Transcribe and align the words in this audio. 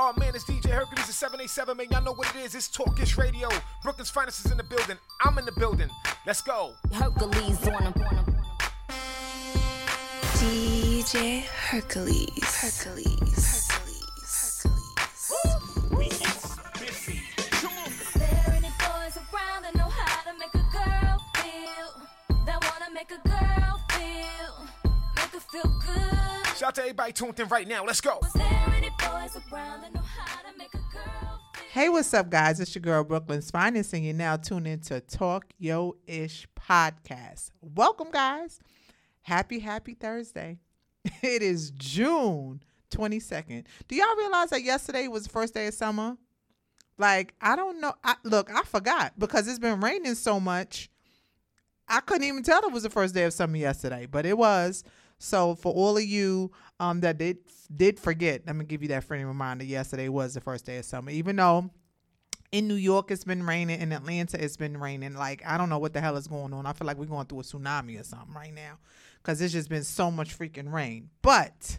Oh 0.00 0.12
man, 0.16 0.32
it's 0.32 0.44
DJ 0.44 0.70
Hercules 0.70 1.08
at 1.08 1.14
787, 1.14 1.76
man. 1.76 1.88
Y'all 1.90 2.00
know 2.00 2.12
what 2.12 2.32
it 2.32 2.38
is. 2.38 2.54
It's 2.54 2.68
Talkish 2.68 3.18
Radio. 3.18 3.48
Brooklyn's 3.82 4.10
finest 4.10 4.46
is 4.46 4.52
in 4.52 4.56
the 4.56 4.62
building. 4.62 4.96
I'm 5.22 5.36
in 5.38 5.44
the 5.44 5.50
building. 5.50 5.90
Let's 6.24 6.40
go. 6.40 6.74
Hercules 6.92 7.66
on 7.66 7.82
him. 7.82 7.94
DJ 10.38 11.42
Hercules. 11.42 12.30
Hercules. 12.60 13.68
We 15.90 16.04
is 16.04 16.56
busy. 16.78 17.20
Come 17.50 17.72
on. 17.78 17.90
There 18.14 18.54
any 18.56 18.70
boys 18.78 19.18
around 19.18 19.62
that 19.64 19.74
know 19.74 19.88
how 19.88 20.30
to 20.30 20.38
make 20.38 20.54
a 20.54 20.64
girl 20.70 21.18
feel? 21.34 22.46
That 22.46 22.62
wanna 22.70 22.94
make 22.94 23.10
a 23.10 23.18
girl 23.28 23.80
feel, 23.90 24.68
make 25.16 25.32
her 25.32 25.40
feel 25.40 25.80
good. 25.84 26.56
Shout 26.56 26.68
out 26.68 26.74
to 26.76 26.82
everybody 26.82 27.12
tuned 27.12 27.40
in 27.40 27.48
right 27.48 27.66
now. 27.66 27.84
Let's 27.84 28.00
go. 28.00 28.20
Hey, 31.70 31.88
what's 31.88 32.12
up, 32.12 32.28
guys? 32.28 32.60
It's 32.60 32.74
your 32.74 32.82
girl 32.82 33.04
Brooklyn's 33.04 33.50
Finest, 33.50 33.92
and 33.92 34.04
you're 34.04 34.14
now 34.14 34.36
tuned 34.36 34.66
in 34.66 34.80
to 34.80 35.00
Talk 35.00 35.46
Yo 35.58 35.96
Ish 36.06 36.48
podcast. 36.58 37.50
Welcome, 37.60 38.10
guys. 38.10 38.58
Happy, 39.22 39.60
happy 39.60 39.94
Thursday. 39.94 40.58
It 41.22 41.42
is 41.42 41.70
June 41.70 42.62
22nd. 42.90 43.66
Do 43.86 43.96
y'all 43.96 44.16
realize 44.16 44.50
that 44.50 44.62
yesterday 44.62 45.08
was 45.08 45.24
the 45.24 45.30
first 45.30 45.54
day 45.54 45.66
of 45.68 45.74
summer? 45.74 46.16
Like, 46.98 47.34
I 47.40 47.54
don't 47.54 47.80
know. 47.80 47.94
I, 48.02 48.16
look, 48.24 48.50
I 48.52 48.62
forgot 48.62 49.12
because 49.18 49.46
it's 49.46 49.58
been 49.58 49.80
raining 49.80 50.16
so 50.16 50.40
much. 50.40 50.90
I 51.88 52.00
couldn't 52.00 52.26
even 52.26 52.42
tell 52.42 52.62
it 52.64 52.72
was 52.72 52.82
the 52.82 52.90
first 52.90 53.14
day 53.14 53.24
of 53.24 53.32
summer 53.32 53.56
yesterday, 53.56 54.06
but 54.06 54.26
it 54.26 54.36
was. 54.36 54.84
So 55.18 55.54
for 55.54 55.72
all 55.72 55.96
of 55.96 56.04
you 56.04 56.50
um 56.80 57.00
that 57.00 57.18
did 57.18 57.38
did 57.74 57.98
forget, 57.98 58.42
let 58.46 58.56
me 58.56 58.64
give 58.64 58.82
you 58.82 58.88
that 58.88 59.04
friendly 59.04 59.24
reminder. 59.24 59.64
Yesterday 59.64 60.08
was 60.08 60.34
the 60.34 60.40
first 60.40 60.64
day 60.66 60.78
of 60.78 60.84
summer, 60.84 61.10
even 61.10 61.36
though 61.36 61.70
in 62.50 62.66
New 62.66 62.74
York 62.74 63.10
it's 63.10 63.24
been 63.24 63.44
raining, 63.44 63.80
in 63.80 63.92
Atlanta 63.92 64.42
it's 64.42 64.56
been 64.56 64.78
raining. 64.78 65.14
Like 65.14 65.42
I 65.46 65.58
don't 65.58 65.68
know 65.68 65.78
what 65.78 65.92
the 65.92 66.00
hell 66.00 66.16
is 66.16 66.28
going 66.28 66.52
on. 66.52 66.66
I 66.66 66.72
feel 66.72 66.86
like 66.86 66.98
we're 66.98 67.06
going 67.06 67.26
through 67.26 67.40
a 67.40 67.42
tsunami 67.42 68.00
or 68.00 68.04
something 68.04 68.34
right 68.34 68.54
now 68.54 68.78
because 69.22 69.40
it's 69.40 69.52
just 69.52 69.68
been 69.68 69.84
so 69.84 70.10
much 70.10 70.38
freaking 70.38 70.72
rain. 70.72 71.10
But 71.22 71.78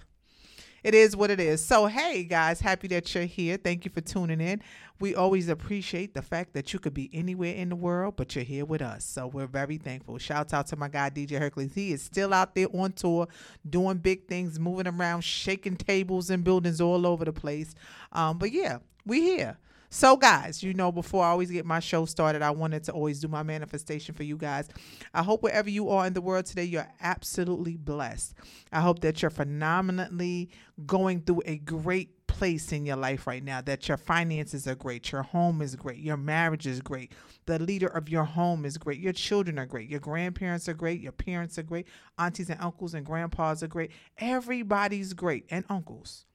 it 0.83 0.93
is 0.93 1.15
what 1.15 1.29
it 1.29 1.39
is. 1.39 1.63
So, 1.63 1.87
hey 1.87 2.23
guys, 2.23 2.61
happy 2.61 2.87
that 2.89 3.13
you're 3.13 3.25
here. 3.25 3.57
Thank 3.57 3.85
you 3.85 3.91
for 3.91 4.01
tuning 4.01 4.41
in. 4.41 4.61
We 4.99 5.15
always 5.15 5.49
appreciate 5.49 6.13
the 6.13 6.21
fact 6.21 6.53
that 6.53 6.73
you 6.73 6.79
could 6.79 6.93
be 6.93 7.09
anywhere 7.13 7.53
in 7.53 7.69
the 7.69 7.75
world, 7.75 8.15
but 8.17 8.35
you're 8.35 8.43
here 8.43 8.65
with 8.65 8.81
us. 8.81 9.05
So, 9.05 9.27
we're 9.27 9.47
very 9.47 9.77
thankful. 9.77 10.17
Shout 10.17 10.53
out 10.53 10.67
to 10.67 10.75
my 10.75 10.87
guy, 10.87 11.09
DJ 11.09 11.39
Hercules. 11.39 11.73
He 11.73 11.91
is 11.91 12.01
still 12.01 12.33
out 12.33 12.55
there 12.55 12.67
on 12.73 12.93
tour, 12.93 13.27
doing 13.69 13.97
big 13.97 14.27
things, 14.27 14.59
moving 14.59 14.87
around, 14.87 15.21
shaking 15.21 15.75
tables 15.75 16.29
and 16.29 16.43
buildings 16.43 16.81
all 16.81 17.05
over 17.05 17.25
the 17.25 17.33
place. 17.33 17.75
Um, 18.11 18.37
but 18.37 18.51
yeah, 18.51 18.79
we're 19.05 19.23
here. 19.23 19.57
So, 19.91 20.17
guys, 20.17 20.61
you 20.61 20.75
know, 20.75 20.91
before 20.91 21.25
I 21.25 21.29
always 21.29 21.49
get 21.49 21.65
my 21.65 21.79
show 21.79 22.05
started, 22.05 22.43
I 22.43 22.51
wanted 22.51 22.83
to 22.83 22.91
always 22.91 23.19
do 23.19 23.27
my 23.27 23.41
manifestation 23.41 24.13
for 24.13 24.21
you 24.21 24.37
guys. 24.37 24.69
I 25.15 25.23
hope 25.23 25.41
wherever 25.41 25.67
you 25.67 25.89
are 25.89 26.05
in 26.05 26.13
the 26.13 26.21
world 26.21 26.45
today, 26.45 26.65
you're 26.65 26.87
absolutely 27.01 27.75
blessed. 27.75 28.35
I 28.71 28.81
hope 28.81 28.99
that 28.99 29.23
you're 29.23 29.31
phenomenally 29.31 30.51
going 30.85 31.21
through 31.21 31.41
a 31.45 31.57
great 31.57 32.27
place 32.27 32.71
in 32.71 32.85
your 32.85 32.97
life 32.97 33.25
right 33.25 33.43
now, 33.43 33.61
that 33.61 33.87
your 33.87 33.97
finances 33.97 34.67
are 34.67 34.75
great, 34.75 35.11
your 35.11 35.23
home 35.23 35.59
is 35.59 35.75
great, 35.75 35.97
your 35.97 36.17
marriage 36.17 36.67
is 36.67 36.81
great, 36.81 37.11
the 37.47 37.57
leader 37.57 37.87
of 37.87 38.07
your 38.07 38.23
home 38.23 38.65
is 38.65 38.77
great, 38.77 38.99
your 38.99 39.11
children 39.11 39.57
are 39.57 39.65
great, 39.65 39.89
your 39.89 39.99
grandparents 39.99 40.69
are 40.69 40.75
great, 40.75 41.01
your 41.01 41.11
parents 41.11 41.57
are 41.57 41.63
great, 41.63 41.87
aunties 42.19 42.51
and 42.51 42.61
uncles 42.61 42.93
and 42.93 43.07
grandpas 43.07 43.63
are 43.63 43.67
great. 43.67 43.91
Everybody's 44.19 45.13
great, 45.13 45.45
and 45.49 45.65
uncles 45.67 46.27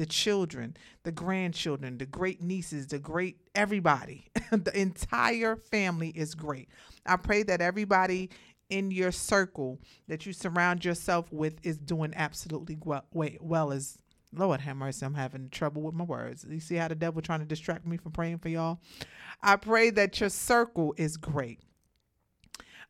the 0.00 0.06
children, 0.06 0.74
the 1.02 1.12
grandchildren, 1.12 1.98
the 1.98 2.06
great 2.06 2.40
nieces, 2.40 2.86
the 2.86 2.98
great 2.98 3.36
everybody. 3.54 4.24
the 4.50 4.72
entire 4.74 5.56
family 5.56 6.08
is 6.08 6.34
great. 6.34 6.70
I 7.04 7.16
pray 7.16 7.42
that 7.42 7.60
everybody 7.60 8.30
in 8.70 8.90
your 8.90 9.12
circle 9.12 9.78
that 10.08 10.24
you 10.24 10.32
surround 10.32 10.86
yourself 10.86 11.30
with 11.30 11.58
is 11.64 11.76
doing 11.76 12.14
absolutely 12.16 12.78
well, 12.82 13.04
wait, 13.12 13.42
well 13.42 13.72
as 13.72 13.98
Lord 14.32 14.62
have 14.62 14.78
mercy, 14.78 15.04
I'm 15.04 15.12
having 15.12 15.50
trouble 15.50 15.82
with 15.82 15.94
my 15.94 16.04
words. 16.04 16.46
You 16.48 16.60
see 16.60 16.76
how 16.76 16.88
the 16.88 16.94
devil 16.94 17.20
trying 17.20 17.40
to 17.40 17.44
distract 17.44 17.86
me 17.86 17.98
from 17.98 18.12
praying 18.12 18.38
for 18.38 18.48
y'all? 18.48 18.80
I 19.42 19.56
pray 19.56 19.90
that 19.90 20.18
your 20.18 20.30
circle 20.30 20.94
is 20.96 21.18
great. 21.18 21.60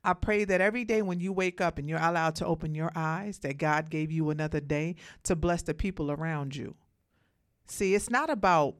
I 0.05 0.13
pray 0.13 0.45
that 0.45 0.61
every 0.61 0.85
day 0.85 1.03
when 1.03 1.19
you 1.19 1.33
wake 1.33 1.61
up 1.61 1.77
and 1.77 1.89
you're 1.89 1.99
allowed 1.99 2.37
to 2.37 2.47
open 2.47 2.77
your 2.77 2.93
eyes, 2.95 3.41
that 3.41 3.59
God 3.59 3.91
gave 3.91 4.13
you 4.13 4.31
another 4.31 4.61
day 4.61 4.95
to 5.25 5.35
bless 5.35 5.63
the 5.63 5.75
people 5.75 6.13
around 6.13 6.55
you. 6.55 6.77
See, 7.71 7.95
it's 7.95 8.11
not 8.11 8.31
about 8.31 8.75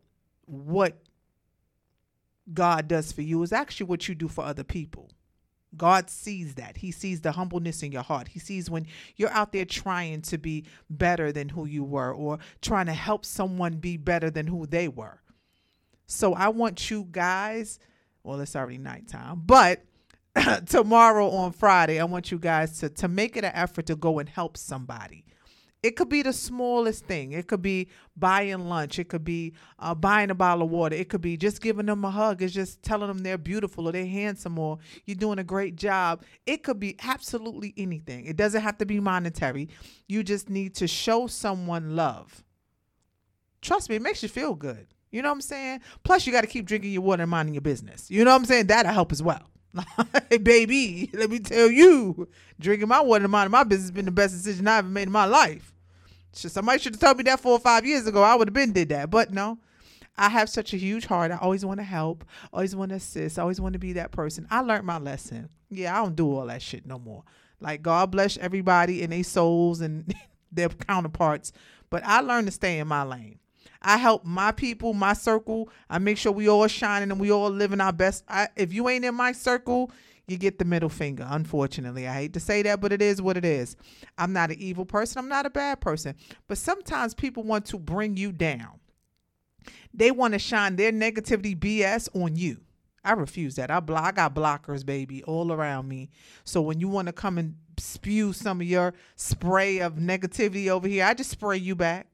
what 0.47 0.99
God 2.53 2.89
does 2.89 3.13
for 3.13 3.23
you, 3.23 3.43
it's 3.43 3.53
actually 3.53 3.87
what 3.87 4.09
you 4.09 4.15
do 4.15 4.29
for 4.29 4.45
other 4.45 4.65
people. 4.65 5.11
God 5.77 6.11
sees 6.11 6.57
that. 6.57 6.79
He 6.79 6.91
sees 6.91 7.21
the 7.21 7.31
humbleness 7.31 7.85
in 7.85 7.93
your 7.93 8.03
heart. 8.03 8.27
He 8.27 8.41
sees 8.41 8.69
when 8.69 8.89
you're 9.15 9.31
out 9.31 9.53
there 9.53 9.65
trying 9.65 10.23
to 10.23 10.37
be 10.37 10.65
better 10.89 11.31
than 11.31 11.49
who 11.49 11.65
you 11.67 11.85
were 11.85 12.13
or 12.13 12.41
trying 12.61 12.87
to 12.87 12.93
help 12.93 13.25
someone 13.25 13.75
be 13.75 13.97
better 13.97 14.31
than 14.31 14.49
who 14.49 14.67
they 14.67 14.89
were. 14.89 15.21
So 16.09 16.35
I 16.35 16.49
want 16.49 16.91
you 16.91 17.07
guys, 17.09 17.79
well, 18.25 18.41
it's 18.41 18.57
already 18.57 18.79
nighttime, 18.79 19.43
but 19.47 19.85
tomorrow 20.67 21.31
on 21.31 21.53
Friday, 21.53 22.01
I 22.01 22.05
want 22.05 22.33
you 22.33 22.39
guys 22.41 22.81
to, 22.81 22.89
to 22.89 23.07
make 23.07 23.37
it 23.37 23.45
an 23.45 23.53
effort 23.55 23.87
to 23.87 23.95
go 23.95 24.19
and 24.19 24.29
help 24.29 24.57
somebody. 24.57 25.25
It 25.83 25.97
could 25.97 26.11
be 26.11 26.23
the 26.23 26.33
smallest 26.33 27.07
thing. 27.07 27.33
It 27.33 27.47
could 27.47 27.63
be 27.63 27.89
buying 28.15 28.69
lunch. 28.69 28.99
It 28.99 29.09
could 29.09 29.25
be 29.25 29.55
uh, 29.79 29.95
buying 29.95 30.31
a 30.31 30.35
bottle 30.35 30.65
of 30.65 30.71
water. 30.71 30.95
It 30.95 31.09
could 31.09 31.23
be 31.23 31.39
just 31.39 31.63
giving 31.63 31.87
them 31.87 32.05
a 32.05 32.11
hug. 32.11 32.43
It's 32.43 32.53
just 32.53 32.83
telling 32.83 33.09
them 33.09 33.19
they're 33.19 33.39
beautiful 33.39 33.89
or 33.89 33.93
they're 33.93 34.05
handsome 34.07 34.59
or 34.59 34.79
you're 35.07 35.15
doing 35.15 35.39
a 35.39 35.45
great 35.45 35.77
job. 35.77 36.23
It 36.45 36.63
could 36.63 36.79
be 36.79 36.97
absolutely 37.03 37.73
anything. 37.79 38.27
It 38.27 38.37
doesn't 38.37 38.61
have 38.61 38.77
to 38.79 38.87
be 38.87 39.01
monetary. 39.01 39.71
You 40.07 40.23
just 40.23 40.51
need 40.51 40.75
to 40.77 40.87
show 40.87 41.27
someone 41.27 41.97
love. 41.97 42.45
Trust 43.63 43.89
me, 43.89 43.97
it 43.97 44.03
makes 44.03 44.23
you 44.23 44.29
feel 44.29 44.55
good. 44.55 44.87
You 45.11 45.23
know 45.23 45.29
what 45.29 45.37
I'm 45.37 45.41
saying? 45.41 45.81
Plus, 46.05 46.27
you 46.27 46.33
got 46.33 46.43
to 46.43 46.47
keep 46.47 46.67
drinking 46.67 46.93
your 46.93 47.03
water 47.03 47.23
and 47.23 47.31
minding 47.31 47.55
your 47.55 47.63
business. 47.63 48.11
You 48.11 48.25
know 48.25 48.31
what 48.33 48.41
I'm 48.41 48.45
saying? 48.45 48.67
That'll 48.67 48.93
help 48.93 49.13
as 49.13 49.23
well. 49.23 49.51
hey, 50.31 50.39
baby, 50.39 51.11
let 51.13 51.31
me 51.31 51.39
tell 51.39 51.71
you, 51.71 52.29
drinking 52.59 52.89
my 52.89 53.01
water 53.01 53.25
and 53.25 53.33
minding 53.33 53.53
my 53.53 53.65
business 53.65 53.89
has 53.89 53.91
been 53.93 54.05
the 54.05 54.11
best 54.11 54.35
decision 54.35 54.67
I 54.67 54.79
ever 54.79 54.89
made 54.89 55.05
in 55.05 55.13
my 55.13 55.27
life. 55.27 55.73
Somebody 56.33 56.79
should 56.79 56.95
have 56.95 57.01
told 57.01 57.17
me 57.17 57.25
that 57.25 57.41
four 57.41 57.53
or 57.53 57.59
five 57.61 57.85
years 57.85 58.07
ago. 58.07 58.23
I 58.23 58.35
would 58.35 58.49
have 58.49 58.55
been 58.55 58.73
did 58.73 58.91
that. 58.91 59.11
But 59.11 59.33
no, 59.33 59.59
I 60.17 60.29
have 60.29 60.49
such 60.49 60.73
a 60.73 60.77
huge 60.77 61.07
heart. 61.07 61.33
I 61.33 61.37
always 61.37 61.65
want 61.65 61.81
to 61.81 61.85
help, 61.85 62.25
always 62.53 62.77
want 62.77 62.91
to 62.91 62.97
assist, 62.97 63.39
always 63.39 63.61
want 63.61 63.73
to 63.73 63.79
be 63.79 63.95
that 63.95 64.13
person. 64.13 64.47
I 64.51 64.61
learned 64.61 64.87
my 64.87 64.99
lesson. 64.99 65.49
Yeah, 65.71 65.99
I 65.99 66.05
don't 66.05 66.17
do 66.17 66.31
all 66.37 66.47
that 66.47 66.63
shit 66.63 66.87
no 66.87 66.99
more. 66.99 67.25
Like 67.61 67.83
God 67.83 68.13
bless 68.13 68.39
everybody 68.39 69.03
and 69.03 69.13
their 69.13 69.25
souls 69.25 69.81
and 69.81 70.15
their 70.53 70.69
counterparts. 70.69 71.53
But 71.91 72.05
I 72.05 72.21
learned 72.21 72.47
to 72.47 72.53
stay 72.53 72.79
in 72.79 72.87
my 72.87 73.03
lane. 73.03 73.40
I 73.83 73.97
help 73.97 74.25
my 74.25 74.53
people, 74.53 74.93
my 74.93 75.15
circle. 75.15 75.71
I 75.89 75.99
make 75.99 76.19
sure 76.19 76.33
we 76.33 76.49
all 76.49 76.67
shining 76.67 77.11
and 77.11 77.21
we 77.21 77.33
all 77.33 77.51
living 77.51 77.81
our 77.81 77.93
best. 77.93 78.25
I, 78.29 78.49
if 78.57 78.73
you 78.73 78.89
ain't 78.89 79.05
in 79.05 79.15
my 79.15 79.33
circle, 79.33 79.91
you 80.27 80.37
get 80.37 80.59
the 80.59 80.65
middle 80.65 80.89
finger. 80.89 81.27
Unfortunately, 81.29 82.07
I 82.07 82.15
hate 82.15 82.35
to 82.35 82.41
say 82.41 82.63
that, 82.63 82.81
but 82.81 82.93
it 82.93 83.03
is 83.03 83.21
what 83.21 83.37
it 83.37 83.45
is. 83.45 83.77
I'm 84.19 84.33
not 84.33 84.51
an 84.51 84.59
evil 84.59 84.85
person. 84.85 85.19
I'm 85.19 85.29
not 85.29 85.47
a 85.47 85.51
bad 85.51 85.81
person. 85.81 86.15
But 86.47 86.59
sometimes 86.59 87.15
people 87.15 87.43
want 87.43 87.67
to 87.67 87.79
bring 87.79 88.17
you 88.17 88.33
down. 88.33 88.81
They 89.93 90.11
want 90.11 90.35
to 90.35 90.39
shine 90.39 90.77
their 90.77 90.93
negativity 90.93 91.59
BS 91.59 92.09
on 92.15 92.37
you. 92.37 92.59
I 93.03 93.13
refuse 93.13 93.57
that. 93.57 93.71
I 93.71 93.81
block. 93.81 94.05
I 94.05 94.13
got 94.13 94.35
blockers, 94.35 94.85
baby, 94.85 95.23
all 95.25 95.53
around 95.53 95.89
me. 95.89 96.11
So 96.45 96.61
when 96.61 96.81
you 96.81 96.89
want 96.89 97.07
to 97.07 97.13
come 97.13 97.39
and 97.39 97.57
spew 97.79 98.33
some 98.33 98.61
of 98.61 98.67
your 98.67 98.95
spray 99.17 99.81
of 99.81 99.95
negativity 99.95 100.69
over 100.69 100.87
here, 100.87 101.07
I 101.07 101.15
just 101.15 101.31
spray 101.31 101.57
you 101.57 101.75
back. 101.75 102.07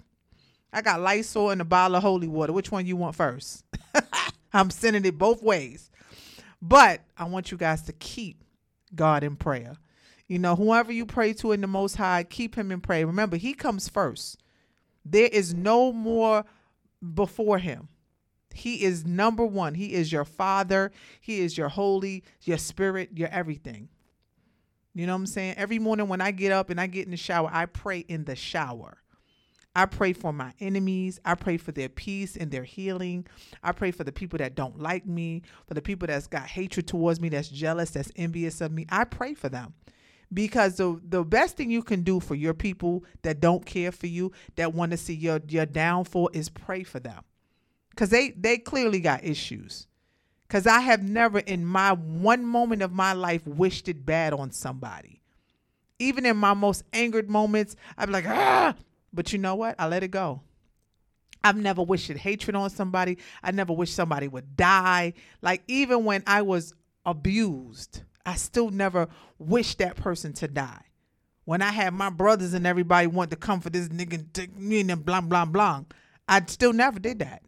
I 0.76 0.82
got 0.82 1.00
Lysol 1.00 1.48
and 1.48 1.62
a 1.62 1.64
bottle 1.64 1.96
of 1.96 2.02
holy 2.02 2.28
water. 2.28 2.52
Which 2.52 2.70
one 2.70 2.84
you 2.84 2.96
want 2.96 3.16
first? 3.16 3.64
I'm 4.52 4.68
sending 4.68 5.06
it 5.06 5.16
both 5.16 5.42
ways. 5.42 5.90
But 6.60 7.00
I 7.16 7.24
want 7.24 7.50
you 7.50 7.56
guys 7.56 7.80
to 7.84 7.94
keep 7.94 8.44
God 8.94 9.24
in 9.24 9.36
prayer. 9.36 9.76
You 10.28 10.38
know, 10.38 10.54
whoever 10.54 10.92
you 10.92 11.06
pray 11.06 11.32
to 11.32 11.52
in 11.52 11.62
the 11.62 11.66
Most 11.66 11.96
High, 11.96 12.24
keep 12.24 12.56
him 12.56 12.70
in 12.70 12.82
prayer. 12.82 13.06
Remember, 13.06 13.38
he 13.38 13.54
comes 13.54 13.88
first. 13.88 14.36
There 15.02 15.30
is 15.32 15.54
no 15.54 15.92
more 15.92 16.44
before 17.14 17.56
him. 17.56 17.88
He 18.52 18.84
is 18.84 19.06
number 19.06 19.46
one. 19.46 19.76
He 19.76 19.94
is 19.94 20.12
your 20.12 20.26
father. 20.26 20.92
He 21.22 21.40
is 21.40 21.56
your 21.56 21.70
holy, 21.70 22.22
your 22.42 22.58
spirit, 22.58 23.12
your 23.14 23.28
everything. 23.28 23.88
You 24.94 25.06
know 25.06 25.14
what 25.14 25.20
I'm 25.20 25.26
saying? 25.26 25.54
Every 25.56 25.78
morning 25.78 26.08
when 26.08 26.20
I 26.20 26.32
get 26.32 26.52
up 26.52 26.68
and 26.68 26.78
I 26.78 26.86
get 26.86 27.06
in 27.06 27.12
the 27.12 27.16
shower, 27.16 27.48
I 27.50 27.64
pray 27.64 28.00
in 28.00 28.24
the 28.24 28.36
shower. 28.36 28.98
I 29.76 29.84
pray 29.84 30.14
for 30.14 30.32
my 30.32 30.54
enemies. 30.58 31.20
I 31.22 31.34
pray 31.34 31.58
for 31.58 31.70
their 31.70 31.90
peace 31.90 32.34
and 32.34 32.50
their 32.50 32.64
healing. 32.64 33.26
I 33.62 33.72
pray 33.72 33.90
for 33.90 34.04
the 34.04 34.10
people 34.10 34.38
that 34.38 34.54
don't 34.54 34.80
like 34.80 35.04
me, 35.04 35.42
for 35.68 35.74
the 35.74 35.82
people 35.82 36.06
that's 36.06 36.26
got 36.26 36.46
hatred 36.46 36.88
towards 36.88 37.20
me, 37.20 37.28
that's 37.28 37.48
jealous, 37.48 37.90
that's 37.90 38.10
envious 38.16 38.62
of 38.62 38.72
me. 38.72 38.86
I 38.88 39.04
pray 39.04 39.34
for 39.34 39.50
them. 39.50 39.74
Because 40.32 40.76
the 40.76 40.98
the 41.06 41.22
best 41.22 41.58
thing 41.58 41.70
you 41.70 41.82
can 41.82 42.02
do 42.02 42.20
for 42.20 42.34
your 42.34 42.54
people 42.54 43.04
that 43.20 43.38
don't 43.38 43.66
care 43.66 43.92
for 43.92 44.06
you, 44.06 44.32
that 44.56 44.72
want 44.72 44.92
to 44.92 44.96
see 44.96 45.12
your 45.12 45.40
your 45.46 45.66
downfall 45.66 46.30
is 46.32 46.48
pray 46.48 46.82
for 46.82 46.98
them. 46.98 47.22
Cause 47.96 48.08
they 48.08 48.30
they 48.30 48.56
clearly 48.56 49.00
got 49.00 49.24
issues. 49.24 49.86
Cause 50.48 50.66
I 50.66 50.80
have 50.80 51.02
never 51.02 51.40
in 51.40 51.66
my 51.66 51.92
one 51.92 52.46
moment 52.46 52.80
of 52.80 52.92
my 52.92 53.12
life 53.12 53.46
wished 53.46 53.88
it 53.88 54.06
bad 54.06 54.32
on 54.32 54.52
somebody. 54.52 55.20
Even 55.98 56.24
in 56.24 56.38
my 56.38 56.54
most 56.54 56.82
angered 56.94 57.28
moments, 57.28 57.76
be 57.98 58.06
like, 58.06 58.26
ah, 58.26 58.74
but 59.16 59.32
you 59.32 59.38
know 59.38 59.56
what? 59.56 59.74
I 59.78 59.88
let 59.88 60.04
it 60.04 60.12
go. 60.12 60.42
I've 61.42 61.56
never 61.56 61.82
wished 61.82 62.10
hatred 62.10 62.56
on 62.56 62.70
somebody. 62.70 63.18
I 63.42 63.50
never 63.50 63.72
wished 63.72 63.94
somebody 63.94 64.28
would 64.28 64.56
die. 64.56 65.14
Like 65.42 65.62
even 65.68 66.04
when 66.04 66.22
I 66.26 66.42
was 66.42 66.74
abused, 67.04 68.02
I 68.24 68.34
still 68.34 68.70
never 68.70 69.08
wished 69.38 69.78
that 69.78 69.96
person 69.96 70.32
to 70.34 70.48
die. 70.48 70.82
When 71.44 71.62
I 71.62 71.70
had 71.70 71.94
my 71.94 72.10
brothers 72.10 72.54
and 72.54 72.66
everybody 72.66 73.06
want 73.06 73.30
to 73.30 73.36
come 73.36 73.60
for 73.60 73.70
this 73.70 73.88
nigga 73.88 74.38
and 74.38 74.58
me 74.58 74.80
and 74.80 75.04
blah 75.04 75.20
blah 75.20 75.44
blah, 75.44 75.84
I 76.28 76.42
still 76.46 76.72
never 76.72 76.98
did 76.98 77.20
that. 77.20 77.42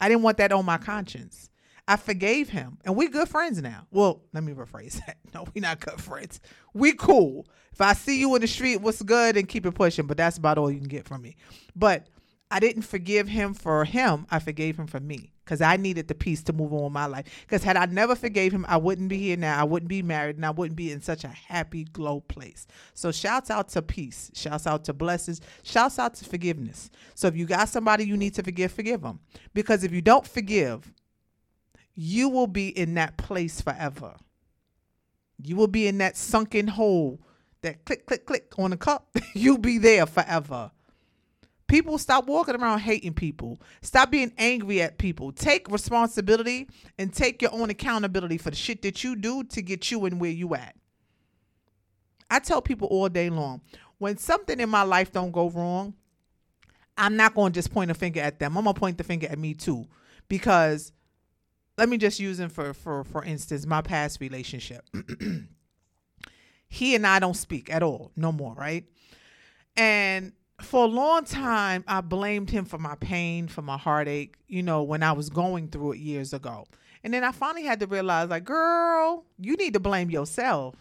I 0.00 0.08
didn't 0.08 0.22
want 0.22 0.38
that 0.38 0.52
on 0.52 0.64
my 0.64 0.78
conscience. 0.78 1.50
I 1.88 1.96
forgave 1.96 2.48
him, 2.48 2.78
and 2.84 2.94
we 2.94 3.08
good 3.08 3.28
friends 3.28 3.60
now. 3.60 3.86
Well, 3.90 4.22
let 4.32 4.44
me 4.44 4.52
rephrase 4.52 5.04
that. 5.06 5.16
No, 5.34 5.46
we 5.54 5.62
not 5.62 5.80
good 5.80 5.98
friends. 5.98 6.40
We 6.74 6.92
cool. 6.92 7.46
If 7.72 7.80
I 7.80 7.94
see 7.94 8.20
you 8.20 8.34
in 8.34 8.42
the 8.42 8.46
street, 8.46 8.82
what's 8.82 9.00
good, 9.00 9.38
and 9.38 9.48
keep 9.48 9.64
it 9.64 9.72
pushing. 9.72 10.06
But 10.06 10.18
that's 10.18 10.36
about 10.36 10.58
all 10.58 10.70
you 10.70 10.78
can 10.78 10.88
get 10.88 11.08
from 11.08 11.22
me. 11.22 11.36
But 11.74 12.06
I 12.50 12.60
didn't 12.60 12.82
forgive 12.82 13.28
him 13.28 13.54
for 13.54 13.86
him. 13.86 14.26
I 14.30 14.40
forgave 14.40 14.78
him 14.78 14.86
for 14.86 15.00
me 15.00 15.32
because 15.42 15.62
I 15.62 15.78
needed 15.78 16.06
the 16.06 16.14
peace 16.14 16.42
to 16.44 16.52
move 16.52 16.74
on 16.74 16.84
with 16.84 16.92
my 16.92 17.06
life. 17.06 17.24
Because 17.40 17.64
had 17.64 17.78
I 17.78 17.86
never 17.86 18.14
forgave 18.14 18.52
him, 18.52 18.66
I 18.68 18.76
wouldn't 18.76 19.08
be 19.08 19.16
here 19.16 19.38
now. 19.38 19.58
I 19.58 19.64
wouldn't 19.64 19.88
be 19.88 20.02
married, 20.02 20.36
and 20.36 20.44
I 20.44 20.50
wouldn't 20.50 20.76
be 20.76 20.92
in 20.92 21.00
such 21.00 21.24
a 21.24 21.28
happy, 21.28 21.84
glow 21.84 22.20
place. 22.20 22.66
So 22.92 23.10
shouts 23.10 23.50
out 23.50 23.70
to 23.70 23.80
peace. 23.80 24.30
Shouts 24.34 24.66
out 24.66 24.84
to 24.84 24.92
blessings. 24.92 25.40
Shouts 25.62 25.98
out 25.98 26.12
to 26.16 26.26
forgiveness. 26.26 26.90
So 27.14 27.26
if 27.26 27.36
you 27.36 27.46
got 27.46 27.70
somebody 27.70 28.04
you 28.04 28.18
need 28.18 28.34
to 28.34 28.42
forgive, 28.42 28.70
forgive 28.70 29.00
them. 29.00 29.20
Because 29.54 29.82
if 29.82 29.92
you 29.92 30.02
don't 30.02 30.28
forgive, 30.28 30.92
you 31.94 32.28
will 32.28 32.46
be 32.46 32.68
in 32.68 32.94
that 32.94 33.16
place 33.16 33.60
forever. 33.60 34.14
You 35.42 35.56
will 35.56 35.68
be 35.68 35.86
in 35.86 35.98
that 35.98 36.16
sunken 36.16 36.68
hole 36.68 37.20
that 37.62 37.84
click, 37.84 38.06
click, 38.06 38.26
click 38.26 38.52
on 38.58 38.72
a 38.72 38.76
cup. 38.76 39.08
You'll 39.34 39.58
be 39.58 39.78
there 39.78 40.06
forever. 40.06 40.70
People 41.66 41.96
stop 41.96 42.26
walking 42.26 42.54
around 42.54 42.80
hating 42.80 43.14
people. 43.14 43.60
Stop 43.80 44.10
being 44.10 44.32
angry 44.36 44.82
at 44.82 44.98
people. 44.98 45.32
Take 45.32 45.70
responsibility 45.70 46.68
and 46.98 47.12
take 47.12 47.40
your 47.40 47.52
own 47.54 47.70
accountability 47.70 48.36
for 48.36 48.50
the 48.50 48.56
shit 48.56 48.82
that 48.82 49.02
you 49.02 49.16
do 49.16 49.42
to 49.44 49.62
get 49.62 49.90
you 49.90 50.04
in 50.06 50.18
where 50.18 50.30
you 50.30 50.54
at. 50.54 50.76
I 52.30 52.40
tell 52.40 52.62
people 52.62 52.88
all 52.88 53.08
day 53.08 53.30
long, 53.30 53.62
when 53.98 54.18
something 54.18 54.60
in 54.60 54.68
my 54.68 54.82
life 54.82 55.12
don't 55.12 55.32
go 55.32 55.48
wrong, 55.50 55.94
I'm 56.96 57.16
not 57.16 57.34
going 57.34 57.52
to 57.52 57.58
just 57.58 57.72
point 57.72 57.90
a 57.90 57.94
finger 57.94 58.20
at 58.20 58.38
them. 58.38 58.56
I'm 58.56 58.64
going 58.64 58.74
to 58.74 58.80
point 58.80 58.98
the 58.98 59.04
finger 59.04 59.28
at 59.28 59.38
me 59.38 59.54
too 59.54 59.86
because 60.28 60.92
let 61.78 61.88
me 61.88 61.96
just 61.96 62.20
use 62.20 62.38
him 62.38 62.48
for 62.48 62.74
for 62.74 63.04
for 63.04 63.24
instance, 63.24 63.66
my 63.66 63.82
past 63.82 64.20
relationship. 64.20 64.88
he 66.68 66.94
and 66.94 67.06
I 67.06 67.18
don't 67.18 67.36
speak 67.36 67.72
at 67.72 67.82
all, 67.82 68.12
no 68.16 68.32
more, 68.32 68.54
right? 68.54 68.84
And 69.76 70.32
for 70.60 70.84
a 70.84 70.88
long 70.88 71.24
time, 71.24 71.84
I 71.88 72.00
blamed 72.00 72.50
him 72.50 72.64
for 72.64 72.78
my 72.78 72.94
pain, 72.96 73.48
for 73.48 73.62
my 73.62 73.76
heartache, 73.76 74.36
you 74.46 74.62
know, 74.62 74.82
when 74.82 75.02
I 75.02 75.12
was 75.12 75.28
going 75.28 75.68
through 75.68 75.92
it 75.92 75.98
years 75.98 76.32
ago. 76.32 76.66
And 77.04 77.12
then 77.12 77.24
I 77.24 77.32
finally 77.32 77.64
had 77.64 77.80
to 77.80 77.86
realize, 77.86 78.28
like, 78.28 78.44
girl, 78.44 79.24
you 79.38 79.56
need 79.56 79.74
to 79.74 79.80
blame 79.80 80.10
yourself. 80.10 80.76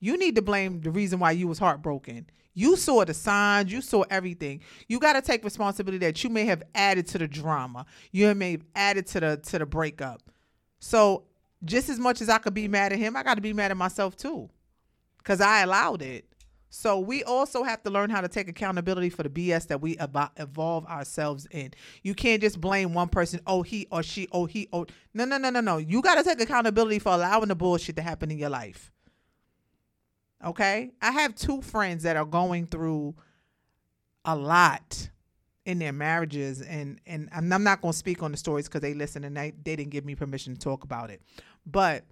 You 0.00 0.16
need 0.16 0.34
to 0.36 0.42
blame 0.42 0.80
the 0.80 0.90
reason 0.90 1.18
why 1.18 1.32
you 1.32 1.48
was 1.48 1.58
heartbroken. 1.58 2.26
You 2.54 2.76
saw 2.76 3.04
the 3.04 3.12
signs, 3.12 3.70
you 3.70 3.82
saw 3.82 4.04
everything. 4.08 4.60
You 4.88 4.98
got 4.98 5.12
to 5.12 5.22
take 5.22 5.44
responsibility 5.44 5.98
that 5.98 6.24
you 6.24 6.30
may 6.30 6.46
have 6.46 6.62
added 6.74 7.06
to 7.08 7.18
the 7.18 7.28
drama. 7.28 7.84
You 8.12 8.34
may 8.34 8.52
have 8.52 8.64
added 8.74 9.06
to 9.08 9.20
the 9.20 9.36
to 9.36 9.58
the 9.58 9.66
breakup. 9.66 10.22
So 10.78 11.24
just 11.64 11.88
as 11.88 11.98
much 11.98 12.20
as 12.20 12.28
I 12.28 12.38
could 12.38 12.54
be 12.54 12.68
mad 12.68 12.92
at 12.92 12.98
him, 12.98 13.16
I 13.16 13.22
got 13.22 13.34
to 13.34 13.40
be 13.42 13.52
mad 13.52 13.70
at 13.70 13.76
myself 13.76 14.16
too, 14.16 14.48
because 15.18 15.40
I 15.40 15.62
allowed 15.62 16.00
it. 16.00 16.24
So 16.68 16.98
we 16.98 17.22
also 17.24 17.62
have 17.62 17.82
to 17.84 17.90
learn 17.90 18.10
how 18.10 18.20
to 18.20 18.28
take 18.28 18.48
accountability 18.48 19.08
for 19.08 19.22
the 19.22 19.30
BS 19.30 19.68
that 19.68 19.80
we 19.80 19.96
about 19.96 20.32
evolve 20.36 20.84
ourselves 20.86 21.46
in. 21.50 21.72
You 22.02 22.14
can't 22.14 22.42
just 22.42 22.60
blame 22.60 22.92
one 22.92 23.08
person. 23.08 23.40
Oh, 23.46 23.62
he 23.62 23.86
or 23.90 24.02
she. 24.02 24.28
Oh, 24.32 24.46
he. 24.46 24.68
Oh, 24.72 24.86
no, 25.14 25.24
no, 25.24 25.38
no, 25.38 25.50
no, 25.50 25.60
no. 25.60 25.78
You 25.78 26.02
got 26.02 26.16
to 26.16 26.24
take 26.24 26.40
accountability 26.40 26.98
for 26.98 27.12
allowing 27.12 27.48
the 27.48 27.54
bullshit 27.54 27.96
to 27.96 28.02
happen 28.02 28.30
in 28.30 28.38
your 28.38 28.50
life. 28.50 28.92
Okay, 30.44 30.92
I 31.00 31.12
have 31.12 31.34
two 31.34 31.62
friends 31.62 32.02
that 32.02 32.16
are 32.16 32.24
going 32.24 32.66
through 32.66 33.14
a 34.24 34.36
lot 34.36 35.08
in 35.64 35.78
their 35.78 35.92
marriages, 35.92 36.60
and 36.62 37.00
and 37.06 37.28
I'm 37.32 37.62
not 37.62 37.80
going 37.80 37.92
to 37.92 37.98
speak 37.98 38.22
on 38.22 38.32
the 38.32 38.36
stories 38.36 38.68
because 38.68 38.82
they 38.82 38.94
listen 38.94 39.24
and 39.24 39.36
they 39.36 39.52
they 39.64 39.76
didn't 39.76 39.90
give 39.90 40.04
me 40.04 40.14
permission 40.14 40.54
to 40.54 40.60
talk 40.60 40.84
about 40.84 41.10
it, 41.10 41.22
but 41.64 42.04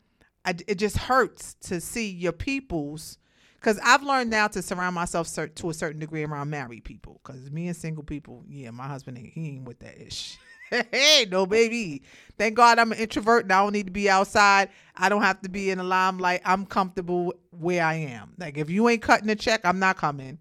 I, 0.45 0.55
it 0.67 0.77
just 0.77 0.97
hurts 0.97 1.55
to 1.63 1.81
see 1.81 2.11
your 2.11 2.33
people's 2.33 3.19
because 3.57 3.79
I've 3.83 4.03
learned 4.03 4.31
now 4.31 4.47
to 4.49 4.61
surround 4.61 4.95
myself 4.95 5.27
cert- 5.27 5.55
to 5.55 5.71
a 5.71 5.75
certain 5.75 5.99
degree 6.01 6.23
around 6.23 6.51
married 6.51 6.85
people. 6.85 7.21
Because 7.25 7.51
me 7.51 7.67
and 7.69 7.77
single 7.77 8.05
people, 8.05 8.45
yeah, 8.47 8.71
my 8.71 8.87
husband 8.87 9.17
he 9.17 9.49
ain't 9.49 9.65
with 9.65 9.79
that 9.81 9.99
ish. 9.99 10.39
hey, 10.91 11.27
no 11.31 11.47
baby. 11.47 12.03
Thank 12.37 12.57
God 12.57 12.79
I'm 12.79 12.93
an 12.93 12.99
introvert 12.99 13.45
and 13.45 13.53
I 13.53 13.63
don't 13.63 13.73
need 13.73 13.87
to 13.87 13.93
be 13.93 14.11
outside. 14.11 14.71
I 14.97 15.09
don't 15.09 15.23
have 15.23 15.41
to 15.43 15.49
be 15.49 15.71
in 15.71 15.79
the 15.79 15.85
limelight. 15.85 16.41
I'm 16.45 16.67
comfortable 16.67 17.35
where 17.51 17.85
I 17.85 17.95
am. 17.95 18.33
Like 18.39 18.59
if 18.59 18.71
you 18.71 18.89
ain't 18.89 19.03
cutting 19.03 19.29
the 19.29 19.37
check, 19.37 19.61
I'm 19.65 19.79
not 19.79 19.97
coming. 19.97 20.39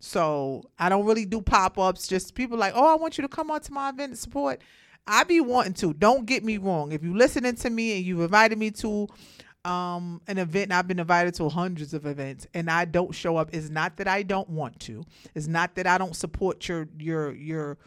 So 0.00 0.64
I 0.78 0.88
don't 0.88 1.06
really 1.06 1.24
do 1.24 1.40
pop 1.40 1.78
ups. 1.78 2.08
Just 2.08 2.34
people 2.34 2.58
like, 2.58 2.72
oh, 2.74 2.92
I 2.92 2.96
want 2.96 3.16
you 3.16 3.22
to 3.22 3.28
come 3.28 3.50
on 3.50 3.60
to 3.62 3.72
my 3.72 3.90
event 3.90 4.10
and 4.10 4.18
support. 4.18 4.60
I 5.06 5.24
be 5.24 5.40
wanting 5.40 5.74
to. 5.74 5.94
Don't 5.94 6.26
get 6.26 6.44
me 6.44 6.58
wrong. 6.58 6.92
If 6.92 7.04
you 7.04 7.16
listening 7.16 7.54
to 7.56 7.70
me 7.70 7.96
and 7.96 8.04
you've 8.04 8.20
invited 8.20 8.58
me 8.58 8.70
to 8.72 9.08
um 9.64 10.20
an 10.28 10.38
event 10.38 10.70
I've 10.70 10.86
been 10.86 11.00
invited 11.00 11.34
to 11.34 11.48
hundreds 11.48 11.92
of 11.92 12.06
events 12.06 12.46
and 12.54 12.70
I 12.70 12.84
don't 12.84 13.12
show 13.12 13.36
up 13.36 13.50
it's 13.52 13.68
not 13.68 13.96
that 13.96 14.06
I 14.06 14.22
don't 14.22 14.48
want 14.48 14.78
to 14.80 15.04
it's 15.34 15.48
not 15.48 15.74
that 15.74 15.88
I 15.88 15.98
don't 15.98 16.14
support 16.14 16.68
your 16.68 16.86
your 16.96 17.34
your 17.34 17.78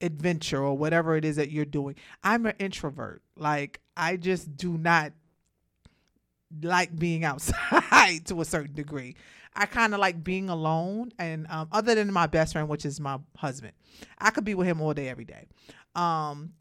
adventure 0.00 0.62
or 0.62 0.76
whatever 0.76 1.16
it 1.16 1.24
is 1.24 1.36
that 1.36 1.50
you're 1.50 1.64
doing. 1.64 1.94
I'm 2.22 2.46
an 2.46 2.54
introvert. 2.58 3.22
Like 3.36 3.80
I 3.96 4.16
just 4.16 4.56
do 4.56 4.76
not 4.76 5.12
like 6.62 6.96
being 6.96 7.24
outside 7.24 8.26
to 8.26 8.40
a 8.40 8.44
certain 8.44 8.74
degree. 8.74 9.16
I 9.56 9.66
kind 9.66 9.94
of 9.94 10.00
like 10.00 10.24
being 10.24 10.48
alone 10.48 11.12
and 11.18 11.46
um, 11.48 11.68
other 11.70 11.94
than 11.94 12.12
my 12.12 12.26
best 12.26 12.54
friend 12.54 12.68
which 12.68 12.84
is 12.84 12.98
my 12.98 13.18
husband. 13.36 13.72
I 14.18 14.30
could 14.30 14.44
be 14.44 14.54
with 14.54 14.66
him 14.66 14.80
all 14.80 14.94
day 14.94 15.08
every 15.08 15.24
day. 15.24 15.46
Um 15.94 16.54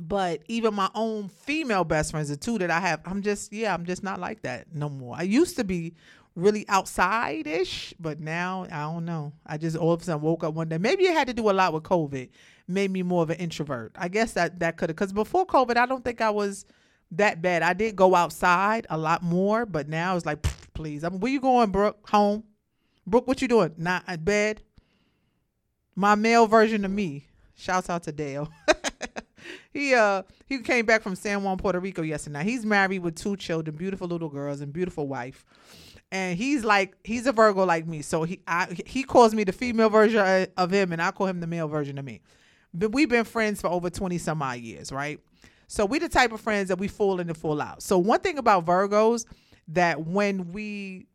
but 0.00 0.42
even 0.48 0.74
my 0.74 0.90
own 0.94 1.28
female 1.28 1.84
best 1.84 2.10
friends, 2.10 2.28
the 2.28 2.36
two 2.36 2.58
that 2.58 2.70
I 2.70 2.80
have, 2.80 3.00
I'm 3.04 3.22
just 3.22 3.52
yeah, 3.52 3.74
I'm 3.74 3.84
just 3.84 4.02
not 4.02 4.18
like 4.18 4.42
that 4.42 4.74
no 4.74 4.88
more. 4.88 5.14
I 5.16 5.22
used 5.22 5.56
to 5.56 5.64
be 5.64 5.94
really 6.34 6.64
outside 6.68 7.46
ish, 7.46 7.92
but 8.00 8.18
now 8.20 8.66
I 8.70 8.82
don't 8.82 9.04
know. 9.04 9.32
I 9.46 9.58
just 9.58 9.76
all 9.76 9.92
of 9.92 10.00
a 10.00 10.04
sudden 10.04 10.22
woke 10.22 10.42
up 10.44 10.54
one 10.54 10.68
day. 10.68 10.78
Maybe 10.78 11.04
it 11.04 11.12
had 11.12 11.26
to 11.28 11.34
do 11.34 11.50
a 11.50 11.52
lot 11.52 11.72
with 11.72 11.82
COVID, 11.82 12.30
made 12.66 12.90
me 12.90 13.02
more 13.02 13.22
of 13.22 13.30
an 13.30 13.36
introvert. 13.36 13.92
I 13.96 14.08
guess 14.08 14.32
that 14.32 14.60
that 14.60 14.76
could 14.76 14.88
have 14.88 14.96
because 14.96 15.12
before 15.12 15.46
COVID, 15.46 15.76
I 15.76 15.86
don't 15.86 16.04
think 16.04 16.20
I 16.20 16.30
was 16.30 16.64
that 17.12 17.42
bad. 17.42 17.62
I 17.62 17.74
did 17.74 17.96
go 17.96 18.14
outside 18.14 18.86
a 18.88 18.96
lot 18.96 19.22
more, 19.22 19.66
but 19.66 19.88
now 19.88 20.16
it's 20.16 20.26
like, 20.26 20.42
please, 20.72 21.04
I 21.04 21.08
mean, 21.10 21.20
where 21.20 21.32
you 21.32 21.40
going, 21.40 21.70
Brooke? 21.70 22.08
Home, 22.10 22.44
Brooke? 23.06 23.26
What 23.26 23.42
you 23.42 23.48
doing? 23.48 23.74
Not 23.76 24.04
at 24.06 24.24
bed. 24.24 24.62
My 25.94 26.14
male 26.14 26.46
version 26.46 26.84
of 26.84 26.90
me. 26.90 27.26
Shouts 27.54 27.90
out 27.90 28.04
to 28.04 28.12
Dale. 28.12 28.50
he 29.72 29.94
uh 29.94 30.22
he 30.46 30.58
came 30.58 30.86
back 30.86 31.02
from 31.02 31.14
San 31.14 31.42
Juan, 31.42 31.56
Puerto 31.58 31.80
Rico 31.80 32.02
yesterday. 32.02 32.44
He's 32.44 32.64
married 32.64 33.00
with 33.00 33.16
two 33.16 33.36
children, 33.36 33.76
beautiful 33.76 34.08
little 34.08 34.28
girls 34.28 34.60
and 34.60 34.72
beautiful 34.72 35.06
wife. 35.08 35.44
And 36.12 36.36
he's 36.36 36.64
like 36.64 36.96
he's 37.04 37.26
a 37.26 37.32
Virgo 37.32 37.64
like 37.64 37.86
me, 37.86 38.02
so 38.02 38.24
he 38.24 38.40
I, 38.46 38.76
he 38.86 39.04
calls 39.04 39.34
me 39.34 39.44
the 39.44 39.52
female 39.52 39.90
version 39.90 40.46
of 40.56 40.70
him, 40.70 40.92
and 40.92 41.00
I 41.00 41.12
call 41.12 41.26
him 41.28 41.40
the 41.40 41.46
male 41.46 41.68
version 41.68 41.98
of 41.98 42.04
me. 42.04 42.20
But 42.74 42.92
we've 42.92 43.08
been 43.08 43.24
friends 43.24 43.60
for 43.60 43.68
over 43.68 43.90
twenty 43.90 44.18
some 44.18 44.42
odd 44.42 44.58
years, 44.58 44.90
right? 44.90 45.20
So 45.68 45.86
we 45.86 46.00
the 46.00 46.08
type 46.08 46.32
of 46.32 46.40
friends 46.40 46.68
that 46.68 46.78
we 46.78 46.88
fall 46.88 47.20
in 47.20 47.28
and 47.28 47.36
fall 47.36 47.60
out. 47.60 47.80
So 47.82 47.96
one 47.96 48.20
thing 48.20 48.38
about 48.38 48.66
Virgos 48.66 49.24
that 49.68 50.04
when 50.04 50.50
we 50.50 51.06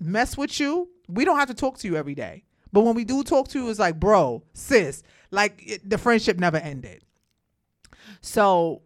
mess 0.00 0.36
with 0.36 0.58
you, 0.58 0.88
we 1.08 1.24
don't 1.24 1.38
have 1.38 1.48
to 1.48 1.54
talk 1.54 1.78
to 1.78 1.86
you 1.86 1.96
every 1.96 2.16
day. 2.16 2.42
But 2.72 2.80
when 2.80 2.96
we 2.96 3.04
do 3.04 3.22
talk 3.22 3.46
to 3.48 3.60
you, 3.60 3.70
it's 3.70 3.78
like, 3.78 4.00
bro, 4.00 4.42
sis, 4.52 5.04
like 5.30 5.62
it, 5.64 5.88
the 5.88 5.96
friendship 5.96 6.38
never 6.40 6.56
ended. 6.56 7.04
So 8.24 8.80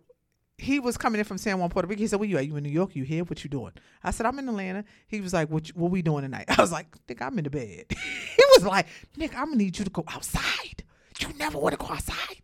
he 0.56 0.80
was 0.80 0.98
coming 0.98 1.20
in 1.20 1.24
from 1.24 1.38
San 1.38 1.60
Juan, 1.60 1.70
Puerto 1.70 1.86
Rico. 1.86 2.00
He 2.00 2.08
said, 2.08 2.18
"Where 2.18 2.28
you 2.28 2.36
at? 2.38 2.46
You 2.46 2.56
in 2.56 2.64
New 2.64 2.70
York? 2.70 2.96
You 2.96 3.04
here? 3.04 3.22
What 3.22 3.44
you 3.44 3.48
doing?" 3.48 3.70
I 4.02 4.10
said, 4.10 4.26
"I'm 4.26 4.36
in 4.40 4.48
Atlanta." 4.48 4.84
He 5.06 5.20
was 5.20 5.32
like, 5.32 5.48
"What? 5.48 5.68
You, 5.68 5.74
what 5.76 5.92
we 5.92 6.02
doing 6.02 6.22
tonight?" 6.22 6.46
I 6.58 6.60
was 6.60 6.72
like, 6.72 6.88
"Nick, 7.08 7.22
I'm 7.22 7.38
in 7.38 7.44
the 7.44 7.50
bed." 7.50 7.84
he 8.36 8.44
was 8.56 8.64
like, 8.64 8.88
"Nick, 9.16 9.38
I'm 9.38 9.46
gonna 9.46 9.58
need 9.58 9.78
you 9.78 9.84
to 9.84 9.90
go 9.90 10.02
outside. 10.08 10.82
You 11.20 11.28
never 11.38 11.56
want 11.56 11.78
to 11.78 11.86
go 11.86 11.92
outside." 11.92 12.42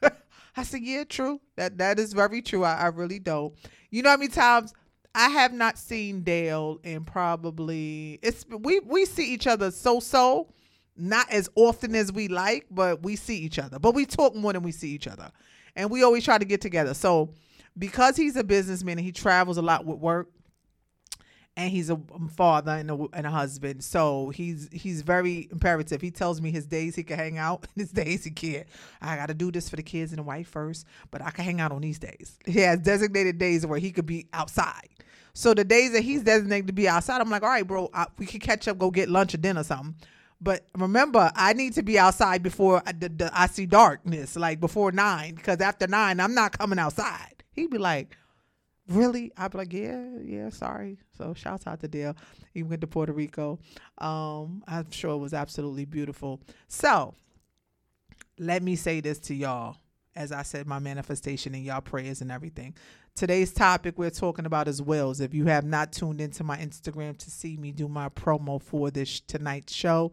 I 0.56 0.62
said, 0.62 0.82
"Yeah, 0.82 1.02
true. 1.02 1.40
That 1.56 1.78
that 1.78 1.98
is 1.98 2.12
very 2.12 2.40
true. 2.40 2.62
I, 2.62 2.74
I 2.74 2.86
really 2.86 3.18
don't. 3.18 3.52
You 3.90 4.02
know 4.02 4.10
how 4.10 4.16
many 4.16 4.30
times 4.30 4.72
I 5.16 5.30
have 5.30 5.52
not 5.52 5.76
seen 5.76 6.22
Dale 6.22 6.78
in 6.84 7.04
probably 7.04 8.20
it's 8.22 8.46
we 8.48 8.78
we 8.78 9.06
see 9.06 9.34
each 9.34 9.48
other 9.48 9.72
so 9.72 9.98
so." 9.98 10.52
Not 11.00 11.30
as 11.30 11.48
often 11.54 11.94
as 11.94 12.12
we 12.12 12.26
like, 12.26 12.66
but 12.72 13.04
we 13.04 13.14
see 13.14 13.36
each 13.36 13.60
other. 13.60 13.78
But 13.78 13.94
we 13.94 14.04
talk 14.04 14.34
more 14.34 14.52
than 14.52 14.64
we 14.64 14.72
see 14.72 14.88
each 14.88 15.06
other. 15.06 15.30
And 15.78 15.90
we 15.90 16.02
always 16.02 16.24
try 16.24 16.36
to 16.36 16.44
get 16.44 16.60
together. 16.60 16.92
So 16.92 17.30
because 17.78 18.16
he's 18.16 18.36
a 18.36 18.44
businessman 18.44 18.98
and 18.98 19.04
he 19.06 19.12
travels 19.12 19.56
a 19.56 19.62
lot 19.62 19.86
with 19.86 19.98
work, 19.98 20.28
and 21.56 21.72
he's 21.72 21.90
a 21.90 21.98
father 22.36 22.70
and 22.70 22.88
a, 22.88 23.06
and 23.14 23.26
a 23.26 23.30
husband. 23.30 23.82
So 23.82 24.30
he's 24.30 24.68
he's 24.70 25.02
very 25.02 25.48
imperative. 25.50 26.00
He 26.00 26.12
tells 26.12 26.40
me 26.40 26.52
his 26.52 26.66
days 26.66 26.94
he 26.94 27.02
can 27.02 27.18
hang 27.18 27.36
out 27.36 27.66
and 27.74 27.82
his 27.82 27.90
days 27.90 28.22
he 28.22 28.30
can't. 28.30 28.66
I 29.00 29.16
got 29.16 29.26
to 29.26 29.34
do 29.34 29.50
this 29.50 29.68
for 29.68 29.74
the 29.74 29.82
kids 29.82 30.12
and 30.12 30.20
the 30.20 30.22
wife 30.22 30.46
first, 30.46 30.86
but 31.10 31.20
I 31.20 31.30
can 31.30 31.44
hang 31.44 31.60
out 31.60 31.72
on 31.72 31.80
these 31.80 31.98
days. 31.98 32.38
He 32.46 32.60
has 32.60 32.78
designated 32.78 33.38
days 33.38 33.66
where 33.66 33.80
he 33.80 33.90
could 33.90 34.06
be 34.06 34.28
outside. 34.32 34.88
So 35.34 35.52
the 35.52 35.64
days 35.64 35.92
that 35.92 36.02
he's 36.02 36.22
designated 36.22 36.68
to 36.68 36.72
be 36.72 36.88
outside, 36.88 37.20
I'm 37.20 37.30
like, 37.30 37.42
all 37.42 37.48
right, 37.48 37.66
bro, 37.66 37.90
I, 37.92 38.06
we 38.18 38.26
can 38.26 38.38
catch 38.38 38.68
up, 38.68 38.78
go 38.78 38.92
get 38.92 39.08
lunch 39.08 39.34
or 39.34 39.38
dinner 39.38 39.60
or 39.60 39.64
something. 39.64 39.96
But 40.40 40.66
remember, 40.76 41.32
I 41.34 41.52
need 41.52 41.74
to 41.74 41.82
be 41.82 41.98
outside 41.98 42.42
before 42.42 42.82
I, 42.86 42.92
the, 42.92 43.08
the, 43.08 43.30
I 43.32 43.46
see 43.48 43.66
darkness, 43.66 44.36
like 44.36 44.60
before 44.60 44.92
nine, 44.92 45.34
because 45.34 45.60
after 45.60 45.86
nine, 45.86 46.20
I'm 46.20 46.34
not 46.34 46.56
coming 46.56 46.78
outside. 46.78 47.42
He'd 47.52 47.70
be 47.70 47.78
like, 47.78 48.16
really? 48.88 49.32
I'd 49.36 49.50
be 49.50 49.58
like, 49.58 49.72
yeah, 49.72 50.04
yeah, 50.22 50.50
sorry. 50.50 50.98
So 51.16 51.34
shouts 51.34 51.66
out 51.66 51.80
to 51.80 51.88
Dale. 51.88 52.16
He 52.54 52.62
went 52.62 52.80
to 52.82 52.86
Puerto 52.86 53.12
Rico. 53.12 53.58
Um, 53.98 54.62
I'm 54.68 54.90
sure 54.90 55.14
it 55.14 55.18
was 55.18 55.34
absolutely 55.34 55.84
beautiful. 55.84 56.40
So 56.68 57.14
let 58.38 58.62
me 58.62 58.76
say 58.76 59.00
this 59.00 59.18
to 59.20 59.34
y'all. 59.34 59.76
As 60.18 60.32
I 60.32 60.42
said, 60.42 60.66
my 60.66 60.80
manifestation 60.80 61.54
and 61.54 61.64
y'all 61.64 61.80
prayers 61.80 62.22
and 62.22 62.32
everything. 62.32 62.74
Today's 63.14 63.52
topic 63.52 63.96
we're 63.96 64.10
talking 64.10 64.46
about 64.46 64.66
is 64.66 64.82
wills. 64.82 65.20
If 65.20 65.32
you 65.32 65.44
have 65.44 65.64
not 65.64 65.92
tuned 65.92 66.20
into 66.20 66.42
my 66.42 66.58
Instagram 66.58 67.16
to 67.18 67.30
see 67.30 67.56
me 67.56 67.70
do 67.70 67.86
my 67.86 68.08
promo 68.08 68.60
for 68.60 68.90
this 68.90 69.20
tonight's 69.20 69.72
show, 69.72 70.10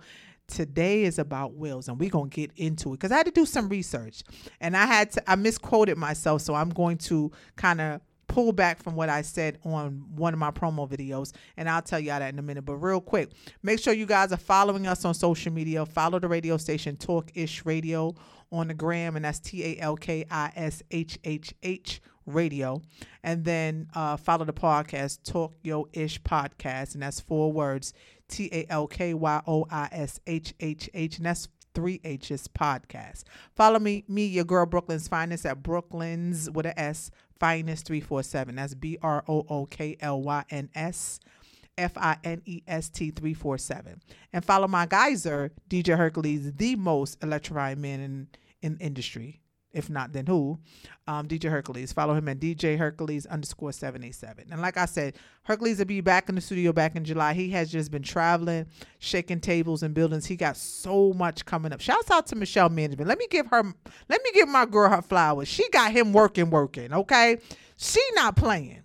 today 0.47 1.05
is 1.05 1.17
about 1.17 1.55
wills 1.55 1.87
and 1.87 1.99
we're 1.99 2.11
going 2.11 2.29
to 2.29 2.35
get 2.35 2.51
into 2.55 2.89
it 2.89 2.97
because 2.97 3.11
i 3.11 3.17
had 3.17 3.25
to 3.25 3.31
do 3.31 3.47
some 3.47 3.67
research 3.67 4.21
and 4.61 4.77
i 4.77 4.85
had 4.85 5.09
to 5.09 5.31
i 5.31 5.35
misquoted 5.35 5.97
myself 5.97 6.39
so 6.39 6.53
i'm 6.53 6.69
going 6.69 6.99
to 6.99 7.31
kind 7.55 7.81
of 7.81 7.99
pull 8.27 8.51
back 8.51 8.81
from 8.81 8.95
what 8.95 9.09
I 9.09 9.21
said 9.21 9.59
on 9.63 10.05
one 10.15 10.33
of 10.33 10.39
my 10.39 10.51
promo 10.51 10.89
videos, 10.89 11.33
and 11.57 11.69
I'll 11.69 11.81
tell 11.81 11.99
y'all 11.99 12.19
that 12.19 12.33
in 12.33 12.39
a 12.39 12.41
minute. 12.41 12.65
But 12.65 12.75
real 12.75 13.01
quick, 13.01 13.31
make 13.63 13.79
sure 13.79 13.93
you 13.93 14.05
guys 14.05 14.31
are 14.31 14.37
following 14.37 14.87
us 14.87 15.05
on 15.05 15.13
social 15.13 15.51
media. 15.51 15.85
Follow 15.85 16.19
the 16.19 16.27
radio 16.27 16.57
station 16.57 16.97
Talk 16.97 17.31
Ish 17.35 17.65
Radio 17.65 18.15
on 18.51 18.67
the 18.67 18.73
gram, 18.73 19.15
and 19.15 19.25
that's 19.25 19.39
T 19.39 19.63
A 19.63 19.81
L 19.81 19.95
K 19.95 20.25
I 20.29 20.51
S 20.55 20.83
H 20.91 21.19
H 21.23 21.53
H 21.63 22.01
Radio. 22.25 22.81
And 23.23 23.43
then 23.45 23.87
uh, 23.93 24.17
follow 24.17 24.45
the 24.45 24.53
podcast 24.53 25.23
Talk 25.23 25.53
Yo 25.63 25.87
Ish 25.93 26.21
Podcast, 26.21 26.93
and 26.93 27.03
that's 27.03 27.19
four 27.19 27.51
words 27.51 27.93
T 28.27 28.49
A 28.51 28.65
L 28.69 28.87
K 28.87 29.13
Y 29.13 29.41
O 29.47 29.65
I 29.69 29.89
S 29.91 30.19
H 30.27 30.53
H 30.59 30.89
H, 30.93 31.17
and 31.17 31.25
that's 31.25 31.47
three 31.75 31.99
H's 32.03 32.47
podcast. 32.47 33.23
Follow 33.55 33.79
me, 33.79 34.05
me, 34.07 34.25
your 34.25 34.45
girl 34.45 34.65
Brooklyn's 34.65 35.07
finest 35.07 35.45
at 35.45 35.61
Brooklyn's 35.61 36.49
with 36.49 36.65
a 36.65 36.79
S 36.79 37.11
finest 37.39 37.85
three 37.85 38.01
four 38.01 38.23
seven. 38.23 38.55
That's 38.55 38.73
B 38.73 38.97
R 39.01 39.23
O 39.27 39.45
O 39.49 39.65
K 39.65 39.97
L 39.99 40.21
Y 40.21 40.43
N 40.49 40.69
S. 40.75 41.19
F 41.77 41.97
I 41.97 42.17
N 42.23 42.41
E 42.45 42.61
S 42.67 42.89
T 42.89 43.11
347. 43.11 44.01
And 44.33 44.45
follow 44.45 44.67
my 44.67 44.85
geyser, 44.85 45.51
DJ 45.69 45.97
Hercules, 45.97 46.53
the 46.53 46.75
most 46.75 47.21
electrifying 47.21 47.81
man 47.81 47.99
in, 47.99 48.27
in 48.61 48.77
industry. 48.77 49.41
If 49.75 49.89
not, 49.89 50.13
then 50.13 50.25
who? 50.25 50.57
Um, 51.05 51.27
DJ 51.27 51.51
Hercules. 51.51 51.91
Follow 51.91 52.13
him 52.13 52.29
at 52.29 52.39
DJ 52.39 52.77
Hercules 52.77 53.25
underscore 53.25 53.73
787. 53.73 54.45
And 54.49 54.61
like 54.61 54.77
I 54.77 54.85
said, 54.85 55.15
Hercules 55.43 55.79
will 55.79 55.85
be 55.85 55.99
back 55.99 56.29
in 56.29 56.35
the 56.35 56.41
studio 56.41 56.71
back 56.71 56.95
in 56.95 57.03
July. 57.03 57.33
He 57.33 57.49
has 57.49 57.69
just 57.69 57.91
been 57.91 58.01
traveling, 58.01 58.67
shaking 58.99 59.41
tables 59.41 59.83
and 59.83 59.93
buildings. 59.93 60.25
He 60.25 60.37
got 60.37 60.55
so 60.55 61.11
much 61.11 61.45
coming 61.45 61.73
up. 61.73 61.81
Shouts 61.81 62.09
out 62.09 62.25
to 62.27 62.37
Michelle 62.37 62.69
Management. 62.69 63.09
Let 63.09 63.17
me 63.17 63.27
give 63.29 63.47
her, 63.47 63.63
let 64.07 64.23
me 64.23 64.31
give 64.33 64.47
my 64.47 64.65
girl 64.65 64.89
her 64.89 65.01
flowers. 65.01 65.49
She 65.49 65.69
got 65.71 65.91
him 65.91 66.13
working, 66.13 66.49
working, 66.49 66.93
okay? 66.93 67.37
She 67.75 68.01
not 68.15 68.37
playing. 68.37 68.83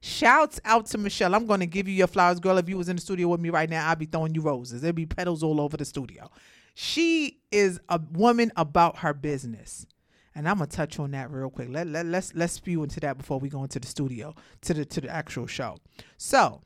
Shouts 0.00 0.58
out 0.64 0.86
to 0.86 0.98
Michelle. 0.98 1.34
I'm 1.34 1.46
going 1.46 1.60
to 1.60 1.66
give 1.66 1.86
you 1.86 1.94
your 1.94 2.06
flowers, 2.06 2.40
girl. 2.40 2.56
If 2.56 2.68
you 2.68 2.78
was 2.78 2.88
in 2.88 2.96
the 2.96 3.02
studio 3.02 3.28
with 3.28 3.40
me 3.40 3.50
right 3.50 3.68
now, 3.68 3.90
I'd 3.90 3.98
be 3.98 4.06
throwing 4.06 4.34
you 4.34 4.40
roses. 4.40 4.80
There'd 4.80 4.94
be 4.94 5.06
petals 5.06 5.42
all 5.42 5.60
over 5.60 5.76
the 5.76 5.84
studio. 5.84 6.30
She 6.74 7.40
is 7.50 7.80
a 7.88 8.00
woman 8.12 8.52
about 8.56 8.98
her 8.98 9.12
business. 9.12 9.86
And 10.34 10.48
I'm 10.48 10.56
gonna 10.56 10.68
touch 10.68 10.98
on 10.98 11.10
that 11.10 11.30
real 11.30 11.50
quick. 11.50 11.68
Let, 11.68 11.86
let 11.88 12.06
let's 12.06 12.34
let's 12.34 12.54
spew 12.54 12.82
into 12.82 13.00
that 13.00 13.18
before 13.18 13.38
we 13.38 13.50
go 13.50 13.62
into 13.62 13.78
the 13.78 13.86
studio 13.86 14.34
to 14.62 14.72
the 14.72 14.84
to 14.86 15.02
the 15.02 15.10
actual 15.10 15.46
show. 15.46 15.76
So 16.16 16.62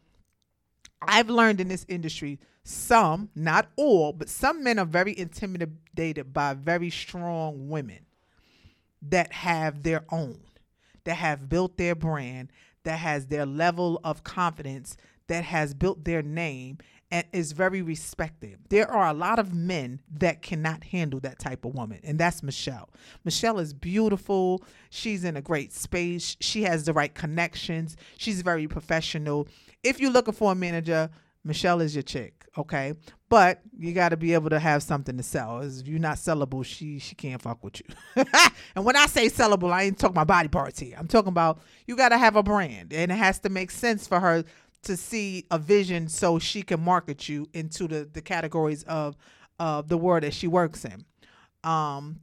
I've 1.02 1.28
learned 1.28 1.60
in 1.60 1.68
this 1.68 1.84
industry, 1.88 2.38
some, 2.62 3.30
not 3.34 3.68
all, 3.76 4.12
but 4.12 4.28
some 4.28 4.62
men 4.62 4.78
are 4.78 4.86
very 4.86 5.16
intimidated 5.18 6.32
by 6.32 6.54
very 6.54 6.90
strong 6.90 7.68
women 7.68 8.06
that 9.02 9.32
have 9.32 9.82
their 9.82 10.04
own, 10.10 10.40
that 11.04 11.14
have 11.14 11.48
built 11.48 11.76
their 11.76 11.94
brand, 11.94 12.50
that 12.84 12.98
has 12.98 13.26
their 13.26 13.46
level 13.46 14.00
of 14.04 14.24
confidence, 14.24 14.96
that 15.28 15.44
has 15.44 15.74
built 15.74 16.04
their 16.04 16.22
name, 16.22 16.78
and 17.10 17.24
is 17.32 17.52
very 17.52 17.82
respected. 17.82 18.58
There 18.68 18.90
are 18.90 19.08
a 19.08 19.12
lot 19.12 19.38
of 19.38 19.54
men 19.54 20.00
that 20.18 20.42
cannot 20.42 20.84
handle 20.84 21.20
that 21.20 21.38
type 21.38 21.64
of 21.64 21.74
woman, 21.74 22.00
and 22.02 22.18
that's 22.18 22.42
Michelle. 22.42 22.90
Michelle 23.24 23.58
is 23.58 23.72
beautiful. 23.72 24.62
She's 24.90 25.24
in 25.24 25.36
a 25.36 25.42
great 25.42 25.72
space. 25.72 26.36
She 26.40 26.62
has 26.64 26.84
the 26.84 26.92
right 26.92 27.14
connections. 27.14 27.96
She's 28.16 28.42
very 28.42 28.66
professional. 28.66 29.46
If 29.84 30.00
you're 30.00 30.10
looking 30.10 30.34
for 30.34 30.52
a 30.52 30.54
manager, 30.54 31.10
Michelle 31.46 31.80
is 31.80 31.94
your 31.94 32.02
chick, 32.02 32.44
okay? 32.58 32.94
But 33.28 33.60
you 33.78 33.92
got 33.92 34.08
to 34.08 34.16
be 34.16 34.34
able 34.34 34.50
to 34.50 34.58
have 34.58 34.82
something 34.82 35.16
to 35.16 35.22
sell. 35.22 35.60
If 35.60 35.86
you're 35.86 36.00
not 36.00 36.16
sellable, 36.16 36.64
she 36.64 36.98
she 36.98 37.14
can't 37.14 37.40
fuck 37.40 37.62
with 37.62 37.80
you. 37.80 38.24
and 38.74 38.84
when 38.84 38.96
I 38.96 39.06
say 39.06 39.28
sellable, 39.28 39.72
I 39.72 39.84
ain't 39.84 39.98
talking 39.98 40.14
about 40.14 40.26
body 40.26 40.48
parts 40.48 40.80
here. 40.80 40.96
I'm 40.98 41.06
talking 41.06 41.28
about 41.28 41.60
you 41.86 41.96
got 41.96 42.08
to 42.08 42.18
have 42.18 42.34
a 42.34 42.42
brand, 42.42 42.92
and 42.92 43.12
it 43.12 43.14
has 43.14 43.38
to 43.40 43.48
make 43.48 43.70
sense 43.70 44.08
for 44.08 44.18
her 44.18 44.44
to 44.86 44.96
see 44.96 45.44
a 45.50 45.58
vision 45.58 46.08
so 46.08 46.38
she 46.38 46.62
can 46.62 46.80
market 46.80 47.28
you 47.28 47.48
into 47.52 47.86
the 47.86 48.08
the 48.12 48.22
categories 48.22 48.82
of 48.84 49.16
of 49.58 49.88
the 49.88 49.96
world 49.96 50.22
that 50.22 50.34
she 50.34 50.46
works 50.46 50.84
in. 50.84 51.04
Um 51.64 52.20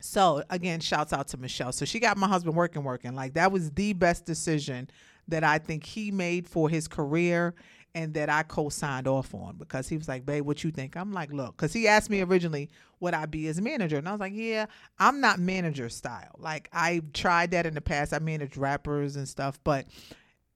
so 0.00 0.44
again, 0.48 0.78
shouts 0.78 1.12
out 1.12 1.26
to 1.28 1.36
Michelle. 1.36 1.72
So 1.72 1.84
she 1.84 1.98
got 1.98 2.16
my 2.16 2.28
husband 2.28 2.54
working 2.54 2.84
working. 2.84 3.14
Like 3.14 3.34
that 3.34 3.50
was 3.50 3.72
the 3.72 3.92
best 3.94 4.24
decision 4.24 4.88
that 5.26 5.42
I 5.42 5.58
think 5.58 5.84
he 5.84 6.10
made 6.12 6.46
for 6.48 6.68
his 6.68 6.86
career 6.86 7.54
and 7.94 8.14
that 8.14 8.30
I 8.30 8.44
co-signed 8.44 9.08
off 9.08 9.34
on 9.34 9.56
because 9.56 9.88
he 9.88 9.96
was 9.96 10.06
like, 10.06 10.24
"Babe, 10.24 10.44
what 10.44 10.62
you 10.62 10.70
think?" 10.70 10.96
I'm 10.96 11.12
like, 11.12 11.32
"Look," 11.32 11.56
because 11.56 11.72
he 11.72 11.88
asked 11.88 12.10
me 12.10 12.22
originally 12.22 12.70
would 13.00 13.14
I 13.14 13.26
be 13.26 13.44
his 13.44 13.60
manager, 13.60 13.96
and 13.96 14.08
I 14.08 14.12
was 14.12 14.20
like, 14.20 14.34
"Yeah, 14.34 14.66
I'm 14.98 15.20
not 15.20 15.40
manager 15.40 15.88
style. 15.88 16.36
Like 16.38 16.68
I 16.72 17.02
tried 17.12 17.50
that 17.52 17.66
in 17.66 17.74
the 17.74 17.80
past. 17.80 18.12
I 18.12 18.20
managed 18.20 18.56
rappers 18.56 19.16
and 19.16 19.28
stuff, 19.28 19.58
but 19.64 19.86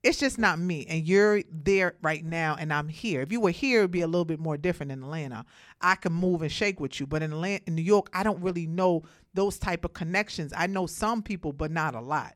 it's 0.02 0.18
just 0.18 0.38
not 0.38 0.58
me. 0.58 0.84
And 0.88 1.06
you're 1.06 1.42
there 1.50 1.94
right 2.02 2.24
now, 2.24 2.56
and 2.58 2.72
I'm 2.72 2.88
here. 2.88 3.20
If 3.22 3.30
you 3.30 3.40
were 3.40 3.50
here, 3.50 3.80
it'd 3.80 3.90
be 3.90 4.00
a 4.00 4.06
little 4.06 4.24
bit 4.24 4.40
more 4.40 4.56
different 4.56 4.90
in 4.90 5.02
Atlanta. 5.02 5.44
I 5.80 5.94
can 5.94 6.12
move 6.12 6.42
and 6.42 6.50
shake 6.50 6.80
with 6.80 6.98
you, 6.98 7.06
but 7.06 7.22
in 7.22 7.32
Atlanta, 7.32 7.62
in 7.66 7.74
New 7.74 7.82
York, 7.82 8.08
I 8.12 8.22
don't 8.22 8.40
really 8.42 8.66
know 8.66 9.02
those 9.34 9.58
type 9.58 9.84
of 9.84 9.92
connections. 9.92 10.52
I 10.56 10.66
know 10.66 10.86
some 10.86 11.22
people, 11.22 11.52
but 11.52 11.70
not 11.70 11.94
a 11.94 12.00
lot. 12.00 12.34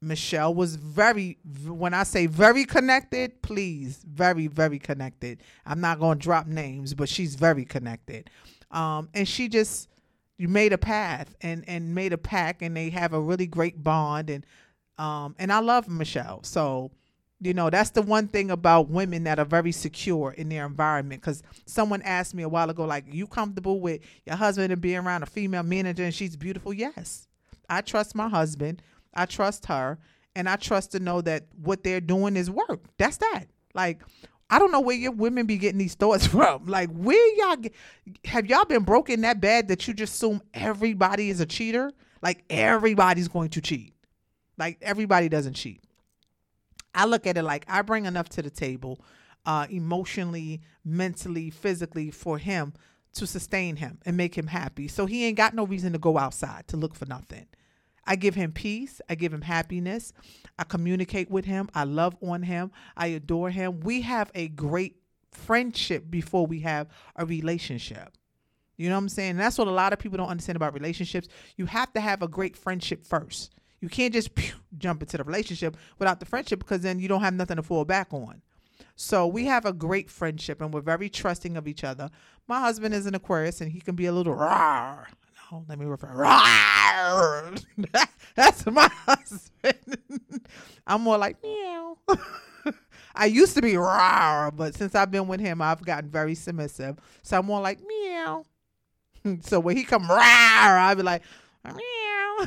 Michelle 0.00 0.54
was 0.54 0.76
very, 0.76 1.38
when 1.66 1.92
I 1.92 2.04
say 2.04 2.26
very 2.26 2.64
connected, 2.64 3.42
please, 3.42 4.04
very, 4.08 4.46
very 4.46 4.78
connected. 4.78 5.42
I'm 5.66 5.80
not 5.80 5.98
going 5.98 6.18
to 6.18 6.22
drop 6.22 6.46
names, 6.46 6.94
but 6.94 7.08
she's 7.08 7.34
very 7.34 7.64
connected. 7.64 8.30
Um, 8.70 9.08
and 9.14 9.26
she 9.26 9.48
just, 9.48 9.88
you 10.36 10.46
made 10.46 10.72
a 10.72 10.78
path 10.78 11.34
and, 11.40 11.64
and 11.66 11.94
made 11.94 12.12
a 12.12 12.18
pack, 12.18 12.62
and 12.62 12.76
they 12.76 12.90
have 12.90 13.12
a 13.12 13.20
really 13.20 13.46
great 13.46 13.82
bond. 13.82 14.30
And 14.30 14.46
um, 14.98 15.36
and 15.38 15.52
I 15.52 15.60
love 15.60 15.88
Michelle. 15.88 16.42
So, 16.42 16.90
you 17.40 17.54
know, 17.54 17.70
that's 17.70 17.90
the 17.90 18.02
one 18.02 18.26
thing 18.26 18.50
about 18.50 18.88
women 18.88 19.24
that 19.24 19.38
are 19.38 19.44
very 19.44 19.70
secure 19.72 20.32
in 20.32 20.48
their 20.48 20.66
environment. 20.66 21.20
Because 21.22 21.42
someone 21.66 22.02
asked 22.02 22.34
me 22.34 22.42
a 22.42 22.48
while 22.48 22.68
ago, 22.68 22.84
like, 22.84 23.04
you 23.06 23.26
comfortable 23.26 23.80
with 23.80 24.00
your 24.26 24.36
husband 24.36 24.72
and 24.72 24.82
being 24.82 24.98
around 24.98 25.22
a 25.22 25.26
female 25.26 25.62
manager 25.62 26.02
and 26.02 26.14
she's 26.14 26.36
beautiful? 26.36 26.72
Yes. 26.72 27.28
I 27.70 27.80
trust 27.80 28.14
my 28.14 28.28
husband. 28.28 28.82
I 29.14 29.26
trust 29.26 29.66
her. 29.66 29.98
And 30.34 30.48
I 30.48 30.56
trust 30.56 30.92
to 30.92 31.00
know 31.00 31.20
that 31.22 31.46
what 31.62 31.84
they're 31.84 32.00
doing 32.00 32.36
is 32.36 32.50
work. 32.50 32.80
That's 32.96 33.18
that. 33.18 33.44
Like, 33.74 34.02
I 34.50 34.58
don't 34.58 34.72
know 34.72 34.80
where 34.80 34.96
your 34.96 35.12
women 35.12 35.46
be 35.46 35.58
getting 35.58 35.78
these 35.78 35.94
thoughts 35.94 36.26
from. 36.28 36.66
Like, 36.66 36.90
where 36.90 37.36
y'all 37.36 37.56
get, 37.56 37.72
have 38.24 38.46
y'all 38.46 38.64
been 38.64 38.82
broken 38.82 39.20
that 39.20 39.40
bad 39.40 39.68
that 39.68 39.86
you 39.86 39.94
just 39.94 40.14
assume 40.14 40.42
everybody 40.54 41.30
is 41.30 41.40
a 41.40 41.46
cheater? 41.46 41.92
Like, 42.20 42.44
everybody's 42.50 43.28
going 43.28 43.50
to 43.50 43.60
cheat. 43.60 43.92
Like 44.58 44.78
everybody 44.82 45.28
doesn't 45.28 45.54
cheat. 45.54 45.82
I 46.94 47.04
look 47.04 47.26
at 47.26 47.36
it 47.36 47.42
like 47.42 47.64
I 47.68 47.82
bring 47.82 48.06
enough 48.06 48.28
to 48.30 48.42
the 48.42 48.50
table, 48.50 49.00
uh, 49.46 49.66
emotionally, 49.70 50.62
mentally, 50.84 51.50
physically, 51.50 52.10
for 52.10 52.38
him 52.38 52.72
to 53.14 53.26
sustain 53.26 53.76
him 53.76 53.98
and 54.04 54.16
make 54.16 54.36
him 54.36 54.48
happy. 54.48 54.88
So 54.88 55.06
he 55.06 55.24
ain't 55.24 55.36
got 55.36 55.54
no 55.54 55.64
reason 55.64 55.92
to 55.92 55.98
go 55.98 56.18
outside 56.18 56.66
to 56.68 56.76
look 56.76 56.94
for 56.94 57.06
nothing. 57.06 57.46
I 58.06 58.16
give 58.16 58.34
him 58.34 58.52
peace. 58.52 59.00
I 59.08 59.14
give 59.14 59.32
him 59.32 59.42
happiness. 59.42 60.12
I 60.58 60.64
communicate 60.64 61.30
with 61.30 61.44
him. 61.44 61.68
I 61.74 61.84
love 61.84 62.16
on 62.22 62.42
him. 62.42 62.72
I 62.96 63.08
adore 63.08 63.50
him. 63.50 63.80
We 63.80 64.00
have 64.02 64.30
a 64.34 64.48
great 64.48 64.96
friendship 65.30 66.10
before 66.10 66.46
we 66.46 66.60
have 66.60 66.88
a 67.16 67.26
relationship. 67.26 68.16
You 68.78 68.88
know 68.88 68.94
what 68.94 69.02
I'm 69.02 69.08
saying? 69.08 69.30
And 69.32 69.40
that's 69.40 69.58
what 69.58 69.68
a 69.68 69.72
lot 69.72 69.92
of 69.92 69.98
people 69.98 70.16
don't 70.16 70.28
understand 70.28 70.56
about 70.56 70.72
relationships. 70.72 71.28
You 71.56 71.66
have 71.66 71.92
to 71.92 72.00
have 72.00 72.22
a 72.22 72.28
great 72.28 72.56
friendship 72.56 73.06
first. 73.06 73.52
You 73.80 73.88
can't 73.88 74.12
just 74.12 74.34
pew, 74.34 74.54
jump 74.76 75.02
into 75.02 75.16
the 75.16 75.24
relationship 75.24 75.76
without 75.98 76.20
the 76.20 76.26
friendship 76.26 76.58
because 76.58 76.82
then 76.82 76.98
you 76.98 77.08
don't 77.08 77.20
have 77.20 77.34
nothing 77.34 77.56
to 77.56 77.62
fall 77.62 77.84
back 77.84 78.08
on. 78.12 78.42
So 78.96 79.26
we 79.26 79.44
have 79.44 79.64
a 79.64 79.72
great 79.72 80.10
friendship 80.10 80.60
and 80.60 80.74
we're 80.74 80.80
very 80.80 81.08
trusting 81.08 81.56
of 81.56 81.68
each 81.68 81.84
other. 81.84 82.10
My 82.48 82.60
husband 82.60 82.94
is 82.94 83.06
an 83.06 83.14
Aquarius 83.14 83.60
and 83.60 83.70
he 83.70 83.80
can 83.80 83.94
be 83.94 84.06
a 84.06 84.12
little 84.12 84.34
rawr. 84.34 85.06
No, 85.50 85.64
let 85.68 85.78
me 85.78 85.86
refer. 85.86 86.08
Rawr. 86.08 87.64
That's 88.34 88.66
my 88.66 88.88
husband. 89.06 90.46
I'm 90.86 91.02
more 91.02 91.18
like 91.18 91.42
meow. 91.42 91.98
I 93.14 93.26
used 93.26 93.54
to 93.54 93.62
be 93.62 93.72
rawr, 93.72 94.54
but 94.54 94.74
since 94.74 94.94
I've 94.94 95.10
been 95.10 95.28
with 95.28 95.40
him, 95.40 95.62
I've 95.62 95.84
gotten 95.84 96.10
very 96.10 96.34
submissive. 96.34 96.98
So 97.22 97.38
I'm 97.38 97.46
more 97.46 97.60
like 97.60 97.78
meow. 97.86 98.44
So 99.42 99.60
when 99.60 99.76
he 99.76 99.84
come 99.84 100.04
rawr, 100.04 100.18
I'll 100.18 100.96
be 100.96 101.02
like 101.02 101.22
meow. 101.64 102.46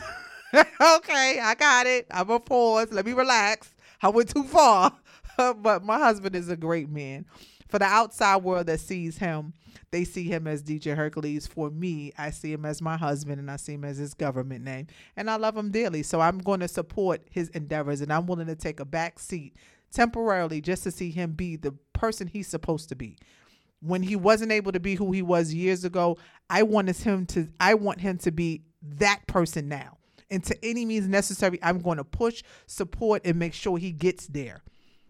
okay, 0.98 1.40
I 1.42 1.56
got 1.58 1.88
it. 1.88 2.08
I'm 2.12 2.30
a 2.30 2.40
pause. 2.40 2.92
Let 2.92 3.06
me 3.06 3.14
relax. 3.14 3.74
I 4.02 4.10
went 4.10 4.30
too 4.30 4.44
far. 4.44 4.94
but 5.38 5.84
my 5.84 5.98
husband 5.98 6.36
is 6.36 6.50
a 6.50 6.58
great 6.58 6.90
man. 6.90 7.26
For 7.70 7.80
the 7.80 7.86
outside 7.86 8.44
world 8.44 8.68
that 8.68 8.82
sees 8.82 9.18
him, 9.18 9.54
they 9.92 10.04
see 10.04 10.24
him 10.24 10.46
as 10.46 10.62
DJ 10.62 10.96
Hercules. 10.96 11.48
For 11.48 11.70
me, 11.70 12.12
I 12.18 12.32
see 12.32 12.52
him 12.52 12.66
as 12.66 12.82
my 12.82 12.98
husband 12.98 13.40
and 13.40 13.50
I 13.50 13.56
see 13.56 13.74
him 13.74 13.86
as 13.86 13.98
his 13.98 14.14
government 14.14 14.66
name. 14.66 14.88
And 15.16 15.30
I 15.30 15.38
love 15.38 15.56
him 15.56 15.72
dearly. 15.72 16.04
So 16.04 16.20
I'm 16.20 16.40
going 16.40 16.60
to 16.60 16.68
support 16.68 17.22
his 17.32 17.50
endeavors 17.50 18.02
and 18.02 18.12
I'm 18.12 18.26
willing 18.26 18.48
to 18.48 18.56
take 18.56 18.82
a 18.82 18.86
back 18.86 19.20
seat 19.20 19.56
temporarily 19.92 20.62
just 20.62 20.84
to 20.84 20.92
see 20.92 21.12
him 21.12 21.32
be 21.32 21.56
the 21.56 21.74
person 21.94 22.28
he's 22.28 22.48
supposed 22.48 22.90
to 22.90 22.96
be. 22.96 23.18
When 23.82 24.04
he 24.04 24.16
wasn't 24.16 24.52
able 24.52 24.74
to 24.74 24.80
be 24.80 24.96
who 24.96 25.12
he 25.12 25.22
was 25.22 25.54
years 25.54 25.86
ago, 25.86 26.18
I 26.50 26.64
wanted 26.64 26.98
him 26.98 27.26
to 27.28 27.48
I 27.60 27.74
want 27.76 28.02
him 28.02 28.18
to 28.20 28.32
be 28.32 28.64
that 28.82 29.26
person 29.28 29.70
now. 29.70 29.98
And 30.32 30.44
to 30.46 30.58
any 30.66 30.86
means 30.86 31.08
necessary, 31.08 31.60
I'm 31.62 31.80
going 31.80 31.98
to 31.98 32.04
push, 32.04 32.42
support, 32.66 33.22
and 33.26 33.38
make 33.38 33.54
sure 33.54 33.78
he 33.78 33.92
gets 33.92 34.28
there. 34.28 34.64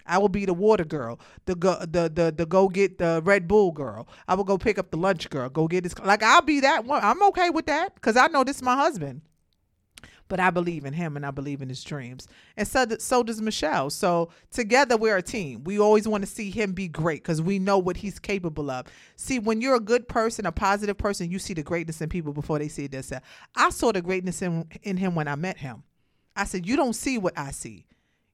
I 0.05 0.17
will 0.17 0.29
be 0.29 0.45
the 0.45 0.53
water 0.53 0.83
girl, 0.83 1.19
the 1.45 1.55
go, 1.55 1.77
the 1.79 2.09
the 2.09 2.33
the 2.35 2.45
go 2.45 2.67
get 2.67 2.97
the 2.97 3.21
Red 3.23 3.47
Bull 3.47 3.71
girl. 3.71 4.07
I 4.27 4.33
will 4.33 4.43
go 4.43 4.57
pick 4.57 4.79
up 4.79 4.89
the 4.89 4.97
lunch 4.97 5.29
girl, 5.29 5.47
go 5.47 5.67
get 5.67 5.83
this. 5.83 5.97
Like 5.99 6.23
I'll 6.23 6.41
be 6.41 6.59
that 6.61 6.85
one. 6.85 7.03
I'm 7.03 7.21
okay 7.23 7.51
with 7.51 7.67
that 7.67 7.93
because 7.95 8.17
I 8.17 8.27
know 8.27 8.43
this 8.43 8.57
is 8.57 8.63
my 8.63 8.75
husband. 8.75 9.21
But 10.31 10.39
I 10.39 10.49
believe 10.49 10.85
in 10.85 10.93
him 10.93 11.15
and 11.15 11.25
I 11.25 11.31
believe 11.31 11.61
in 11.61 11.69
his 11.69 11.83
dreams, 11.83 12.27
and 12.57 12.67
so 12.67 12.85
so 12.97 13.21
does 13.21 13.41
Michelle. 13.41 13.91
So 13.91 14.29
together 14.49 14.97
we're 14.97 15.17
a 15.17 15.21
team. 15.21 15.63
We 15.63 15.77
always 15.77 16.07
want 16.07 16.23
to 16.23 16.29
see 16.29 16.49
him 16.49 16.71
be 16.71 16.87
great 16.87 17.21
because 17.21 17.41
we 17.41 17.59
know 17.59 17.77
what 17.77 17.97
he's 17.97 18.17
capable 18.17 18.71
of. 18.71 18.87
See, 19.17 19.39
when 19.39 19.61
you're 19.61 19.75
a 19.75 19.79
good 19.79 20.07
person, 20.07 20.45
a 20.45 20.51
positive 20.51 20.97
person, 20.97 21.29
you 21.29 21.37
see 21.37 21.53
the 21.53 21.63
greatness 21.63 22.01
in 22.01 22.09
people 22.09 22.33
before 22.33 22.57
they 22.57 22.69
see 22.69 22.85
it 22.85 22.91
themselves. 22.91 23.25
I 23.55 23.69
saw 23.69 23.91
the 23.91 24.01
greatness 24.01 24.41
in 24.41 24.65
in 24.83 24.97
him 24.97 25.13
when 25.13 25.27
I 25.27 25.35
met 25.35 25.57
him. 25.57 25.83
I 26.35 26.45
said, 26.45 26.65
"You 26.65 26.77
don't 26.77 26.93
see 26.93 27.17
what 27.17 27.37
I 27.37 27.51
see." 27.51 27.85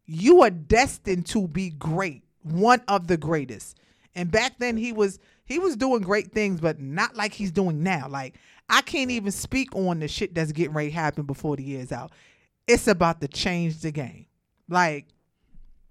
you 0.08 0.42
are 0.42 0.50
destined 0.50 1.26
to 1.28 1.48
be 1.48 1.70
great, 1.70 2.24
one 2.42 2.82
of 2.88 3.08
the 3.08 3.18
greatest. 3.18 3.78
And 4.16 4.32
back 4.32 4.58
then 4.58 4.78
he 4.78 4.94
was 4.94 5.20
he 5.46 5.60
was 5.60 5.76
doing 5.76 6.02
great 6.02 6.32
things, 6.32 6.60
but 6.60 6.82
not 6.82 7.16
like 7.16 7.34
he's 7.34 7.52
doing 7.52 7.84
now. 7.84 8.08
Like 8.10 8.36
I 8.70 8.82
can't 8.82 9.12
even 9.12 9.32
speak 9.32 9.76
on 9.76 10.00
the 10.00 10.08
shit 10.08 10.36
that's 10.36 10.52
getting 10.52 10.74
ready 10.74 10.90
to 10.90 10.96
happen 10.96 11.26
before 11.26 11.56
the 11.56 11.64
year's 11.64 11.92
out. 11.92 12.12
It's 12.68 12.88
about 12.88 13.22
to 13.22 13.28
change 13.28 13.80
the 13.80 13.92
game. 13.92 14.26
Like 14.68 15.06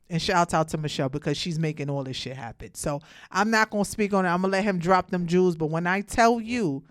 and 0.08 0.22
shout 0.22 0.54
out 0.54 0.68
to 0.68 0.78
Michelle 0.78 1.08
because 1.08 1.36
she's 1.36 1.58
making 1.58 1.90
all 1.90 2.04
this 2.04 2.16
shit 2.16 2.36
happen. 2.36 2.74
So 2.74 3.00
I'm 3.30 3.50
not 3.50 3.70
gonna 3.70 3.84
speak 3.84 4.12
on 4.14 4.24
it. 4.24 4.28
I'm 4.28 4.42
gonna 4.42 4.52
let 4.52 4.64
him 4.64 4.78
drop 4.78 5.10
them 5.10 5.26
jewels. 5.26 5.56
But 5.56 5.66
when 5.66 5.86
I 5.86 6.02
tell 6.02 6.40
you 6.40 6.84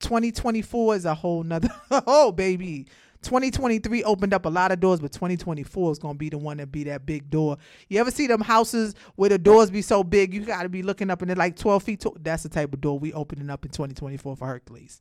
2024 0.00 0.96
is 0.96 1.04
a 1.04 1.14
whole 1.14 1.42
nother 1.42 1.70
oh 1.90 2.30
baby 2.30 2.86
2023 3.22 4.04
opened 4.04 4.32
up 4.32 4.46
a 4.46 4.48
lot 4.48 4.72
of 4.72 4.80
doors, 4.80 5.00
but 5.00 5.12
2024 5.12 5.92
is 5.92 5.98
gonna 5.98 6.14
be 6.14 6.28
the 6.28 6.38
one 6.38 6.58
that 6.58 6.70
be 6.70 6.84
that 6.84 7.04
big 7.04 7.30
door. 7.30 7.56
You 7.88 8.00
ever 8.00 8.10
see 8.10 8.26
them 8.26 8.40
houses 8.40 8.94
where 9.16 9.30
the 9.30 9.38
doors 9.38 9.70
be 9.70 9.82
so 9.82 10.04
big, 10.04 10.32
you 10.32 10.44
gotta 10.44 10.68
be 10.68 10.82
looking 10.82 11.10
up 11.10 11.20
and 11.20 11.28
they're 11.28 11.36
like 11.36 11.56
12 11.56 11.82
feet 11.82 12.00
tall? 12.00 12.16
That's 12.20 12.42
the 12.42 12.48
type 12.48 12.72
of 12.72 12.80
door 12.80 12.98
we 12.98 13.12
opening 13.12 13.50
up 13.50 13.64
in 13.64 13.70
2024 13.70 14.36
for 14.36 14.46
Hercules. 14.46 15.00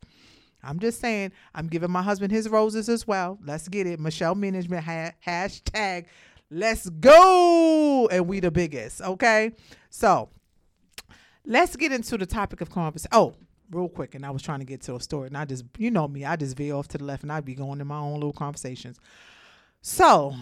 I'm 0.63 0.80
just 0.80 0.99
saying, 0.99 1.32
I'm 1.53 1.67
giving 1.67 1.91
my 1.91 2.01
husband 2.01 2.32
his 2.32 2.49
roses 2.49 2.89
as 2.89 3.06
well. 3.06 3.38
Let's 3.45 3.67
get 3.67 3.86
it. 3.86 3.99
Michelle 3.99 4.36
Management 4.36 4.84
ha- 4.84 5.13
hashtag 5.25 6.06
let's 6.49 6.89
go. 6.89 8.08
And 8.12 8.27
we 8.27 8.39
the 8.39 8.51
biggest. 8.51 9.01
Okay. 9.01 9.51
So 9.89 10.30
let's 11.45 11.75
get 11.75 11.91
into 11.91 12.17
the 12.17 12.25
topic 12.25 12.62
of 12.62 12.69
conversation. 12.69 13.10
Oh, 13.12 13.36
real 13.71 13.89
quick, 13.89 14.15
and 14.15 14.25
I 14.25 14.32
was 14.32 14.41
trying 14.41 14.60
to 14.60 14.65
get 14.65 14.82
to 14.84 14.95
a 14.95 14.99
story, 14.99 15.27
and 15.27 15.38
I 15.38 15.45
just, 15.45 15.65
you 15.77 15.91
know 15.91 16.08
me, 16.08 16.25
I 16.25 16.36
just 16.36 16.58
veer 16.58 16.75
off 16.75 16.88
to 16.89 16.97
the 16.97 17.03
left, 17.03 17.23
and 17.23 17.32
I'd 17.32 17.45
be 17.45 17.56
going 17.56 17.82
in 17.82 17.88
my 17.88 17.99
own 17.99 18.15
little 18.15 18.34
conversations. 18.34 18.99
So, 19.82 20.36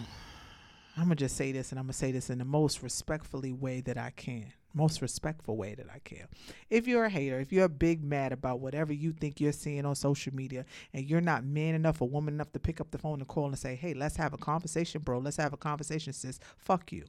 I'm 0.96 1.04
gonna 1.04 1.16
just 1.16 1.36
say 1.36 1.52
this, 1.52 1.70
and 1.70 1.78
I'm 1.78 1.86
gonna 1.86 1.92
say 1.92 2.12
this 2.12 2.30
in 2.30 2.38
the 2.38 2.44
most 2.44 2.82
respectfully 2.82 3.52
way 3.52 3.80
that 3.82 3.98
I 3.98 4.10
can, 4.10 4.52
most 4.72 5.02
respectful 5.02 5.56
way 5.56 5.74
that 5.74 5.86
I 5.92 5.98
can. 5.98 6.26
If 6.70 6.88
you're 6.88 7.04
a 7.04 7.10
hater, 7.10 7.38
if 7.38 7.52
you're 7.52 7.68
big 7.68 8.02
mad 8.02 8.32
about 8.32 8.60
whatever 8.60 8.92
you 8.92 9.12
think 9.12 9.40
you're 9.40 9.52
seeing 9.52 9.84
on 9.84 9.94
social 9.94 10.34
media, 10.34 10.64
and 10.92 11.04
you're 11.04 11.20
not 11.20 11.44
man 11.44 11.74
enough 11.74 12.00
or 12.00 12.08
woman 12.08 12.34
enough 12.34 12.52
to 12.52 12.58
pick 12.58 12.80
up 12.80 12.90
the 12.90 12.98
phone 12.98 13.18
and 13.18 13.28
call 13.28 13.46
and 13.46 13.58
say, 13.58 13.74
"Hey, 13.74 13.94
let's 13.94 14.16
have 14.16 14.32
a 14.32 14.38
conversation, 14.38 15.02
bro. 15.02 15.18
Let's 15.18 15.36
have 15.36 15.52
a 15.52 15.58
conversation, 15.58 16.12
sis." 16.12 16.38
Fuck 16.56 16.92
you. 16.92 17.04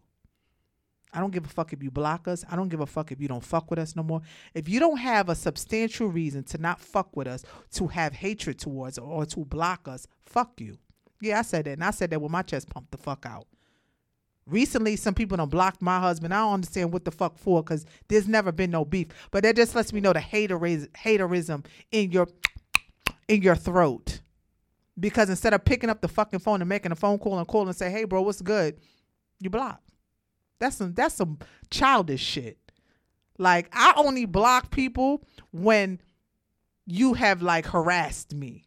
I 1.13 1.19
don't 1.19 1.31
give 1.31 1.45
a 1.45 1.49
fuck 1.49 1.73
if 1.73 1.81
you 1.81 1.89
block 1.89 2.27
us. 2.27 2.43
I 2.49 2.55
don't 2.55 2.69
give 2.69 2.81
a 2.81 2.85
fuck 2.85 3.11
if 3.11 3.21
you 3.21 3.27
don't 3.27 3.43
fuck 3.43 3.69
with 3.69 3.79
us 3.79 3.95
no 3.95 4.03
more. 4.03 4.21
If 4.53 4.67
you 4.67 4.79
don't 4.79 4.97
have 4.97 5.29
a 5.29 5.35
substantial 5.35 6.07
reason 6.07 6.43
to 6.45 6.57
not 6.57 6.79
fuck 6.79 7.15
with 7.15 7.27
us, 7.27 7.43
to 7.71 7.87
have 7.87 8.13
hatred 8.13 8.59
towards 8.59 8.97
or 8.97 9.25
to 9.27 9.45
block 9.45 9.87
us, 9.87 10.05
fuck 10.25 10.59
you. 10.59 10.77
Yeah, 11.21 11.39
I 11.39 11.41
said 11.43 11.65
that. 11.65 11.71
And 11.71 11.83
I 11.83 11.91
said 11.91 12.09
that 12.11 12.21
with 12.21 12.31
my 12.31 12.41
chest 12.41 12.69
pumped 12.69 12.91
the 12.91 12.97
fuck 12.97 13.25
out. 13.25 13.47
Recently, 14.45 14.95
some 14.95 15.13
people 15.13 15.37
don't 15.37 15.51
blocked 15.51 15.81
my 15.81 15.99
husband. 15.99 16.33
I 16.33 16.39
don't 16.39 16.53
understand 16.53 16.93
what 16.93 17.03
the 17.03 17.11
fuck 17.11 17.37
for 17.37 17.61
because 17.61 17.85
there's 18.07 18.27
never 18.27 18.51
been 18.51 18.71
no 18.71 18.85
beef. 18.85 19.07
But 19.31 19.43
that 19.43 19.55
just 19.55 19.75
lets 19.75 19.91
me 19.91 19.99
know 19.99 20.13
the 20.13 20.19
haterism, 20.19 20.87
haterism 20.91 21.65
in 21.91 22.11
your 22.11 22.27
in 23.27 23.41
your 23.41 23.55
throat. 23.55 24.21
Because 24.97 25.29
instead 25.29 25.53
of 25.53 25.65
picking 25.65 25.89
up 25.89 26.01
the 26.01 26.07
fucking 26.07 26.39
phone 26.39 26.61
and 26.61 26.69
making 26.69 26.91
a 26.91 26.95
phone 26.95 27.19
call 27.19 27.37
and 27.37 27.47
calling 27.47 27.67
and 27.67 27.77
say, 27.77 27.91
hey 27.91 28.05
bro, 28.05 28.21
what's 28.21 28.41
good? 28.41 28.79
You 29.39 29.49
block. 29.49 29.81
That's 30.59 30.77
some 30.77 30.93
that's 30.93 31.15
some 31.15 31.39
childish 31.69 32.21
shit. 32.21 32.57
Like 33.37 33.69
I 33.71 33.93
only 33.95 34.25
block 34.25 34.71
people 34.71 35.23
when 35.51 36.01
you 36.85 37.13
have 37.13 37.41
like 37.41 37.67
harassed 37.67 38.33
me. 38.33 38.65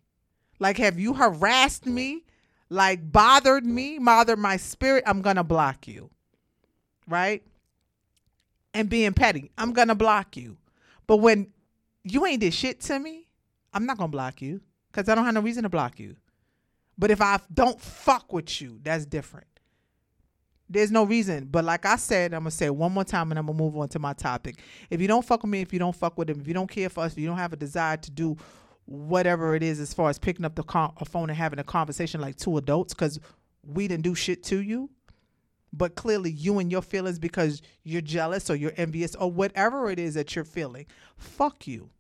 Like 0.59 0.77
have 0.79 0.99
you 0.99 1.15
harassed 1.15 1.87
me? 1.87 2.25
Like 2.69 3.11
bothered 3.11 3.67
me, 3.67 3.99
bothered 3.99 4.39
my 4.39 4.57
spirit, 4.57 5.05
I'm 5.07 5.23
gonna 5.23 5.45
block 5.45 5.89
you. 5.89 6.11
Right? 7.09 7.43
And 8.73 8.89
being 8.89 9.13
petty, 9.13 9.51
I'm 9.59 9.73
gonna 9.73 9.97
block 9.97 10.37
you. 10.37 10.59
But 11.09 11.17
when 11.17 11.49
you 12.05 12.25
ain't 12.27 12.41
did 12.41 12.55
shit 12.55 12.81
to 12.83 12.99
me, 12.99 13.27
I'm 13.75 13.87
not 13.87 13.99
gonna 13.99 14.09
block 14.09 14.41
you. 14.41 14.61
Cause 14.93 15.09
I 15.09 15.15
don't 15.15 15.25
have 15.25 15.35
no 15.35 15.41
reason 15.41 15.63
to 15.63 15.69
block 15.69 16.01
you. 16.01 16.17
But 16.99 17.11
if 17.11 17.21
I 17.21 17.39
don't 17.53 17.81
fuck 17.81 18.33
with 18.33 18.61
you, 18.61 18.81
that's 18.83 19.07
different 19.07 19.47
there's 20.71 20.93
no 20.93 21.03
reason. 21.03 21.49
But 21.51 21.65
like 21.65 21.85
I 21.85 21.97
said, 21.97 22.33
I'm 22.33 22.41
gonna 22.41 22.53
say 22.53 22.67
it 22.67 22.75
one 22.75 22.93
more 22.93 23.05
time 23.05 23.33
and 23.33 23.39
I'm 23.39 23.47
gonna 23.47 23.59
move 23.59 23.77
on 23.77 23.89
to 23.89 23.99
my 23.99 24.13
topic. 24.13 24.61
If 24.89 25.01
you 25.01 25.09
don't 25.09 25.25
fuck 25.25 25.43
with 25.43 25.51
me, 25.51 25.61
if 25.61 25.73
you 25.73 25.81
don't 25.81 25.95
fuck 25.95 26.17
with 26.17 26.31
him, 26.31 26.41
if 26.41 26.47
you 26.47 26.55
don't 26.55 26.71
care 26.71 26.89
for 26.89 27.03
us, 27.05 27.13
if 27.13 27.19
you 27.19 27.27
don't 27.27 27.37
have 27.37 27.53
a 27.53 27.57
desire 27.57 27.97
to 27.97 28.11
do 28.11 28.37
whatever 28.87 29.55
it 29.57 29.63
is 29.63 29.81
as 29.81 29.93
far 29.93 30.09
as 30.09 30.19
picking 30.19 30.45
up 30.45 30.55
the 30.55 30.63
con- 30.63 30.93
phone 31.07 31.29
and 31.29 31.37
having 31.37 31.59
a 31.59 31.65
conversation 31.65 32.21
like 32.21 32.37
two 32.37 32.57
adults, 32.57 32.95
because 32.95 33.19
we 33.67 33.89
didn't 33.89 34.05
do 34.05 34.15
shit 34.15 34.45
to 34.45 34.61
you. 34.61 34.89
But 35.73 35.95
clearly, 35.95 36.31
you 36.33 36.59
and 36.59 36.71
your 36.71 36.83
feelings 36.83 37.19
because 37.19 37.63
you're 37.85 38.01
jealous 38.01 38.51
or 38.51 38.57
you're 38.57 38.73
envious 38.77 39.15
or 39.15 39.31
whatever 39.31 39.91
it 39.91 39.99
is 39.99 40.15
that 40.15 40.35
you're 40.35 40.45
feeling, 40.45 40.87
fuck 41.17 41.67
you. 41.67 41.91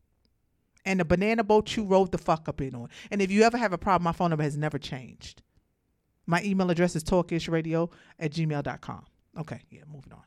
And 0.85 0.99
the 0.99 1.05
banana 1.05 1.45
boat 1.45 1.77
you 1.77 1.85
rode 1.85 2.11
the 2.11 2.19
fuck 2.19 2.49
up 2.49 2.61
in 2.61 2.75
on. 2.75 2.89
And 3.11 3.21
if 3.21 3.31
you 3.31 3.43
ever 3.43 3.59
have 3.59 3.73
a 3.73 3.79
problem, 3.79 4.05
my 4.05 4.13
phone 4.13 4.31
number 4.31 4.43
has 4.43 4.57
never 4.57 4.79
changed. 4.79 5.43
My 6.31 6.43
email 6.45 6.71
address 6.71 6.95
is 6.95 7.03
talkishradio 7.03 7.91
at 8.21 8.31
gmail.com. 8.31 9.05
Okay, 9.41 9.61
yeah, 9.69 9.81
moving 9.93 10.13
on. 10.13 10.23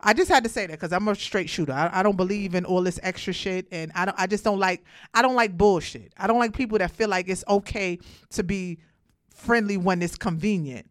I 0.00 0.14
just 0.14 0.30
had 0.30 0.44
to 0.44 0.48
say 0.48 0.66
that 0.66 0.72
because 0.72 0.92
I'm 0.92 1.08
a 1.08 1.14
straight 1.16 1.50
shooter. 1.50 1.72
I, 1.72 1.90
I, 1.92 2.02
don't 2.04 2.16
believe 2.16 2.54
in 2.54 2.64
all 2.64 2.82
this 2.82 3.00
extra 3.02 3.32
shit, 3.32 3.66
and 3.72 3.90
I 3.96 4.04
don't. 4.04 4.14
I 4.16 4.28
just 4.28 4.44
don't 4.44 4.60
like. 4.60 4.84
I 5.12 5.20
don't 5.22 5.34
like 5.34 5.58
bullshit. 5.58 6.12
I 6.16 6.28
don't 6.28 6.38
like 6.38 6.54
people 6.54 6.78
that 6.78 6.92
feel 6.92 7.08
like 7.08 7.28
it's 7.28 7.42
okay 7.48 7.98
to 8.30 8.44
be 8.44 8.78
friendly 9.34 9.76
when 9.76 10.00
it's 10.00 10.14
convenient. 10.14 10.88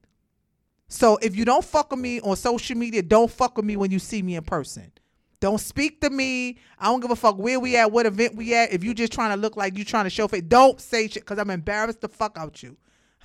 So 0.89 1.17
if 1.21 1.37
you 1.37 1.45
don't 1.45 1.63
fuck 1.63 1.91
with 1.91 2.01
me 2.01 2.19
on 2.19 2.35
social 2.35 2.77
media, 2.77 3.01
don't 3.01 3.31
fuck 3.31 3.55
with 3.55 3.65
me 3.65 3.77
when 3.77 3.89
you 3.89 3.99
see 3.99 4.21
me 4.21 4.35
in 4.35 4.43
person. 4.43 4.91
Don't 5.39 5.59
speak 5.59 6.01
to 6.01 6.09
me. 6.09 6.57
I 6.77 6.87
don't 6.87 6.99
give 6.99 7.11
a 7.11 7.15
fuck 7.15 7.37
where 7.37 7.59
we 7.59 7.77
at, 7.77 7.91
what 7.91 8.05
event 8.05 8.35
we 8.35 8.53
at. 8.53 8.73
If 8.73 8.83
you 8.83 8.93
just 8.93 9.13
trying 9.13 9.31
to 9.31 9.37
look 9.37 9.55
like 9.55 9.77
you 9.77 9.85
trying 9.85 10.05
to 10.05 10.09
show 10.09 10.27
face, 10.27 10.43
don't 10.45 10.81
say 10.81 11.07
shit 11.07 11.23
because 11.23 11.39
I'm 11.39 11.51
embarrassed 11.51 12.01
the 12.01 12.09
fuck 12.09 12.37
out 12.37 12.61
you. 12.61 12.75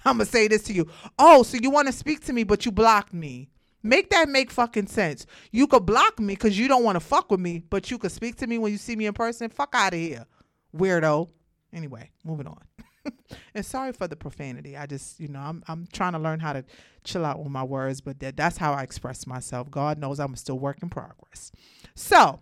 I'm 0.05 0.15
gonna 0.15 0.27
say 0.27 0.49
this 0.49 0.63
to 0.65 0.73
you. 0.73 0.89
Oh, 1.19 1.43
so 1.43 1.59
you 1.61 1.71
want 1.71 1.87
to 1.87 1.93
speak 1.93 2.25
to 2.27 2.33
me, 2.33 2.45
but 2.45 2.65
you 2.65 2.73
blocked 2.73 3.13
me. 3.15 3.49
Make 3.83 4.11
that 4.11 4.29
make 4.29 4.51
fucking 4.51 4.87
sense. 4.87 5.27
You 5.51 5.67
could 5.67 5.87
block 5.87 6.21
me 6.21 6.35
because 6.35 6.59
you 6.59 6.69
don't 6.69 6.85
want 6.85 6.97
to 6.97 7.01
fuck 7.01 7.31
with 7.31 7.41
me, 7.41 7.65
but 7.69 7.91
you 7.91 7.99
could 7.99 8.13
speak 8.13 8.37
to 8.37 8.47
me 8.47 8.59
when 8.59 8.71
you 8.71 8.79
see 8.79 8.95
me 8.95 9.07
in 9.07 9.13
person. 9.13 9.49
Fuck 9.49 9.75
out 9.75 9.93
of 9.93 9.99
here. 9.99 10.25
weirdo. 10.77 11.29
Anyway, 11.73 12.11
moving 12.25 12.47
on. 12.47 12.61
and 13.55 13.67
sorry 13.67 13.93
for 13.93 14.07
the 14.07 14.15
profanity. 14.15 14.77
I 14.77 14.87
just, 14.87 15.19
you 15.19 15.29
know, 15.29 15.41
I'm 15.41 15.65
I'm 15.67 15.89
trying 15.93 16.13
to 16.13 16.19
learn 16.19 16.39
how 16.39 16.53
to 16.53 16.65
chill 17.05 17.25
out 17.25 17.39
with 17.41 17.49
my 17.49 17.65
words, 17.65 18.01
but 18.01 18.21
that, 18.21 18.37
that's 18.37 18.57
how 18.57 18.73
I 18.73 18.83
express 18.83 19.27
myself. 19.27 19.71
God 19.71 19.99
knows 19.99 20.21
I'm 20.21 20.37
still 20.37 20.59
work 20.59 20.79
in 20.83 20.89
progress. 20.89 21.51
So 21.95 22.41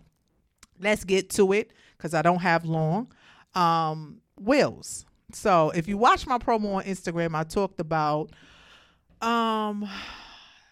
let's 0.79 1.03
get 1.03 1.29
to 1.31 1.53
it 1.53 1.73
because 1.97 2.13
I 2.13 2.21
don't 2.21 2.41
have 2.41 2.65
long. 2.65 3.11
Um, 3.55 4.21
wills. 4.39 5.05
So 5.35 5.71
if 5.71 5.87
you 5.87 5.97
watch 5.97 6.27
my 6.27 6.37
promo 6.37 6.75
on 6.75 6.83
Instagram, 6.83 7.35
I 7.35 7.43
talked 7.43 7.79
about 7.79 8.31
um 9.21 9.87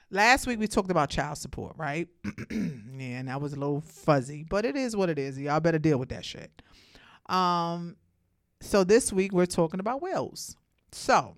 last 0.10 0.48
week 0.48 0.60
we 0.60 0.68
talked 0.68 0.92
about 0.92 1.10
child 1.10 1.38
support, 1.38 1.76
right? 1.78 2.08
yeah, 2.52 3.20
and 3.20 3.28
that 3.28 3.42
was 3.42 3.54
a 3.54 3.56
little 3.58 3.82
fuzzy, 3.82 4.44
but 4.44 4.66
it 4.66 4.76
is 4.76 4.96
what 4.96 5.10
it 5.10 5.20
is. 5.20 5.38
Y'all 5.38 5.60
better 5.60 5.80
deal 5.80 5.98
with 5.98 6.10
that 6.10 6.26
shit. 6.26 6.62
Um 7.28 7.96
so 8.62 8.84
this 8.84 9.14
week 9.14 9.32
we're 9.32 9.46
talking 9.46 9.80
about 9.80 10.02
wills. 10.02 10.56
So 10.92 11.36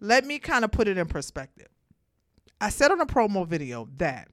let 0.00 0.24
me 0.24 0.38
kind 0.38 0.64
of 0.64 0.70
put 0.70 0.88
it 0.88 0.98
in 0.98 1.06
perspective. 1.06 1.68
I 2.60 2.70
said 2.70 2.90
on 2.90 3.00
a 3.00 3.06
promo 3.06 3.46
video 3.46 3.88
that 3.96 4.28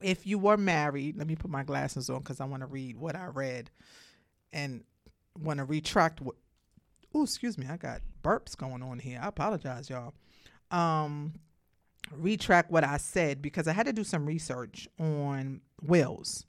if 0.00 0.26
you 0.26 0.38
were 0.38 0.56
married, 0.56 1.16
let 1.16 1.26
me 1.26 1.34
put 1.36 1.50
my 1.50 1.64
glasses 1.64 2.10
on 2.10 2.18
because 2.18 2.40
I 2.40 2.44
want 2.44 2.62
to 2.62 2.66
read 2.66 2.96
what 2.96 3.16
I 3.16 3.26
read 3.26 3.70
and 4.52 4.84
want 5.40 5.58
to 5.58 5.64
retract 5.64 6.20
what. 6.20 6.36
Oh, 7.14 7.22
excuse 7.22 7.56
me, 7.56 7.66
I 7.70 7.76
got 7.76 8.00
burps 8.22 8.56
going 8.56 8.82
on 8.82 8.98
here. 8.98 9.20
I 9.22 9.28
apologize, 9.28 9.88
y'all. 9.88 10.14
Um, 10.70 11.34
retract 12.10 12.70
what 12.70 12.84
I 12.84 12.96
said 12.96 13.40
because 13.40 13.68
I 13.68 13.72
had 13.72 13.86
to 13.86 13.92
do 13.92 14.04
some 14.04 14.26
research 14.26 14.88
on 14.98 15.60
wills. 15.82 16.44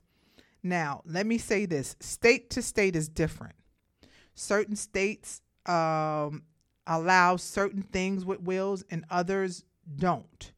Now, 0.64 1.02
let 1.06 1.28
me 1.28 1.38
say 1.38 1.66
this: 1.66 1.96
state 2.00 2.50
to 2.52 2.62
state 2.62 2.96
is 2.96 3.08
different. 3.08 3.56
Certain 4.34 4.76
states 4.76 5.42
um, 5.68 6.44
allow 6.88 7.36
certain 7.36 7.84
things 7.84 8.26
with 8.26 8.42
wills, 8.42 8.84
and 8.90 9.06
others 9.10 9.64
don't. 9.96 10.52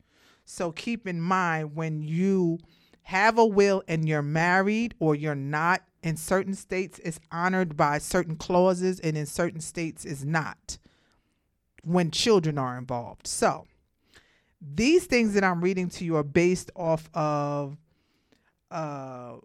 So 0.45 0.71
keep 0.71 1.07
in 1.07 1.19
mind 1.19 1.75
when 1.75 2.01
you 2.01 2.59
have 3.03 3.37
a 3.37 3.45
will 3.45 3.83
and 3.87 4.07
you're 4.07 4.21
married 4.21 4.95
or 4.99 5.13
you're 5.13 5.35
not, 5.35 5.81
in 6.03 6.15
certain 6.15 6.53
states 6.53 6.99
it's 7.03 7.19
honored 7.31 7.75
by 7.75 7.97
certain 7.97 8.35
clauses 8.35 8.99
and 8.99 9.17
in 9.17 9.25
certain 9.25 9.61
states 9.61 10.05
is 10.05 10.23
not 10.23 10.77
when 11.83 12.11
children 12.11 12.57
are 12.57 12.77
involved. 12.77 13.27
So 13.27 13.65
these 14.61 15.05
things 15.05 15.33
that 15.33 15.43
I'm 15.43 15.61
reading 15.61 15.89
to 15.89 16.05
you 16.05 16.15
are 16.17 16.23
based 16.23 16.71
off 16.75 17.09
of 17.13 17.77
uh 18.71 19.35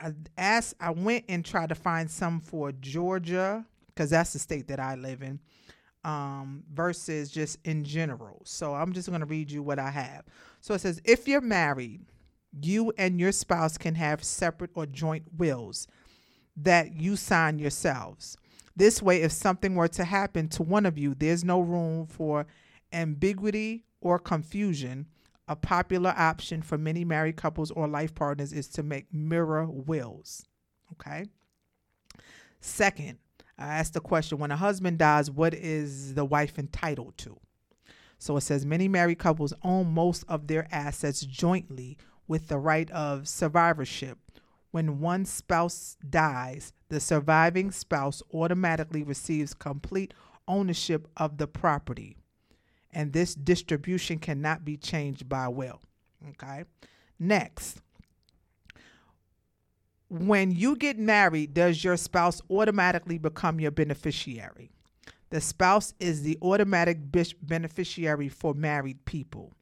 I 0.00 0.12
asked 0.36 0.74
I 0.80 0.90
went 0.90 1.24
and 1.28 1.44
tried 1.44 1.68
to 1.68 1.74
find 1.74 2.10
some 2.10 2.40
for 2.40 2.72
Georgia 2.72 3.64
because 3.88 4.10
that's 4.10 4.32
the 4.32 4.38
state 4.38 4.68
that 4.68 4.80
I 4.80 4.96
live 4.96 5.22
in 5.22 5.38
um, 6.04 6.64
versus 6.72 7.30
just 7.30 7.58
in 7.64 7.84
general. 7.84 8.42
So 8.44 8.74
I'm 8.74 8.92
just 8.92 9.08
going 9.08 9.20
to 9.20 9.26
read 9.26 9.50
you 9.50 9.62
what 9.62 9.78
I 9.78 9.90
have. 9.90 10.24
So 10.60 10.74
it 10.74 10.80
says 10.80 11.00
if 11.04 11.28
you're 11.28 11.40
married, 11.40 12.00
you 12.60 12.92
and 12.98 13.20
your 13.20 13.32
spouse 13.32 13.78
can 13.78 13.94
have 13.94 14.22
separate 14.22 14.70
or 14.74 14.86
joint 14.86 15.24
wills 15.36 15.86
that 16.56 16.94
you 16.94 17.16
sign 17.16 17.58
yourselves. 17.58 18.36
This 18.74 19.02
way, 19.02 19.22
if 19.22 19.32
something 19.32 19.74
were 19.74 19.88
to 19.88 20.04
happen 20.04 20.48
to 20.50 20.62
one 20.62 20.86
of 20.86 20.98
you, 20.98 21.14
there's 21.14 21.44
no 21.44 21.60
room 21.60 22.06
for 22.06 22.46
ambiguity 22.92 23.84
or 24.00 24.18
confusion. 24.18 25.06
A 25.48 25.56
popular 25.56 26.14
option 26.16 26.62
for 26.62 26.78
many 26.78 27.04
married 27.04 27.36
couples 27.36 27.70
or 27.70 27.86
life 27.88 28.14
partners 28.14 28.52
is 28.52 28.68
to 28.68 28.82
make 28.82 29.12
mirror 29.12 29.66
wills. 29.66 30.46
Okay. 30.92 31.26
Second, 32.60 33.18
I 33.58 33.66
asked 33.66 33.94
the 33.94 34.00
question 34.00 34.38
when 34.38 34.50
a 34.50 34.56
husband 34.56 34.98
dies, 34.98 35.30
what 35.30 35.52
is 35.52 36.14
the 36.14 36.24
wife 36.24 36.58
entitled 36.58 37.18
to? 37.18 37.38
So 38.18 38.36
it 38.36 38.42
says 38.42 38.64
many 38.64 38.88
married 38.88 39.18
couples 39.18 39.52
own 39.62 39.92
most 39.92 40.24
of 40.28 40.46
their 40.46 40.68
assets 40.70 41.22
jointly 41.22 41.98
with 42.28 42.48
the 42.48 42.58
right 42.58 42.90
of 42.92 43.26
survivorship. 43.26 44.18
When 44.72 45.00
one 45.00 45.26
spouse 45.26 45.96
dies, 46.08 46.72
the 46.88 46.98
surviving 46.98 47.70
spouse 47.70 48.22
automatically 48.32 49.02
receives 49.02 49.54
complete 49.54 50.12
ownership 50.48 51.06
of 51.16 51.36
the 51.38 51.46
property, 51.46 52.16
and 52.90 53.12
this 53.12 53.34
distribution 53.34 54.18
cannot 54.18 54.64
be 54.64 54.76
changed 54.76 55.28
by 55.28 55.48
will. 55.48 55.80
Okay. 56.30 56.64
Next, 57.18 57.80
when 60.08 60.50
you 60.50 60.76
get 60.76 60.98
married, 60.98 61.54
does 61.54 61.84
your 61.84 61.96
spouse 61.96 62.42
automatically 62.50 63.18
become 63.18 63.60
your 63.60 63.70
beneficiary? 63.70 64.70
The 65.30 65.40
spouse 65.40 65.94
is 66.00 66.22
the 66.22 66.38
automatic 66.42 66.98
beneficiary 67.42 68.28
for 68.28 68.54
married 68.54 69.04
people. 69.04 69.54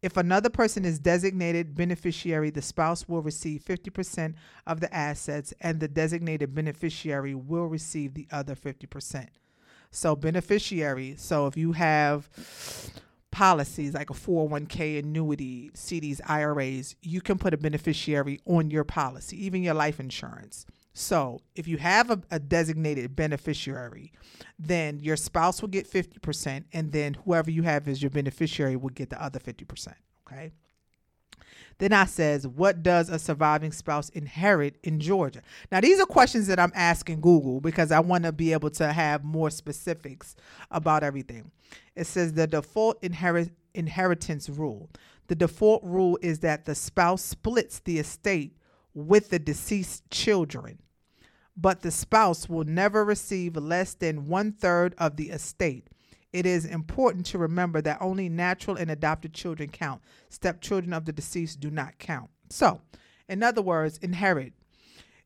If 0.00 0.16
another 0.16 0.48
person 0.48 0.84
is 0.84 1.00
designated 1.00 1.74
beneficiary, 1.74 2.50
the 2.50 2.62
spouse 2.62 3.08
will 3.08 3.20
receive 3.20 3.64
50% 3.64 4.34
of 4.66 4.80
the 4.80 4.94
assets 4.94 5.52
and 5.60 5.80
the 5.80 5.88
designated 5.88 6.54
beneficiary 6.54 7.34
will 7.34 7.66
receive 7.66 8.14
the 8.14 8.28
other 8.30 8.54
50%. 8.54 9.26
So, 9.90 10.14
beneficiary, 10.14 11.14
so 11.16 11.46
if 11.46 11.56
you 11.56 11.72
have 11.72 12.28
policies 13.30 13.94
like 13.94 14.10
a 14.10 14.14
401k 14.14 15.00
annuity, 15.00 15.70
CDs, 15.74 16.20
IRAs, 16.26 16.94
you 17.02 17.20
can 17.20 17.38
put 17.38 17.54
a 17.54 17.56
beneficiary 17.56 18.40
on 18.44 18.70
your 18.70 18.84
policy, 18.84 19.44
even 19.44 19.62
your 19.62 19.74
life 19.74 19.98
insurance. 19.98 20.66
So 20.98 21.42
if 21.54 21.68
you 21.68 21.76
have 21.76 22.10
a, 22.10 22.20
a, 22.28 22.40
designated 22.40 23.14
beneficiary, 23.14 24.10
then 24.58 24.98
your 24.98 25.14
spouse 25.14 25.62
will 25.62 25.68
get 25.68 25.88
50%, 25.88 26.64
and 26.72 26.90
then 26.90 27.14
whoever 27.14 27.52
you 27.52 27.62
have 27.62 27.86
as 27.86 28.02
your 28.02 28.10
beneficiary 28.10 28.74
will 28.74 28.88
get 28.88 29.08
the 29.08 29.22
other 29.22 29.38
50%. 29.38 29.94
Okay. 30.26 30.50
Then 31.78 31.92
I 31.92 32.04
says, 32.04 32.48
what 32.48 32.82
does 32.82 33.10
a 33.10 33.18
surviving 33.20 33.70
spouse 33.70 34.08
inherit 34.08 34.74
in 34.82 34.98
Georgia? 34.98 35.42
Now 35.70 35.80
these 35.80 36.00
are 36.00 36.04
questions 36.04 36.48
that 36.48 36.58
I'm 36.58 36.72
asking 36.74 37.20
Google 37.20 37.60
because 37.60 37.92
I 37.92 38.00
want 38.00 38.24
to 38.24 38.32
be 38.32 38.52
able 38.52 38.70
to 38.70 38.92
have 38.92 39.22
more 39.22 39.50
specifics 39.50 40.34
about 40.72 41.04
everything. 41.04 41.52
It 41.94 42.08
says 42.08 42.32
the 42.32 42.48
default 42.48 42.98
inherit 43.04 43.52
inheritance 43.72 44.48
rule. 44.48 44.90
The 45.28 45.36
default 45.36 45.84
rule 45.84 46.18
is 46.22 46.40
that 46.40 46.64
the 46.64 46.74
spouse 46.74 47.22
splits 47.22 47.78
the 47.78 48.00
estate 48.00 48.56
with 48.94 49.30
the 49.30 49.38
deceased 49.38 50.10
children, 50.10 50.80
but 51.60 51.82
the 51.82 51.90
spouse 51.90 52.48
will 52.48 52.64
never 52.64 53.04
receive 53.04 53.56
less 53.56 53.94
than 53.94 54.28
one 54.28 54.52
third 54.52 54.94
of 54.98 55.16
the 55.16 55.30
estate 55.30 55.88
it 56.32 56.44
is 56.44 56.64
important 56.64 57.26
to 57.26 57.38
remember 57.38 57.80
that 57.80 57.98
only 58.00 58.28
natural 58.28 58.76
and 58.76 58.90
adopted 58.90 59.32
children 59.32 59.70
count. 59.70 60.02
Stepchildren 60.28 60.92
of 60.92 61.04
the 61.04 61.12
deceased 61.12 61.60
do 61.60 61.70
not 61.70 61.98
count. 61.98 62.30
So, 62.50 62.80
in 63.28 63.42
other 63.42 63.62
words, 63.62 63.98
inherit. 63.98 64.52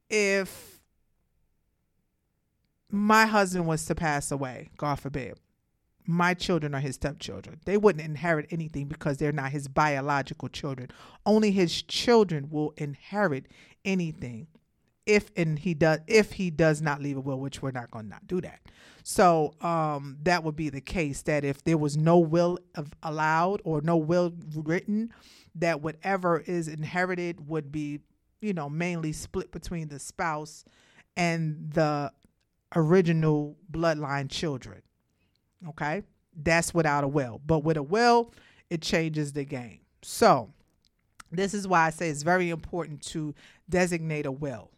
If 0.08 0.80
my 2.90 3.26
husband 3.26 3.66
was 3.66 3.84
to 3.86 3.94
pass 3.94 4.30
away, 4.30 4.70
God 4.76 5.00
forbid, 5.00 5.38
my 6.06 6.34
children 6.34 6.74
are 6.74 6.80
his 6.80 6.96
stepchildren. 6.96 7.60
They 7.64 7.76
wouldn't 7.76 8.04
inherit 8.04 8.46
anything 8.50 8.86
because 8.86 9.16
they're 9.16 9.32
not 9.32 9.52
his 9.52 9.68
biological 9.68 10.48
children. 10.48 10.90
Only 11.24 11.50
his 11.52 11.82
children 11.82 12.48
will 12.50 12.74
inherit 12.76 13.46
anything 13.84 14.48
if 15.06 15.30
and 15.36 15.58
he 15.58 15.74
does 15.74 15.98
if 16.06 16.32
he 16.32 16.50
does 16.50 16.80
not 16.80 17.02
leave 17.02 17.16
a 17.16 17.20
will, 17.20 17.40
which 17.40 17.62
we're 17.62 17.70
not 17.70 17.90
going 17.90 18.06
to 18.06 18.10
not 18.10 18.26
do 18.26 18.40
that. 18.40 18.60
So 19.02 19.54
um, 19.60 20.16
that 20.22 20.44
would 20.44 20.56
be 20.56 20.70
the 20.70 20.80
case 20.80 21.22
that 21.22 21.44
if 21.44 21.64
there 21.64 21.78
was 21.78 21.96
no 21.96 22.18
will 22.18 22.58
allowed 23.02 23.60
or 23.64 23.80
no 23.80 23.96
will 23.96 24.32
written, 24.54 25.12
that 25.56 25.80
whatever 25.80 26.38
is 26.38 26.68
inherited 26.68 27.48
would 27.48 27.72
be, 27.72 28.00
you 28.40 28.52
know, 28.52 28.68
mainly 28.68 29.12
split 29.12 29.50
between 29.50 29.88
the 29.88 29.98
spouse 29.98 30.64
and 31.16 31.72
the 31.72 32.12
original 32.76 33.56
bloodline 33.70 34.30
children. 34.30 34.82
Okay, 35.68 36.02
that's 36.42 36.72
without 36.72 37.04
a 37.04 37.08
will, 37.08 37.40
but 37.44 37.60
with 37.60 37.76
a 37.76 37.82
will, 37.82 38.32
it 38.70 38.82
changes 38.82 39.32
the 39.32 39.44
game. 39.44 39.80
So 40.02 40.52
this 41.30 41.54
is 41.54 41.66
why 41.66 41.86
I 41.86 41.90
say 41.90 42.08
it's 42.08 42.22
very 42.22 42.50
important 42.50 43.00
to 43.08 43.34
designate 43.68 44.26
a 44.26 44.32
will. 44.32 44.70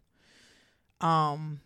Um, 1.05 1.61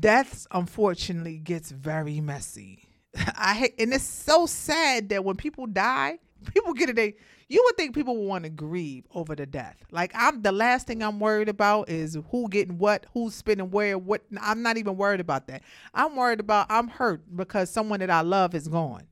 deaths 0.00 0.46
unfortunately 0.50 1.38
gets 1.38 1.70
very 1.70 2.20
messy. 2.20 2.82
I 3.16 3.72
and 3.78 3.94
it's 3.94 4.04
so 4.04 4.46
sad 4.46 5.08
that 5.10 5.24
when 5.24 5.36
people 5.36 5.66
die, 5.66 6.18
people 6.52 6.74
get 6.74 6.90
a 6.90 6.92
day. 6.92 7.14
You 7.50 7.62
would 7.64 7.78
think 7.78 7.94
people 7.94 8.14
would 8.14 8.26
want 8.28 8.44
to 8.44 8.50
grieve 8.50 9.06
over 9.14 9.34
the 9.34 9.46
death. 9.46 9.76
Like 9.90 10.12
I'm 10.14 10.42
the 10.42 10.52
last 10.52 10.86
thing 10.86 11.02
I'm 11.02 11.18
worried 11.20 11.48
about 11.48 11.88
is 11.88 12.18
who 12.30 12.48
getting 12.48 12.76
what, 12.76 13.06
who's 13.14 13.34
spending 13.34 13.70
where, 13.70 13.96
what. 13.96 14.22
I'm 14.40 14.62
not 14.62 14.76
even 14.76 14.96
worried 14.96 15.20
about 15.20 15.46
that. 15.46 15.62
I'm 15.94 16.16
worried 16.16 16.40
about 16.40 16.66
I'm 16.68 16.88
hurt 16.88 17.22
because 17.34 17.70
someone 17.70 18.00
that 18.00 18.10
I 18.10 18.20
love 18.20 18.54
is 18.54 18.68
gone. 18.68 19.04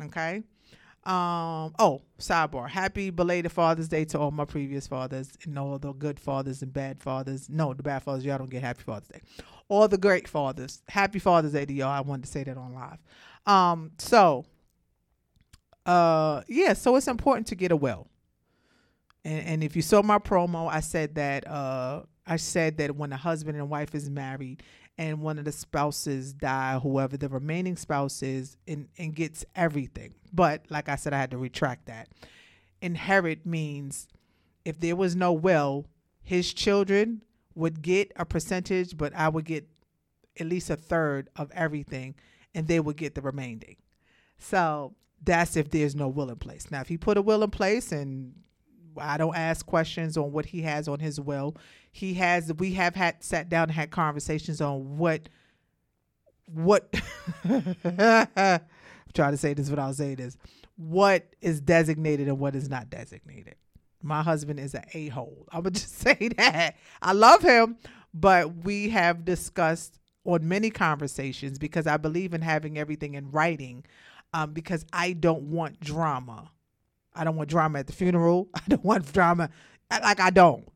Okay. 0.00 0.44
Um. 1.06 1.74
Oh, 1.78 2.02
sidebar. 2.18 2.68
Happy 2.68 3.10
belated 3.10 3.52
Father's 3.52 3.88
Day 3.88 4.06
to 4.06 4.18
all 4.18 4.30
my 4.30 4.46
previous 4.46 4.86
fathers 4.86 5.32
and 5.44 5.58
all 5.58 5.78
the 5.78 5.92
good 5.92 6.18
fathers 6.18 6.62
and 6.62 6.72
bad 6.72 7.02
fathers. 7.02 7.50
No, 7.50 7.74
the 7.74 7.82
bad 7.82 8.02
fathers, 8.02 8.24
y'all 8.24 8.38
don't 8.38 8.48
get 8.48 8.62
Happy 8.62 8.82
Father's 8.82 9.08
Day. 9.08 9.20
All 9.68 9.86
the 9.86 9.98
great 9.98 10.26
fathers. 10.26 10.82
Happy 10.88 11.18
Father's 11.18 11.52
Day 11.52 11.66
to 11.66 11.72
y'all. 11.72 11.88
I 11.88 12.00
wanted 12.00 12.24
to 12.24 12.30
say 12.30 12.44
that 12.44 12.56
on 12.56 12.72
live. 12.74 12.98
Um. 13.46 13.92
So. 13.98 14.46
Uh. 15.84 16.42
Yeah. 16.48 16.72
So 16.72 16.96
it's 16.96 17.08
important 17.08 17.48
to 17.48 17.54
get 17.54 17.70
a 17.70 17.76
will. 17.76 18.08
And 19.24 19.46
and 19.46 19.64
if 19.64 19.76
you 19.76 19.82
saw 19.82 20.02
my 20.02 20.18
promo, 20.18 20.72
I 20.72 20.80
said 20.80 21.16
that. 21.16 21.46
Uh. 21.46 22.02
I 22.26 22.36
said 22.36 22.78
that 22.78 22.96
when 22.96 23.12
a 23.12 23.18
husband 23.18 23.58
and 23.58 23.68
wife 23.68 23.94
is 23.94 24.08
married 24.08 24.62
and 24.96 25.20
one 25.20 25.38
of 25.38 25.44
the 25.44 25.52
spouses 25.52 26.32
die, 26.32 26.78
whoever 26.78 27.16
the 27.16 27.28
remaining 27.28 27.76
spouse 27.76 28.22
is, 28.22 28.56
and, 28.68 28.88
and 28.98 29.14
gets 29.14 29.44
everything. 29.56 30.14
But 30.32 30.64
like 30.70 30.88
I 30.88 30.96
said, 30.96 31.12
I 31.12 31.18
had 31.18 31.32
to 31.32 31.38
retract 31.38 31.86
that. 31.86 32.08
Inherit 32.80 33.44
means 33.44 34.08
if 34.64 34.78
there 34.80 34.96
was 34.96 35.16
no 35.16 35.32
will, 35.32 35.86
his 36.22 36.52
children 36.54 37.22
would 37.54 37.82
get 37.82 38.12
a 38.16 38.24
percentage, 38.24 38.96
but 38.96 39.14
I 39.14 39.28
would 39.28 39.44
get 39.44 39.68
at 40.38 40.46
least 40.46 40.70
a 40.70 40.76
third 40.76 41.28
of 41.36 41.50
everything, 41.52 42.14
and 42.54 42.66
they 42.66 42.80
would 42.80 42.96
get 42.96 43.14
the 43.14 43.22
remaining. 43.22 43.76
So 44.38 44.94
that's 45.22 45.56
if 45.56 45.70
there's 45.70 45.94
no 45.94 46.08
will 46.08 46.30
in 46.30 46.36
place. 46.36 46.70
Now, 46.70 46.80
if 46.80 46.88
he 46.88 46.98
put 46.98 47.16
a 47.16 47.22
will 47.22 47.42
in 47.42 47.50
place 47.50 47.92
and 47.92 48.34
I 48.98 49.16
don't 49.16 49.36
ask 49.36 49.64
questions 49.66 50.16
on 50.16 50.32
what 50.32 50.46
he 50.46 50.62
has 50.62 50.88
on 50.88 51.00
his 51.00 51.20
will. 51.20 51.56
He 51.96 52.14
has 52.14 52.52
we 52.54 52.72
have 52.72 52.96
had 52.96 53.22
sat 53.22 53.48
down 53.48 53.64
and 53.68 53.70
had 53.70 53.92
conversations 53.92 54.60
on 54.60 54.98
what 54.98 55.28
what 56.46 56.92
I'm 57.44 58.60
trying 59.14 59.30
to 59.30 59.36
say 59.36 59.54
this 59.54 59.70
without 59.70 59.94
saying 59.94 60.16
this. 60.16 60.36
What 60.74 61.36
is 61.40 61.60
designated 61.60 62.26
and 62.26 62.40
what 62.40 62.56
is 62.56 62.68
not 62.68 62.90
designated. 62.90 63.54
My 64.02 64.24
husband 64.24 64.58
is 64.58 64.74
an 64.74 64.82
a 64.92 65.06
hole. 65.06 65.46
I 65.52 65.60
would 65.60 65.74
just 65.76 66.00
say 66.00 66.30
that. 66.36 66.74
I 67.00 67.12
love 67.12 67.42
him, 67.42 67.76
but 68.12 68.64
we 68.64 68.88
have 68.88 69.24
discussed 69.24 70.00
on 70.24 70.48
many 70.48 70.70
conversations 70.70 71.60
because 71.60 71.86
I 71.86 71.96
believe 71.96 72.34
in 72.34 72.42
having 72.42 72.76
everything 72.76 73.14
in 73.14 73.30
writing 73.30 73.84
um, 74.32 74.52
because 74.52 74.84
I 74.92 75.12
don't 75.12 75.44
want 75.44 75.78
drama. 75.78 76.50
I 77.14 77.22
don't 77.22 77.36
want 77.36 77.50
drama 77.50 77.78
at 77.78 77.86
the 77.86 77.92
funeral. 77.92 78.48
I 78.56 78.62
don't 78.66 78.84
want 78.84 79.12
drama. 79.12 79.48
Like, 79.92 80.18
I 80.18 80.30
don't. 80.30 80.66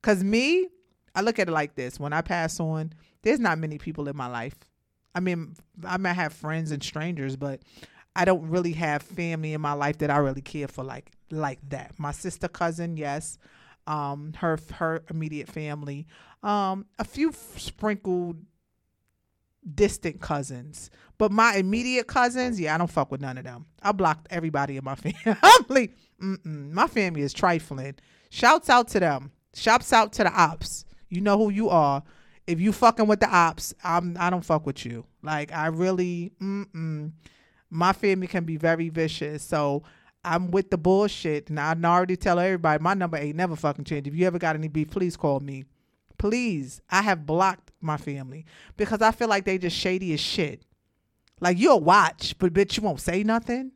Because 0.00 0.22
me, 0.22 0.68
I 1.14 1.20
look 1.20 1.38
at 1.38 1.48
it 1.48 1.52
like 1.52 1.74
this 1.74 1.98
when 1.98 2.12
I 2.12 2.20
pass 2.20 2.60
on, 2.60 2.92
there's 3.22 3.40
not 3.40 3.58
many 3.58 3.78
people 3.78 4.08
in 4.08 4.16
my 4.16 4.26
life. 4.26 4.56
I 5.14 5.20
mean, 5.20 5.54
I 5.84 5.96
might 5.96 6.12
have 6.12 6.32
friends 6.32 6.70
and 6.70 6.82
strangers, 6.82 7.36
but 7.36 7.60
I 8.14 8.24
don't 8.24 8.48
really 8.48 8.72
have 8.72 9.02
family 9.02 9.52
in 9.52 9.60
my 9.60 9.72
life 9.72 9.98
that 9.98 10.10
I 10.10 10.18
really 10.18 10.42
care 10.42 10.68
for 10.68 10.84
like 10.84 11.12
like 11.30 11.58
that. 11.70 11.98
My 11.98 12.12
sister, 12.12 12.48
cousin, 12.48 12.96
yes, 12.96 13.38
um, 13.86 14.32
her 14.36 14.58
her 14.74 15.02
immediate 15.10 15.48
family, 15.48 16.06
um, 16.42 16.86
a 16.98 17.04
few 17.04 17.32
sprinkled 17.56 18.38
distant 19.74 20.20
cousins, 20.20 20.90
but 21.18 21.32
my 21.32 21.54
immediate 21.54 22.06
cousins, 22.06 22.60
yeah, 22.60 22.74
I 22.74 22.78
don't 22.78 22.90
fuck 22.90 23.10
with 23.10 23.20
none 23.20 23.38
of 23.38 23.44
them. 23.44 23.66
I 23.82 23.92
blocked 23.92 24.28
everybody 24.30 24.76
in 24.76 24.84
my 24.84 24.94
family. 24.94 25.94
My 26.44 26.86
family 26.86 27.22
is 27.22 27.32
trifling. 27.32 27.96
Shouts 28.30 28.68
out 28.68 28.88
to 28.88 29.00
them. 29.00 29.32
Shouts 29.54 29.92
out 29.92 30.12
to 30.14 30.24
the 30.24 30.32
ops. 30.32 30.84
You 31.08 31.20
know 31.20 31.38
who 31.38 31.50
you 31.50 31.68
are. 31.68 32.02
If 32.46 32.60
you 32.60 32.72
fucking 32.72 33.06
with 33.06 33.20
the 33.20 33.28
ops, 33.28 33.74
I'm 33.84 34.16
I 34.18 34.30
don't 34.30 34.44
fuck 34.44 34.66
with 34.66 34.84
you. 34.84 35.04
Like 35.22 35.52
I 35.52 35.66
really, 35.66 36.32
mm-mm. 36.40 37.12
my 37.70 37.92
family 37.92 38.26
can 38.26 38.44
be 38.44 38.56
very 38.56 38.88
vicious. 38.88 39.42
So 39.42 39.82
I'm 40.24 40.50
with 40.50 40.70
the 40.70 40.78
bullshit, 40.78 41.50
and 41.50 41.60
I 41.60 41.74
already 41.84 42.16
tell 42.16 42.38
everybody 42.38 42.82
my 42.82 42.94
number 42.94 43.16
ain't 43.16 43.36
never 43.36 43.56
fucking 43.56 43.84
changed. 43.84 44.08
If 44.08 44.14
you 44.14 44.26
ever 44.26 44.38
got 44.38 44.56
any 44.56 44.68
beef, 44.68 44.90
please 44.90 45.16
call 45.16 45.40
me. 45.40 45.64
Please, 46.18 46.80
I 46.90 47.02
have 47.02 47.26
blocked 47.26 47.70
my 47.80 47.96
family 47.96 48.44
because 48.76 49.02
I 49.02 49.12
feel 49.12 49.28
like 49.28 49.44
they 49.44 49.58
just 49.58 49.76
shady 49.76 50.12
as 50.12 50.20
shit. 50.20 50.62
Like 51.40 51.58
you'll 51.58 51.80
watch, 51.80 52.36
but 52.38 52.52
bitch, 52.52 52.76
you 52.76 52.82
won't 52.82 53.00
say 53.00 53.22
nothing. 53.22 53.72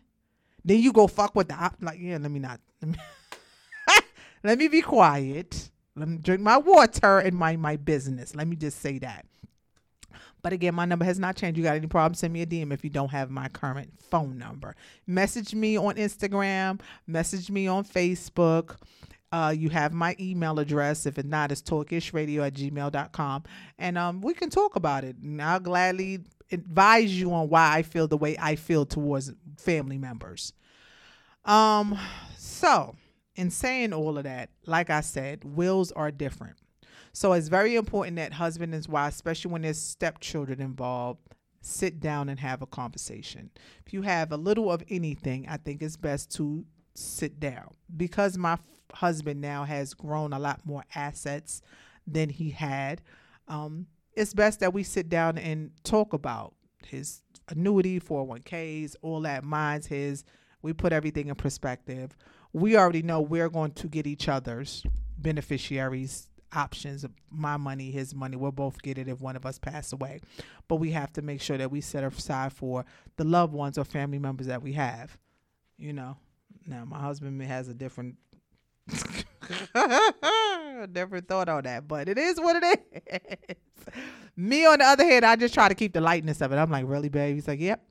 Then 0.64 0.80
you 0.80 0.92
go 0.92 1.06
fuck 1.06 1.34
with 1.34 1.48
the 1.48 1.54
op. 1.54 1.76
Like 1.80 1.98
yeah, 2.00 2.18
let 2.20 2.30
me 2.30 2.40
not. 2.40 2.60
Let 2.80 2.90
me, 2.90 2.98
let 4.42 4.58
me 4.58 4.68
be 4.68 4.82
quiet. 4.82 5.70
Let 5.94 6.08
me 6.08 6.18
drink 6.18 6.40
my 6.40 6.56
water 6.56 7.18
and 7.18 7.36
mind 7.36 7.60
my 7.60 7.76
business. 7.76 8.34
Let 8.34 8.48
me 8.48 8.56
just 8.56 8.80
say 8.80 8.98
that. 8.98 9.26
But 10.42 10.52
again, 10.52 10.74
my 10.74 10.84
number 10.84 11.04
has 11.04 11.18
not 11.18 11.36
changed. 11.36 11.56
You 11.56 11.64
got 11.64 11.76
any 11.76 11.86
problems, 11.86 12.18
send 12.18 12.32
me 12.32 12.42
a 12.42 12.46
DM 12.46 12.72
if 12.72 12.82
you 12.82 12.90
don't 12.90 13.10
have 13.10 13.30
my 13.30 13.48
current 13.48 13.92
phone 14.00 14.38
number. 14.38 14.74
Message 15.06 15.54
me 15.54 15.78
on 15.78 15.94
Instagram, 15.94 16.80
message 17.06 17.50
me 17.50 17.68
on 17.68 17.84
Facebook. 17.84 18.76
Uh, 19.30 19.54
you 19.56 19.70
have 19.70 19.94
my 19.94 20.14
email 20.20 20.58
address. 20.58 21.06
If 21.06 21.18
it's 21.18 21.28
not, 21.28 21.52
it's 21.52 21.62
talkishradio 21.62 22.46
at 22.46 22.52
gmail.com. 22.52 23.44
And 23.78 23.96
um, 23.96 24.20
we 24.20 24.34
can 24.34 24.50
talk 24.50 24.76
about 24.76 25.04
it. 25.04 25.16
And 25.16 25.40
I'll 25.40 25.60
gladly 25.60 26.20
advise 26.50 27.18
you 27.18 27.32
on 27.32 27.48
why 27.48 27.76
I 27.76 27.82
feel 27.82 28.06
the 28.06 28.18
way 28.18 28.36
I 28.38 28.56
feel 28.56 28.84
towards 28.84 29.32
family 29.56 29.96
members. 29.96 30.52
Um, 31.46 31.98
so 32.36 32.94
in 33.36 33.50
saying 33.50 33.92
all 33.92 34.18
of 34.18 34.24
that, 34.24 34.50
like 34.66 34.90
I 34.90 35.00
said, 35.00 35.44
wills 35.44 35.92
are 35.92 36.10
different. 36.10 36.56
So 37.12 37.32
it's 37.32 37.48
very 37.48 37.76
important 37.76 38.16
that 38.16 38.32
husband 38.32 38.74
and 38.74 38.86
wife, 38.86 39.12
especially 39.14 39.50
when 39.52 39.62
there's 39.62 39.80
stepchildren 39.80 40.60
involved, 40.60 41.20
sit 41.60 42.00
down 42.00 42.28
and 42.28 42.40
have 42.40 42.62
a 42.62 42.66
conversation. 42.66 43.50
If 43.86 43.92
you 43.92 44.02
have 44.02 44.32
a 44.32 44.36
little 44.36 44.70
of 44.70 44.82
anything, 44.88 45.46
I 45.48 45.58
think 45.58 45.82
it's 45.82 45.96
best 45.96 46.30
to 46.36 46.64
sit 46.94 47.38
down. 47.38 47.74
Because 47.96 48.36
my 48.36 48.54
f- 48.54 48.60
husband 48.94 49.40
now 49.40 49.64
has 49.64 49.94
grown 49.94 50.32
a 50.32 50.38
lot 50.38 50.60
more 50.64 50.84
assets 50.94 51.62
than 52.06 52.30
he 52.30 52.50
had, 52.50 53.02
um, 53.48 53.86
it's 54.14 54.34
best 54.34 54.60
that 54.60 54.74
we 54.74 54.82
sit 54.82 55.08
down 55.08 55.38
and 55.38 55.70
talk 55.84 56.12
about 56.12 56.54
his 56.86 57.22
annuity, 57.48 58.00
401ks, 58.00 58.96
all 59.02 59.20
that, 59.20 59.44
mine's 59.44 59.86
his. 59.86 60.24
We 60.62 60.72
put 60.72 60.92
everything 60.92 61.28
in 61.28 61.34
perspective. 61.34 62.16
We 62.52 62.76
already 62.76 63.02
know 63.02 63.20
we're 63.20 63.48
going 63.48 63.72
to 63.72 63.88
get 63.88 64.06
each 64.06 64.28
other's 64.28 64.84
beneficiaries 65.18 66.28
options 66.54 67.06
my 67.30 67.56
money 67.56 67.90
his 67.90 68.14
money. 68.14 68.36
We'll 68.36 68.52
both 68.52 68.82
get 68.82 68.98
it 68.98 69.08
if 69.08 69.20
one 69.20 69.36
of 69.36 69.46
us 69.46 69.58
pass 69.58 69.92
away. 69.92 70.20
But 70.68 70.76
we 70.76 70.90
have 70.90 71.10
to 71.14 71.22
make 71.22 71.40
sure 71.40 71.56
that 71.56 71.70
we 71.70 71.80
set 71.80 72.04
aside 72.04 72.52
for 72.52 72.84
the 73.16 73.24
loved 73.24 73.54
ones 73.54 73.78
or 73.78 73.84
family 73.84 74.18
members 74.18 74.48
that 74.48 74.62
we 74.62 74.74
have 74.74 75.16
you 75.82 75.92
know? 75.92 76.16
Now 76.66 76.84
my 76.84 76.98
husband 77.00 77.42
has 77.42 77.68
a 77.68 77.74
different 77.74 78.16
different 80.92 81.28
thought 81.28 81.48
on 81.48 81.62
that 81.64 81.86
but 81.86 82.08
it 82.08 82.18
is 82.18 82.38
what 82.38 82.62
it 82.62 82.80
is. 83.06 83.24
Me 84.36 84.64
on 84.64 84.78
the 84.78 84.84
other 84.84 85.04
hand 85.04 85.24
i 85.24 85.36
just 85.36 85.54
try 85.54 85.68
to 85.68 85.74
keep 85.74 85.92
the 85.92 86.00
lightness 86.00 86.40
of 86.40 86.52
it. 86.52 86.56
I'm 86.56 86.70
like 86.70 86.86
really 86.86 87.08
babe? 87.08 87.34
He's 87.34 87.48
like 87.48 87.60
yep 87.60 87.82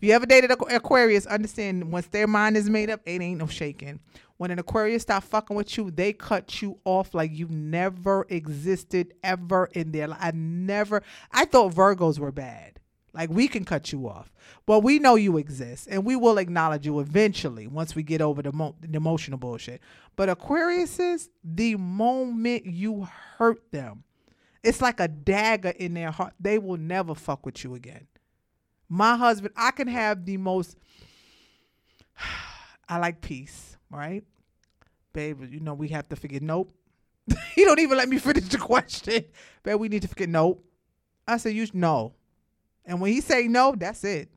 if 0.00 0.04
you 0.08 0.14
ever 0.14 0.24
dated 0.24 0.50
an 0.50 0.56
Aquarius, 0.70 1.26
understand 1.26 1.92
once 1.92 2.06
their 2.06 2.26
mind 2.26 2.56
is 2.56 2.70
made 2.70 2.88
up, 2.88 3.02
it 3.04 3.20
ain't 3.20 3.38
no 3.38 3.46
shaking. 3.46 4.00
When 4.38 4.50
an 4.50 4.58
Aquarius 4.58 5.02
stop 5.02 5.24
fucking 5.24 5.54
with 5.54 5.76
you, 5.76 5.90
they 5.90 6.14
cut 6.14 6.62
you 6.62 6.78
off 6.86 7.12
like 7.12 7.36
you 7.36 7.48
never 7.50 8.24
existed 8.30 9.12
ever 9.22 9.68
in 9.72 9.92
their 9.92 10.08
life. 10.08 10.18
I 10.18 10.30
never, 10.30 11.02
I 11.30 11.44
thought 11.44 11.74
Virgos 11.74 12.18
were 12.18 12.32
bad. 12.32 12.80
Like 13.12 13.28
we 13.28 13.46
can 13.46 13.66
cut 13.66 13.92
you 13.92 14.08
off. 14.08 14.32
Well, 14.66 14.80
we 14.80 14.98
know 14.98 15.16
you 15.16 15.36
exist 15.36 15.86
and 15.90 16.06
we 16.06 16.16
will 16.16 16.38
acknowledge 16.38 16.86
you 16.86 16.98
eventually 17.00 17.66
once 17.66 17.94
we 17.94 18.02
get 18.02 18.22
over 18.22 18.40
the, 18.40 18.52
mo- 18.52 18.76
the 18.80 18.96
emotional 18.96 19.36
bullshit. 19.36 19.82
But 20.16 20.30
Aquariuses, 20.30 21.28
the 21.44 21.76
moment 21.76 22.64
you 22.64 23.06
hurt 23.36 23.70
them, 23.70 24.04
it's 24.62 24.80
like 24.80 24.98
a 24.98 25.08
dagger 25.08 25.74
in 25.76 25.92
their 25.92 26.10
heart. 26.10 26.32
They 26.40 26.56
will 26.56 26.78
never 26.78 27.14
fuck 27.14 27.44
with 27.44 27.62
you 27.64 27.74
again. 27.74 28.06
My 28.92 29.16
husband, 29.16 29.54
I 29.56 29.70
can 29.70 29.86
have 29.86 30.26
the 30.26 30.36
most, 30.36 30.76
I 32.88 32.98
like 32.98 33.20
peace, 33.20 33.76
right? 33.88 34.24
Babe, 35.12 35.52
you 35.52 35.60
know, 35.60 35.74
we 35.74 35.88
have 35.88 36.08
to 36.08 36.16
forget, 36.16 36.42
nope. 36.42 36.72
he 37.54 37.64
don't 37.64 37.78
even 37.78 37.96
let 37.96 38.08
me 38.08 38.18
finish 38.18 38.48
the 38.48 38.58
question. 38.58 39.24
Babe, 39.62 39.78
we 39.78 39.88
need 39.88 40.02
to 40.02 40.08
forget, 40.08 40.28
nope. 40.28 40.64
I 41.26 41.36
said, 41.36 41.54
you 41.54 41.66
no. 41.72 42.14
And 42.84 43.00
when 43.00 43.12
he 43.12 43.20
say 43.20 43.46
no, 43.46 43.74
that's 43.78 44.02
it. 44.02 44.28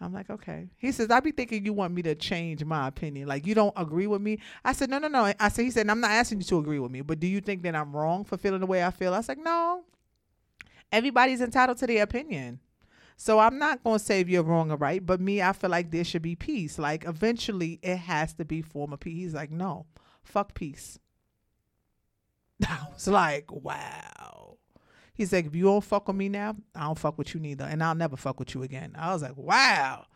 I'm 0.00 0.14
like, 0.14 0.30
okay. 0.30 0.68
He 0.76 0.92
says, 0.92 1.10
I 1.10 1.18
be 1.18 1.32
thinking 1.32 1.64
you 1.64 1.72
want 1.72 1.92
me 1.92 2.02
to 2.02 2.14
change 2.14 2.64
my 2.64 2.86
opinion. 2.86 3.26
Like 3.26 3.46
you 3.46 3.54
don't 3.54 3.74
agree 3.76 4.06
with 4.06 4.22
me. 4.22 4.38
I 4.64 4.72
said, 4.72 4.88
no, 4.88 4.98
no, 4.98 5.08
no. 5.08 5.32
I 5.38 5.48
said, 5.48 5.64
he 5.64 5.72
said, 5.72 5.90
I'm 5.90 6.00
not 6.00 6.12
asking 6.12 6.38
you 6.38 6.44
to 6.44 6.58
agree 6.58 6.78
with 6.78 6.92
me, 6.92 7.00
but 7.00 7.18
do 7.18 7.26
you 7.26 7.40
think 7.40 7.62
that 7.62 7.74
I'm 7.74 7.94
wrong 7.94 8.24
for 8.24 8.38
feeling 8.38 8.60
the 8.60 8.66
way 8.66 8.84
I 8.84 8.92
feel? 8.92 9.12
I 9.12 9.18
was 9.18 9.28
like, 9.28 9.42
no. 9.42 9.84
Everybody's 10.92 11.40
entitled 11.40 11.78
to 11.78 11.86
their 11.86 12.04
opinion. 12.04 12.60
So 13.22 13.38
I'm 13.38 13.58
not 13.58 13.84
going 13.84 13.98
to 13.98 14.02
say 14.02 14.20
if 14.20 14.30
you're 14.30 14.42
wrong 14.42 14.70
or 14.70 14.78
right, 14.78 15.04
but 15.04 15.20
me, 15.20 15.42
I 15.42 15.52
feel 15.52 15.68
like 15.68 15.90
there 15.90 16.04
should 16.04 16.22
be 16.22 16.36
peace. 16.36 16.78
Like 16.78 17.04
eventually 17.04 17.78
it 17.82 17.96
has 17.96 18.32
to 18.36 18.46
be 18.46 18.62
form 18.62 18.94
of 18.94 19.00
peace. 19.00 19.18
He's 19.18 19.34
like, 19.34 19.50
no, 19.50 19.84
fuck 20.22 20.54
peace. 20.54 20.98
I 22.66 22.86
was 22.90 23.06
like, 23.06 23.52
wow. 23.52 24.56
He's 25.12 25.34
like, 25.34 25.44
if 25.44 25.54
you 25.54 25.64
don't 25.64 25.84
fuck 25.84 26.08
with 26.08 26.16
me 26.16 26.30
now, 26.30 26.56
I 26.74 26.84
don't 26.84 26.98
fuck 26.98 27.18
with 27.18 27.34
you 27.34 27.40
neither. 27.40 27.66
And 27.66 27.84
I'll 27.84 27.94
never 27.94 28.16
fuck 28.16 28.38
with 28.38 28.54
you 28.54 28.62
again. 28.62 28.96
I 28.98 29.12
was 29.12 29.20
like, 29.20 29.36
wow. 29.36 30.06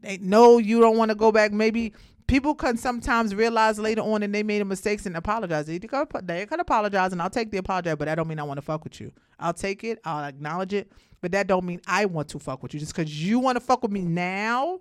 They 0.00 0.16
know 0.16 0.56
you 0.56 0.80
don't 0.80 0.96
want 0.96 1.10
to 1.10 1.14
go 1.14 1.30
back. 1.30 1.52
Maybe 1.52 1.92
people 2.26 2.54
can 2.54 2.78
sometimes 2.78 3.34
realize 3.34 3.78
later 3.78 4.00
on 4.00 4.22
and 4.22 4.34
they 4.34 4.42
made 4.42 4.66
mistakes 4.66 5.04
and 5.04 5.18
apologize. 5.18 5.66
They 5.66 5.78
could, 5.80 6.08
they 6.22 6.46
could 6.46 6.60
apologize 6.60 7.12
and 7.12 7.20
I'll 7.20 7.28
take 7.28 7.50
the 7.50 7.58
apology, 7.58 7.94
but 7.94 8.08
I 8.08 8.14
don't 8.14 8.26
mean 8.26 8.40
I 8.40 8.44
want 8.44 8.56
to 8.56 8.62
fuck 8.62 8.84
with 8.84 9.02
you. 9.02 9.12
I'll 9.38 9.52
take 9.52 9.84
it. 9.84 10.00
I'll 10.04 10.24
acknowledge 10.24 10.72
it, 10.72 10.90
but 11.24 11.32
that 11.32 11.46
don't 11.46 11.64
mean 11.64 11.80
I 11.86 12.04
want 12.04 12.28
to 12.28 12.38
fuck 12.38 12.62
with 12.62 12.74
you. 12.74 12.80
Just 12.80 12.94
because 12.94 13.24
you 13.24 13.38
want 13.38 13.56
to 13.56 13.60
fuck 13.60 13.80
with 13.80 13.90
me 13.90 14.02
now, 14.02 14.80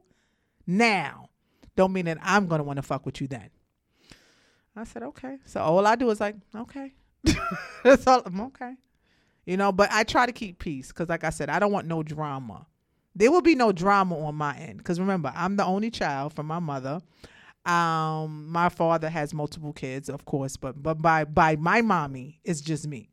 now, 0.68 1.30
don't 1.78 1.94
mean 1.94 2.04
that 2.04 2.18
I'm 2.22 2.48
gonna 2.48 2.64
want 2.64 2.76
to 2.76 2.84
fuck 2.84 3.06
with 3.06 3.22
you 3.22 3.30
then. 3.30 3.50
I 4.76 4.84
said 4.84 5.04
okay. 5.04 5.38
So 5.46 5.62
all 5.62 5.88
I 5.88 5.96
do 5.96 6.10
is 6.10 6.20
like 6.20 6.36
okay. 6.54 6.92
That's 7.86 8.06
all. 8.08 8.24
I'm 8.26 8.42
okay. 8.42 8.74
You 9.46 9.56
know, 9.56 9.72
but 9.72 9.90
I 9.90 10.04
try 10.04 10.26
to 10.26 10.34
keep 10.34 10.60
peace 10.60 10.90
because, 10.90 11.08
like 11.08 11.24
I 11.24 11.30
said, 11.30 11.50
I 11.50 11.60
don't 11.60 11.72
want 11.72 11.88
no 11.88 12.04
drama. 12.04 12.68
There 13.16 13.32
will 13.32 13.42
be 13.42 13.56
no 13.56 13.72
drama 13.72 14.20
on 14.20 14.36
my 14.36 14.58
end 14.58 14.80
because 14.80 15.00
remember, 15.00 15.32
I'm 15.34 15.56
the 15.56 15.64
only 15.64 15.92
child 15.92 16.34
from 16.34 16.48
my 16.48 16.60
mother. 16.60 17.00
Um, 17.66 18.50
my 18.50 18.68
father 18.68 19.10
has 19.10 19.34
multiple 19.34 19.72
kids, 19.72 20.10
of 20.10 20.26
course, 20.26 20.58
but 20.58 20.84
but 20.84 21.02
by 21.02 21.24
by 21.24 21.56
my 21.56 21.82
mommy, 21.82 22.42
it's 22.44 22.60
just 22.60 22.86
me. 22.86 23.13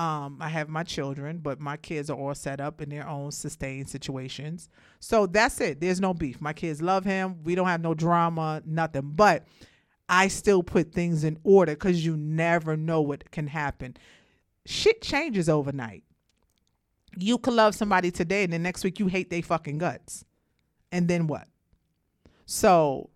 Um, 0.00 0.38
I 0.40 0.48
have 0.48 0.70
my 0.70 0.82
children, 0.82 1.40
but 1.42 1.60
my 1.60 1.76
kids 1.76 2.08
are 2.08 2.16
all 2.16 2.34
set 2.34 2.58
up 2.58 2.80
in 2.80 2.88
their 2.88 3.06
own 3.06 3.30
sustained 3.32 3.90
situations. 3.90 4.70
So 4.98 5.26
that's 5.26 5.60
it. 5.60 5.78
There's 5.78 6.00
no 6.00 6.14
beef. 6.14 6.40
My 6.40 6.54
kids 6.54 6.80
love 6.80 7.04
him. 7.04 7.42
We 7.44 7.54
don't 7.54 7.66
have 7.66 7.82
no 7.82 7.92
drama, 7.92 8.62
nothing. 8.64 9.12
But 9.14 9.44
I 10.08 10.28
still 10.28 10.62
put 10.62 10.94
things 10.94 11.22
in 11.22 11.38
order 11.44 11.72
because 11.72 12.02
you 12.02 12.16
never 12.16 12.78
know 12.78 13.02
what 13.02 13.30
can 13.30 13.46
happen. 13.46 13.94
Shit 14.64 15.02
changes 15.02 15.50
overnight. 15.50 16.02
You 17.18 17.36
could 17.36 17.52
love 17.52 17.74
somebody 17.74 18.10
today, 18.10 18.44
and 18.44 18.54
the 18.54 18.58
next 18.58 18.82
week 18.82 19.00
you 19.00 19.08
hate 19.08 19.28
they 19.28 19.42
fucking 19.42 19.76
guts. 19.76 20.24
And 20.90 21.08
then 21.08 21.26
what? 21.26 21.46
So 22.46 23.10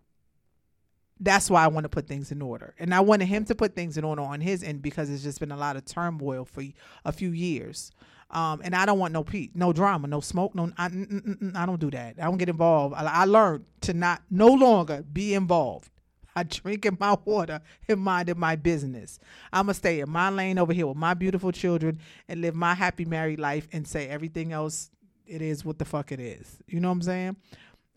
that's 1.20 1.48
why 1.50 1.64
I 1.64 1.68
want 1.68 1.85
to 1.85 1.88
put 1.88 2.07
things 2.09 2.33
in 2.33 2.42
order. 2.42 2.74
And 2.79 2.94
I 2.94 3.00
wanted 3.00 3.27
him 3.27 3.44
to 3.46 3.55
put 3.55 3.74
things 3.74 3.96
in 3.96 4.05
order 4.05 4.22
on 4.22 4.40
his 4.40 4.62
end 4.62 4.83
because 4.83 5.11
it's 5.11 5.22
just 5.22 5.40
been 5.40 5.53
a 5.53 5.57
lot 5.57 5.77
of 5.77 5.85
turmoil 5.85 6.44
for 6.44 6.62
a 7.05 7.12
few 7.12 7.31
years. 7.31 7.92
Um, 8.31 8.61
and 8.64 8.74
I 8.74 8.85
don't 8.85 8.98
want 8.98 9.12
no 9.12 9.22
pe- 9.22 9.50
no 9.55 9.72
drama, 9.72 10.09
no 10.09 10.20
smoke, 10.20 10.55
no. 10.55 10.72
I, 10.77 10.87
I 10.87 11.66
don't 11.66 11.79
do 11.79 11.90
that. 11.92 12.16
I 12.18 12.24
don't 12.24 12.38
get 12.38 12.48
involved. 12.48 12.94
I, 12.96 13.05
I 13.05 13.24
learned 13.27 13.64
to 13.83 13.94
not 13.94 14.22
no 14.31 14.48
longer 14.48 15.05
be 15.12 15.35
involved. 15.35 15.90
I 16.37 16.42
drink 16.42 16.85
in 16.85 16.96
my 16.98 17.16
water 17.24 17.61
and 17.88 18.00
minding 18.00 18.38
my 18.38 18.57
business. 18.57 19.20
I'ma 19.53 19.72
stay 19.72 20.00
in 20.00 20.11
my 20.11 20.31
lane 20.31 20.59
over 20.59 20.72
here 20.72 20.87
with 20.87 20.96
my 20.96 21.14
beautiful 21.14 21.53
children 21.53 22.00
and 22.29 22.40
live 22.40 22.57
my 22.57 22.74
happy 22.74 23.05
married 23.05 23.38
life 23.38 23.68
and 23.72 23.87
say 23.87 24.09
everything 24.09 24.53
else 24.53 24.90
it 25.27 25.40
is 25.40 25.64
what 25.64 25.79
the 25.79 25.85
fuck 25.85 26.12
it 26.12 26.20
is. 26.20 26.59
You 26.66 26.81
know 26.81 26.88
what 26.88 26.94
I'm 26.94 27.03
saying? 27.03 27.37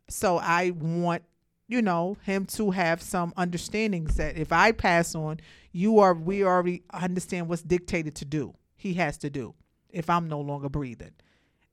So 0.07 0.37
I 0.37 0.71
want 0.71 1.23
you 1.67 1.81
know 1.81 2.17
him 2.23 2.45
to 2.45 2.71
have 2.71 3.01
some 3.01 3.33
understandings 3.35 4.15
that 4.15 4.37
if 4.37 4.51
I 4.51 4.71
pass 4.71 5.15
on, 5.15 5.39
you 5.71 5.99
are 5.99 6.13
we 6.13 6.43
already 6.43 6.83
understand 6.93 7.49
what's 7.49 7.61
dictated 7.61 8.15
to 8.15 8.25
do. 8.25 8.53
He 8.75 8.93
has 8.95 9.17
to 9.19 9.29
do 9.29 9.53
if 9.89 10.09
I'm 10.09 10.27
no 10.27 10.39
longer 10.39 10.69
breathing. 10.69 11.13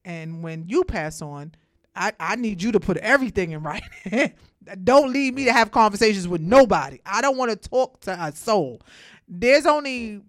And 0.04 0.42
when 0.42 0.64
you 0.68 0.84
pass 0.84 1.22
on, 1.22 1.54
I, 1.96 2.12
I 2.18 2.36
need 2.36 2.62
you 2.62 2.72
to 2.72 2.80
put 2.80 2.96
everything 2.98 3.52
in 3.52 3.62
writing. 3.62 4.32
don't 4.84 5.12
leave 5.12 5.34
me 5.34 5.44
to 5.44 5.52
have 5.52 5.70
conversations 5.70 6.26
with 6.26 6.40
nobody. 6.40 7.00
I 7.06 7.20
don't 7.20 7.36
want 7.36 7.50
to 7.50 7.68
talk 7.68 8.00
to 8.02 8.12
a 8.20 8.32
soul. 8.32 8.82
There's 9.28 9.66
only 9.66 10.22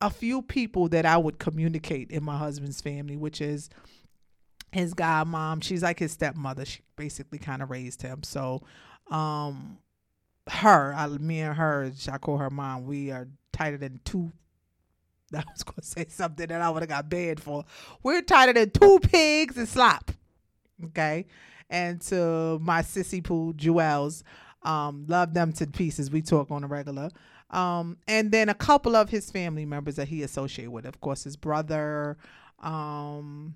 a 0.00 0.10
few 0.10 0.42
people 0.42 0.88
that 0.88 1.04
I 1.04 1.16
would 1.16 1.38
communicate 1.38 2.10
in 2.10 2.24
my 2.24 2.38
husband's 2.38 2.80
family, 2.80 3.16
which 3.16 3.40
is 3.40 3.68
his 4.72 4.94
godmom. 4.94 5.62
She's 5.62 5.82
like 5.82 5.98
his 5.98 6.12
stepmother. 6.12 6.64
She 6.64 6.80
basically 6.96 7.38
kind 7.38 7.62
of 7.62 7.70
raised 7.70 8.02
him. 8.02 8.22
So, 8.22 8.62
um, 9.10 9.78
her, 10.48 10.94
I, 10.94 11.06
me 11.08 11.40
and 11.40 11.56
her, 11.56 11.92
I 12.10 12.18
call 12.18 12.38
her 12.38 12.50
mom. 12.50 12.86
We 12.86 13.10
are 13.10 13.28
tighter 13.52 13.76
than 13.76 14.00
two. 14.04 14.32
I 15.34 15.44
was 15.52 15.62
gonna 15.62 15.82
say 15.82 16.06
something 16.08 16.46
that 16.48 16.60
I 16.60 16.70
would 16.70 16.82
have 16.82 16.88
got 16.88 17.08
banned 17.08 17.40
for. 17.40 17.64
We're 18.02 18.22
tighter 18.22 18.52
than 18.52 18.70
two 18.70 18.98
pigs 19.00 19.56
and 19.56 19.68
slop. 19.68 20.10
Okay 20.86 21.26
and 21.70 22.00
to 22.02 22.58
my 22.60 22.82
sissy 22.82 23.22
poo 23.22 23.54
Jewels. 23.54 24.24
Um, 24.62 25.06
love 25.08 25.32
them 25.32 25.52
to 25.54 25.66
pieces. 25.66 26.10
We 26.10 26.20
talk 26.20 26.50
on 26.50 26.64
a 26.64 26.66
regular. 26.66 27.10
Um, 27.50 27.96
and 28.06 28.30
then 28.30 28.48
a 28.48 28.54
couple 28.54 28.94
of 28.94 29.08
his 29.08 29.30
family 29.30 29.64
members 29.64 29.96
that 29.96 30.08
he 30.08 30.22
associated 30.22 30.70
with, 30.70 30.84
of 30.84 31.00
course, 31.00 31.24
his 31.24 31.36
brother, 31.36 32.16
um, 32.60 33.54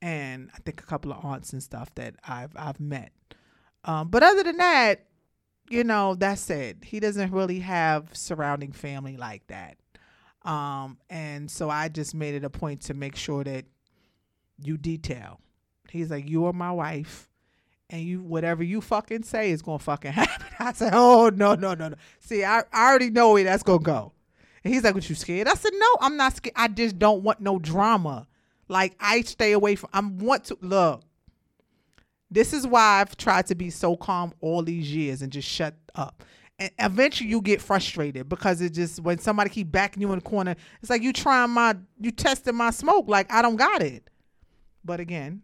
and 0.00 0.50
I 0.54 0.58
think 0.58 0.80
a 0.80 0.86
couple 0.86 1.12
of 1.12 1.24
aunts 1.24 1.52
and 1.52 1.62
stuff 1.62 1.94
that 1.96 2.14
I've 2.26 2.52
I've 2.56 2.78
met. 2.78 3.10
Um, 3.84 4.08
but 4.08 4.22
other 4.22 4.42
than 4.42 4.56
that, 4.58 5.06
you 5.70 5.84
know, 5.84 6.14
that's 6.14 6.48
it. 6.50 6.78
He 6.84 7.00
doesn't 7.00 7.32
really 7.32 7.60
have 7.60 8.08
surrounding 8.12 8.72
family 8.72 9.16
like 9.16 9.46
that. 9.48 9.76
Um, 10.42 10.98
and 11.08 11.50
so 11.50 11.70
I 11.70 11.88
just 11.88 12.14
made 12.14 12.34
it 12.34 12.44
a 12.44 12.50
point 12.50 12.82
to 12.82 12.94
make 12.94 13.16
sure 13.16 13.44
that 13.44 13.64
you 14.62 14.76
detail. 14.76 15.40
He's 15.90 16.10
like, 16.10 16.28
You 16.28 16.46
are 16.46 16.52
my 16.52 16.72
wife 16.72 17.28
and 17.90 18.02
you 18.02 18.22
whatever 18.22 18.62
you 18.62 18.80
fucking 18.80 19.22
say 19.22 19.50
is 19.50 19.62
gonna 19.62 19.78
fucking 19.78 20.12
happen. 20.14 20.46
I 20.58 20.72
said, 20.72 20.92
oh 20.94 21.30
no 21.34 21.54
no 21.54 21.74
no 21.74 21.88
no. 21.88 21.96
See, 22.20 22.44
I, 22.44 22.62
I 22.72 22.88
already 22.88 23.10
know 23.10 23.32
where 23.32 23.44
that's 23.44 23.62
gonna 23.62 23.78
go. 23.78 24.12
And 24.62 24.72
he's 24.72 24.82
like, 24.82 24.94
"What 24.94 25.08
you 25.08 25.14
scared?" 25.14 25.46
I 25.46 25.54
said, 25.54 25.72
"No, 25.74 25.86
I'm 26.00 26.16
not 26.16 26.36
scared. 26.36 26.54
I 26.56 26.68
just 26.68 26.98
don't 26.98 27.22
want 27.22 27.40
no 27.40 27.58
drama. 27.58 28.26
Like 28.66 28.96
I 28.98 29.20
stay 29.20 29.52
away 29.52 29.76
from. 29.76 29.90
I 29.92 30.00
want 30.00 30.44
to 30.44 30.58
look. 30.62 31.02
This 32.34 32.52
is 32.52 32.66
why 32.66 33.00
I've 33.00 33.16
tried 33.16 33.46
to 33.46 33.54
be 33.54 33.70
so 33.70 33.96
calm 33.96 34.34
all 34.40 34.60
these 34.62 34.92
years 34.92 35.22
and 35.22 35.30
just 35.30 35.48
shut 35.48 35.76
up. 35.94 36.24
And 36.58 36.68
eventually 36.80 37.30
you 37.30 37.40
get 37.40 37.62
frustrated 37.62 38.28
because 38.28 38.60
it 38.60 38.70
just 38.70 38.98
when 38.98 39.18
somebody 39.18 39.50
keep 39.50 39.70
backing 39.70 40.02
you 40.02 40.12
in 40.12 40.18
the 40.18 40.24
corner, 40.24 40.56
it's 40.80 40.90
like 40.90 41.02
you 41.02 41.12
trying 41.12 41.50
my 41.50 41.76
you 42.00 42.10
testing 42.10 42.56
my 42.56 42.70
smoke. 42.70 43.04
Like 43.06 43.32
I 43.32 43.40
don't 43.40 43.54
got 43.54 43.82
it. 43.82 44.10
But 44.84 44.98
again, 44.98 45.42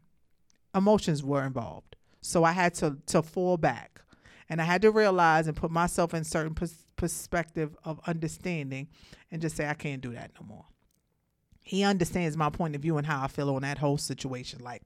emotions 0.74 1.22
were 1.22 1.46
involved. 1.46 1.94
So 2.22 2.42
I 2.42 2.50
had 2.50 2.74
to 2.74 2.96
to 3.07 3.22
fall 3.22 3.57
back, 3.57 4.00
and 4.48 4.61
I 4.61 4.64
had 4.64 4.83
to 4.83 4.90
realize 4.90 5.46
and 5.46 5.57
put 5.57 5.70
myself 5.70 6.12
in 6.12 6.24
certain 6.24 6.55
pers- 6.55 6.87
perspective 6.96 7.76
of 7.85 8.00
understanding, 8.09 8.88
and 9.31 9.40
just 9.40 9.55
say 9.55 9.68
I 9.68 9.74
can't 9.74 10.03
do 10.03 10.12
that 10.14 10.33
no 10.40 10.44
more. 10.44 10.64
He 11.62 11.85
understands 11.85 12.37
my 12.37 12.50
point 12.50 12.74
of 12.74 12.83
view 12.83 12.98
and 12.98 13.07
how 13.07 13.22
I 13.22 13.29
feel 13.29 13.55
on 13.55 13.62
that 13.62 13.79
whole 13.79 13.98
situation. 13.98 14.59
Like 14.61 14.83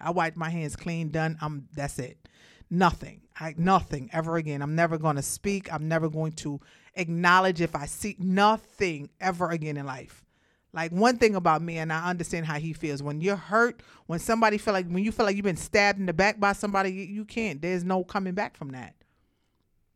I 0.00 0.10
wiped 0.10 0.36
my 0.36 0.50
hands 0.50 0.76
clean, 0.76 1.10
done. 1.10 1.38
I'm 1.40 1.68
that's 1.74 1.98
it. 1.98 2.28
Nothing. 2.70 3.22
I 3.38 3.54
nothing 3.56 4.10
ever 4.12 4.36
again. 4.36 4.62
I'm 4.62 4.74
never 4.74 4.98
going 4.98 5.16
to 5.16 5.22
speak. 5.22 5.72
I'm 5.72 5.88
never 5.88 6.08
going 6.08 6.32
to 6.32 6.60
acknowledge 6.94 7.60
if 7.60 7.76
I 7.76 7.86
see 7.86 8.16
nothing 8.18 9.10
ever 9.20 9.50
again 9.50 9.76
in 9.76 9.86
life. 9.86 10.24
Like 10.72 10.92
one 10.92 11.16
thing 11.16 11.36
about 11.36 11.62
me, 11.62 11.78
and 11.78 11.90
I 11.92 12.08
understand 12.10 12.44
how 12.44 12.58
he 12.58 12.74
feels. 12.74 13.02
When 13.02 13.20
you're 13.20 13.36
hurt, 13.36 13.82
when 14.06 14.18
somebody 14.18 14.58
feel 14.58 14.74
like 14.74 14.86
when 14.86 15.04
you 15.04 15.12
feel 15.12 15.24
like 15.24 15.36
you've 15.36 15.44
been 15.44 15.56
stabbed 15.56 15.98
in 15.98 16.06
the 16.06 16.12
back 16.12 16.38
by 16.38 16.52
somebody, 16.52 16.90
you 16.90 17.24
can't. 17.24 17.62
There's 17.62 17.84
no 17.84 18.04
coming 18.04 18.34
back 18.34 18.56
from 18.56 18.70
that. 18.70 18.94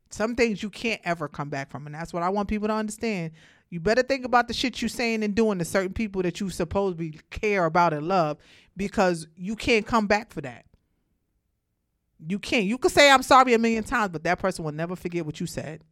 Some 0.08 0.34
things 0.34 0.62
you 0.62 0.70
can't 0.70 1.00
ever 1.04 1.28
come 1.28 1.50
back 1.50 1.70
from, 1.70 1.86
and 1.86 1.94
that's 1.94 2.12
what 2.12 2.22
I 2.22 2.30
want 2.30 2.48
people 2.48 2.68
to 2.68 2.74
understand. 2.74 3.32
You 3.70 3.80
better 3.80 4.02
think 4.02 4.24
about 4.24 4.48
the 4.48 4.54
shit 4.54 4.82
you're 4.82 4.88
saying 4.88 5.22
and 5.22 5.34
doing 5.34 5.58
to 5.58 5.64
certain 5.64 5.92
people 5.92 6.22
that 6.22 6.40
you 6.40 6.50
supposedly 6.50 7.20
care 7.30 7.64
about 7.64 7.92
and 7.92 8.06
love, 8.08 8.38
because 8.76 9.26
you 9.36 9.56
can't 9.56 9.86
come 9.86 10.06
back 10.06 10.32
for 10.32 10.40
that. 10.40 10.66
You 12.26 12.38
can't. 12.38 12.66
You 12.66 12.76
could 12.78 12.92
say 12.92 13.10
I'm 13.10 13.22
sorry 13.22 13.54
a 13.54 13.58
million 13.58 13.84
times, 13.84 14.10
but 14.10 14.24
that 14.24 14.38
person 14.38 14.64
will 14.64 14.72
never 14.72 14.96
forget 14.96 15.24
what 15.24 15.40
you 15.40 15.46
said. 15.46 15.82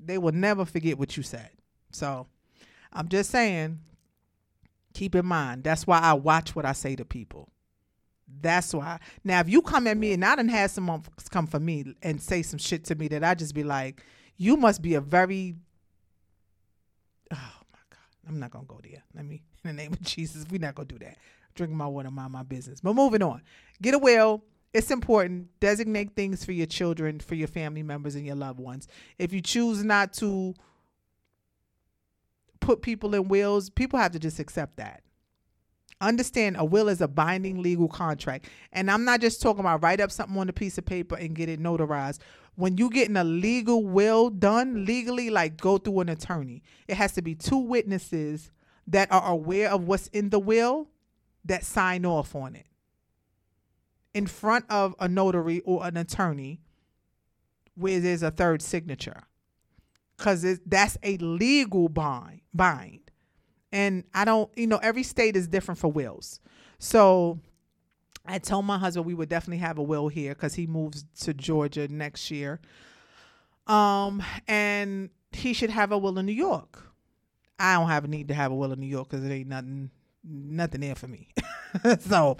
They 0.00 0.18
will 0.18 0.32
never 0.32 0.64
forget 0.64 0.98
what 0.98 1.16
you 1.16 1.22
said. 1.22 1.50
So 1.92 2.26
I'm 2.92 3.08
just 3.08 3.30
saying, 3.30 3.78
Keep 4.94 5.16
in 5.16 5.26
mind, 5.26 5.64
that's 5.64 5.86
why 5.86 5.98
I 5.98 6.12
watch 6.12 6.54
what 6.54 6.64
I 6.64 6.72
say 6.72 6.94
to 6.96 7.04
people. 7.04 7.48
That's 8.40 8.72
why. 8.72 9.00
Now, 9.24 9.40
if 9.40 9.48
you 9.48 9.60
come 9.60 9.88
at 9.88 9.96
me 9.96 10.12
and 10.12 10.24
I 10.24 10.36
done 10.36 10.48
had 10.48 10.70
someone 10.70 11.02
come 11.30 11.48
for 11.48 11.58
me 11.58 11.94
and 12.00 12.22
say 12.22 12.42
some 12.42 12.58
shit 12.58 12.84
to 12.84 12.94
me 12.94 13.08
that 13.08 13.24
I 13.24 13.34
just 13.34 13.54
be 13.54 13.64
like, 13.64 14.02
you 14.36 14.56
must 14.56 14.82
be 14.82 14.94
a 14.94 15.00
very, 15.00 15.56
oh 17.34 17.62
my 17.72 17.78
God, 17.90 18.28
I'm 18.28 18.38
not 18.38 18.52
to 18.52 18.60
go 18.66 18.80
there. 18.82 19.02
Let 19.14 19.24
me, 19.24 19.42
in 19.64 19.76
the 19.76 19.82
name 19.82 19.92
of 19.92 20.02
Jesus, 20.02 20.44
we're 20.50 20.60
not 20.60 20.76
to 20.76 20.84
do 20.84 20.98
that. 20.98 21.16
Drinking 21.54 21.76
my 21.76 21.86
water, 21.86 22.10
mind 22.10 22.32
my 22.32 22.42
business. 22.42 22.80
But 22.80 22.94
moving 22.94 23.22
on. 23.22 23.42
Get 23.80 23.94
a 23.94 23.98
will. 23.98 24.42
It's 24.72 24.90
important. 24.90 25.48
Designate 25.60 26.16
things 26.16 26.44
for 26.44 26.50
your 26.52 26.66
children, 26.66 27.20
for 27.20 27.36
your 27.36 27.46
family 27.46 27.84
members, 27.84 28.16
and 28.16 28.26
your 28.26 28.34
loved 28.34 28.58
ones. 28.58 28.88
If 29.18 29.32
you 29.32 29.40
choose 29.40 29.84
not 29.84 30.12
to, 30.14 30.54
put 32.64 32.82
people 32.82 33.14
in 33.14 33.28
wills, 33.28 33.70
people 33.70 33.98
have 33.98 34.12
to 34.12 34.18
just 34.18 34.38
accept 34.38 34.78
that. 34.78 35.02
Understand 36.00 36.56
a 36.58 36.64
will 36.64 36.88
is 36.88 37.00
a 37.00 37.08
binding 37.08 37.62
legal 37.62 37.88
contract. 37.88 38.48
And 38.72 38.90
I'm 38.90 39.04
not 39.04 39.20
just 39.20 39.42
talking 39.42 39.60
about 39.60 39.82
write 39.82 40.00
up 40.00 40.10
something 40.10 40.38
on 40.38 40.48
a 40.48 40.52
piece 40.52 40.78
of 40.78 40.84
paper 40.86 41.16
and 41.16 41.34
get 41.34 41.48
it 41.48 41.60
notarized. 41.62 42.18
When 42.56 42.76
you 42.78 42.90
getting 42.90 43.16
a 43.16 43.24
legal 43.24 43.84
will 43.84 44.30
done 44.30 44.84
legally, 44.84 45.30
like 45.30 45.56
go 45.60 45.78
through 45.78 46.00
an 46.00 46.08
attorney, 46.10 46.62
it 46.88 46.96
has 46.96 47.12
to 47.12 47.22
be 47.22 47.34
two 47.34 47.58
witnesses 47.58 48.50
that 48.86 49.10
are 49.12 49.32
aware 49.32 49.70
of 49.70 49.86
what's 49.86 50.08
in 50.08 50.30
the 50.30 50.38
will 50.38 50.88
that 51.44 51.64
sign 51.64 52.06
off 52.06 52.34
on 52.34 52.56
it. 52.56 52.66
in 54.14 54.26
front 54.26 54.64
of 54.70 54.94
a 55.00 55.08
notary 55.08 55.60
or 55.62 55.86
an 55.86 55.96
attorney 55.96 56.60
where 57.74 58.00
there's 58.00 58.22
a 58.22 58.30
third 58.30 58.62
signature 58.62 59.24
because 60.16 60.60
that's 60.66 60.96
a 61.02 61.16
legal 61.18 61.88
bind 61.88 62.40
bind 62.54 63.03
and 63.74 64.04
i 64.14 64.24
don't 64.24 64.50
you 64.56 64.66
know 64.66 64.78
every 64.78 65.02
state 65.02 65.36
is 65.36 65.48
different 65.48 65.78
for 65.78 65.88
wills. 65.88 66.40
So 66.78 67.40
i 68.24 68.38
told 68.38 68.64
my 68.64 68.78
husband 68.78 69.04
we 69.04 69.12
would 69.12 69.28
definitely 69.28 69.58
have 69.58 69.76
a 69.76 69.82
will 69.82 70.08
here 70.08 70.32
because 70.32 70.54
he 70.54 70.66
moves 70.66 71.04
to 71.20 71.34
georgia 71.34 71.88
next 71.88 72.30
year. 72.30 72.60
Um 73.66 74.22
and 74.48 75.10
he 75.32 75.52
should 75.52 75.70
have 75.70 75.92
a 75.92 75.98
will 75.98 76.18
in 76.18 76.26
new 76.26 76.32
york. 76.32 76.82
I 77.58 77.74
don't 77.74 77.88
have 77.88 78.04
a 78.04 78.08
need 78.08 78.28
to 78.28 78.34
have 78.34 78.52
a 78.52 78.54
will 78.54 78.72
in 78.72 78.80
new 78.80 78.86
york 78.86 79.10
because 79.10 79.24
it 79.24 79.32
ain't 79.32 79.48
nothing 79.48 79.90
nothing 80.22 80.80
there 80.80 80.94
for 80.94 81.08
me. 81.08 81.28
So 81.98 82.36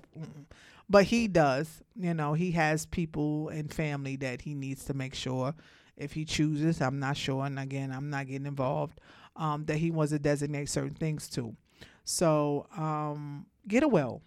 but 0.89 1.05
he 1.05 1.26
does 1.26 1.82
you 1.97 2.14
know 2.14 2.35
he 2.35 2.53
has 2.53 2.87
people 2.87 3.49
and 3.49 3.74
family 3.74 4.14
that 4.16 4.43
he 4.43 4.55
needs 4.55 4.85
to 4.85 4.95
make 4.95 5.14
sure. 5.14 5.55
If 5.97 6.12
he 6.12 6.24
chooses 6.24 6.80
i'm 6.80 7.01
not 7.01 7.16
sure. 7.16 7.45
And 7.45 7.59
again 7.59 7.91
i'm 7.91 8.11
not 8.11 8.28
getting 8.28 8.47
involved 8.47 9.01
um, 9.37 9.64
that 9.66 9.76
he 9.76 9.91
wants 9.91 10.12
to 10.12 10.18
designate 10.18 10.68
certain 10.68 10.95
things 10.95 11.28
to 11.28 11.55
so 12.05 12.66
um, 12.76 13.47
get 13.66 13.82
a 13.82 13.89
will 13.89 14.22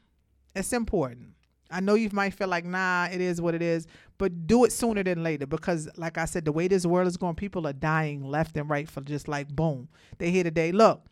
it's 0.56 0.74
important 0.74 1.30
i 1.70 1.80
know 1.80 1.94
you 1.94 2.10
might 2.14 2.34
feel 2.34 2.48
like 2.48 2.66
nah 2.66 3.08
it 3.12 3.22
is 3.22 3.42
what 3.42 3.54
it 3.54 3.62
is 3.62 3.88
but 4.18 4.48
do 4.48 4.64
it 4.64 4.72
sooner 4.72 5.04
than 5.04 5.22
later 5.22 5.46
because 5.46 5.90
like 5.98 6.18
i 6.18 6.26
said 6.26 6.46
the 6.46 6.52
way 6.52 6.68
this 6.68 6.86
world 6.86 7.08
is 7.08 7.18
going 7.18 7.36
people 7.36 7.68
are 7.68 7.74
dying 7.74 8.24
left 8.24 8.56
and 8.58 8.70
right 8.70 8.90
for 8.90 9.02
just 9.02 9.28
like 9.28 9.48
boom 9.50 9.88
they 10.18 10.32
here 10.32 10.44
today 10.44 10.72
look 10.72 11.06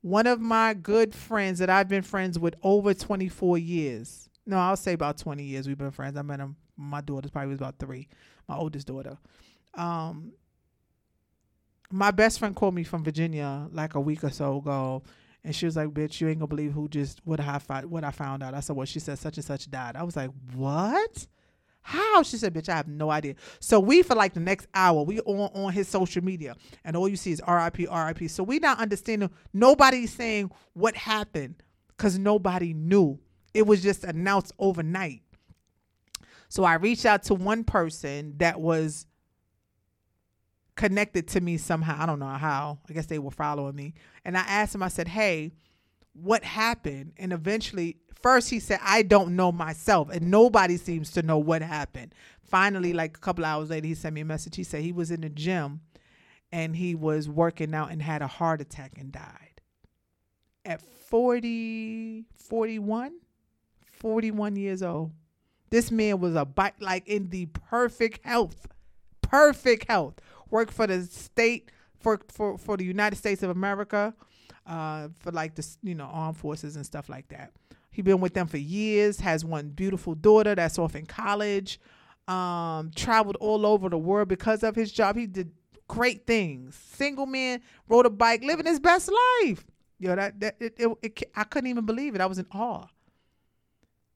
one 0.00 0.26
of 0.26 0.40
my 0.40 0.74
good 0.74 1.14
friends 1.14 1.58
that 1.58 1.70
I've 1.70 1.88
been 1.88 2.02
friends 2.02 2.38
with 2.38 2.54
over 2.62 2.94
24 2.94 3.58
years. 3.58 4.28
No, 4.46 4.56
I'll 4.56 4.76
say 4.76 4.92
about 4.92 5.18
20 5.18 5.42
years 5.42 5.66
we've 5.66 5.78
been 5.78 5.90
friends. 5.90 6.16
I 6.16 6.22
met 6.22 6.40
him. 6.40 6.56
My 6.76 7.00
daughter's 7.00 7.30
probably 7.30 7.50
was 7.50 7.58
about 7.58 7.78
three, 7.78 8.08
my 8.48 8.56
oldest 8.56 8.86
daughter. 8.86 9.18
Um, 9.74 10.32
my 11.90 12.10
best 12.10 12.38
friend 12.38 12.54
called 12.54 12.74
me 12.74 12.84
from 12.84 13.04
Virginia 13.04 13.68
like 13.72 13.94
a 13.94 14.00
week 14.00 14.24
or 14.24 14.30
so 14.30 14.58
ago, 14.58 15.02
and 15.44 15.54
she 15.54 15.66
was 15.66 15.76
like, 15.76 15.88
"Bitch, 15.88 16.20
you 16.20 16.28
ain't 16.28 16.38
gonna 16.38 16.48
believe 16.48 16.72
who 16.72 16.88
just 16.88 17.20
what 17.24 17.40
I 17.40 17.58
found 17.58 17.86
what 17.86 18.04
I 18.04 18.10
found 18.10 18.42
out." 18.42 18.54
I 18.54 18.60
said, 18.60 18.76
"Well, 18.76 18.86
she 18.86 19.00
said 19.00 19.18
such 19.18 19.36
and 19.36 19.44
such 19.44 19.70
died." 19.70 19.96
I 19.96 20.02
was 20.02 20.16
like, 20.16 20.30
"What?" 20.54 21.26
How? 21.88 22.22
She 22.22 22.36
said, 22.36 22.52
bitch, 22.52 22.68
I 22.68 22.76
have 22.76 22.86
no 22.86 23.10
idea. 23.10 23.34
So 23.60 23.80
we, 23.80 24.02
for 24.02 24.14
like 24.14 24.34
the 24.34 24.40
next 24.40 24.66
hour, 24.74 25.04
we 25.04 25.20
on, 25.20 25.50
on 25.54 25.72
his 25.72 25.88
social 25.88 26.22
media 26.22 26.54
and 26.84 26.94
all 26.94 27.08
you 27.08 27.16
see 27.16 27.32
is 27.32 27.40
RIP, 27.48 27.78
RIP. 27.90 28.28
So 28.28 28.42
we 28.42 28.58
not 28.58 28.78
understanding, 28.78 29.30
nobody's 29.54 30.12
saying 30.12 30.50
what 30.74 30.94
happened 30.94 31.62
because 31.96 32.18
nobody 32.18 32.74
knew. 32.74 33.18
It 33.54 33.66
was 33.66 33.82
just 33.82 34.04
announced 34.04 34.52
overnight. 34.58 35.22
So 36.50 36.62
I 36.62 36.74
reached 36.74 37.06
out 37.06 37.22
to 37.24 37.34
one 37.34 37.64
person 37.64 38.34
that 38.36 38.60
was 38.60 39.06
connected 40.78 41.28
to 41.28 41.42
me 41.42 41.58
somehow. 41.58 42.02
I 42.02 42.06
don't 42.06 42.18
know 42.18 42.26
how. 42.26 42.78
I 42.88 42.94
guess 42.94 43.06
they 43.06 43.18
were 43.18 43.30
following 43.30 43.76
me. 43.76 43.92
And 44.24 44.38
I 44.38 44.40
asked 44.40 44.74
him, 44.74 44.82
I 44.82 44.88
said, 44.88 45.08
hey, 45.08 45.52
what 46.14 46.42
happened? 46.42 47.12
And 47.18 47.34
eventually 47.34 47.98
First, 48.20 48.50
he 48.50 48.58
said, 48.58 48.80
I 48.82 49.02
don't 49.02 49.36
know 49.36 49.52
myself, 49.52 50.10
and 50.10 50.28
nobody 50.28 50.76
seems 50.76 51.12
to 51.12 51.22
know 51.22 51.38
what 51.38 51.62
happened. 51.62 52.14
Finally, 52.42 52.92
like 52.92 53.16
a 53.16 53.20
couple 53.20 53.44
hours 53.44 53.70
later, 53.70 53.86
he 53.86 53.94
sent 53.94 54.14
me 54.14 54.22
a 54.22 54.24
message. 54.24 54.56
He 54.56 54.64
said 54.64 54.82
he 54.82 54.92
was 54.92 55.10
in 55.10 55.20
the 55.20 55.28
gym 55.28 55.80
and 56.50 56.74
he 56.74 56.94
was 56.94 57.28
working 57.28 57.74
out 57.74 57.90
and 57.90 58.02
had 58.02 58.22
a 58.22 58.26
heart 58.26 58.60
attack 58.60 58.92
and 58.98 59.12
died 59.12 59.60
at 60.64 60.80
40, 60.80 62.24
41, 62.34 63.12
41 63.92 64.56
years 64.56 64.82
old. 64.82 65.12
This 65.70 65.90
man 65.90 66.20
was 66.20 66.34
a 66.34 66.46
bike, 66.46 66.74
like 66.80 67.06
in 67.06 67.28
the 67.28 67.46
perfect 67.46 68.24
health, 68.24 68.66
perfect 69.20 69.86
health. 69.88 70.14
Worked 70.50 70.72
for 70.72 70.86
the 70.86 71.04
state, 71.04 71.70
for, 72.00 72.20
for, 72.28 72.58
for 72.58 72.76
the 72.76 72.84
United 72.84 73.16
States 73.16 73.42
of 73.42 73.50
America, 73.50 74.14
uh, 74.66 75.08
for 75.18 75.32
like 75.32 75.54
the, 75.54 75.66
you 75.82 75.94
know, 75.94 76.04
armed 76.04 76.36
forces 76.36 76.76
and 76.76 76.84
stuff 76.84 77.08
like 77.08 77.28
that. 77.28 77.52
He 77.90 78.02
been 78.02 78.20
with 78.20 78.34
them 78.34 78.46
for 78.46 78.58
years, 78.58 79.20
has 79.20 79.44
one 79.44 79.70
beautiful 79.70 80.14
daughter 80.14 80.54
that's 80.54 80.78
off 80.78 80.94
in 80.94 81.06
college, 81.06 81.80
um, 82.28 82.90
traveled 82.94 83.36
all 83.40 83.66
over 83.66 83.88
the 83.88 83.98
world 83.98 84.28
because 84.28 84.62
of 84.62 84.76
his 84.76 84.92
job. 84.92 85.16
He 85.16 85.26
did 85.26 85.50
great 85.88 86.26
things. 86.26 86.76
Single 86.76 87.26
man, 87.26 87.60
rode 87.88 88.06
a 88.06 88.10
bike, 88.10 88.42
living 88.44 88.66
his 88.66 88.78
best 88.78 89.10
life. 89.42 89.66
Yo, 89.98 90.14
that, 90.14 90.38
that 90.38 90.56
it, 90.60 90.74
it, 90.78 90.98
it, 91.02 91.22
I 91.34 91.44
couldn't 91.44 91.70
even 91.70 91.84
believe 91.84 92.14
it. 92.14 92.20
I 92.20 92.26
was 92.26 92.38
in 92.38 92.46
awe. 92.52 92.86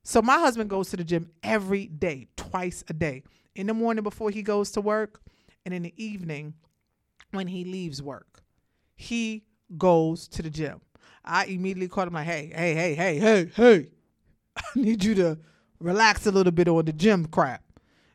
So 0.03 0.21
my 0.21 0.37
husband 0.37 0.69
goes 0.69 0.89
to 0.91 0.97
the 0.97 1.03
gym 1.03 1.29
every 1.41 1.87
day, 1.87 2.27
twice 2.37 2.83
a 2.89 2.93
day. 2.93 3.23
In 3.55 3.67
the 3.67 3.73
morning 3.73 4.03
before 4.03 4.29
he 4.29 4.41
goes 4.41 4.71
to 4.71 4.81
work, 4.81 5.21
and 5.65 5.73
in 5.73 5.83
the 5.83 5.93
evening 5.97 6.53
when 7.31 7.47
he 7.47 7.63
leaves 7.65 8.01
work. 8.01 8.43
He 8.95 9.43
goes 9.77 10.27
to 10.29 10.41
the 10.41 10.49
gym. 10.49 10.81
I 11.25 11.45
immediately 11.45 11.87
called 11.87 12.07
him 12.09 12.13
like, 12.13 12.25
hey, 12.25 12.51
hey, 12.53 12.73
hey, 12.73 12.95
hey, 12.95 13.19
hey, 13.19 13.51
hey, 13.55 13.87
I 14.57 14.61
need 14.75 15.03
you 15.03 15.15
to 15.15 15.37
relax 15.79 16.25
a 16.27 16.31
little 16.31 16.51
bit 16.51 16.67
on 16.67 16.85
the 16.85 16.93
gym 16.93 17.25
crap. 17.25 17.63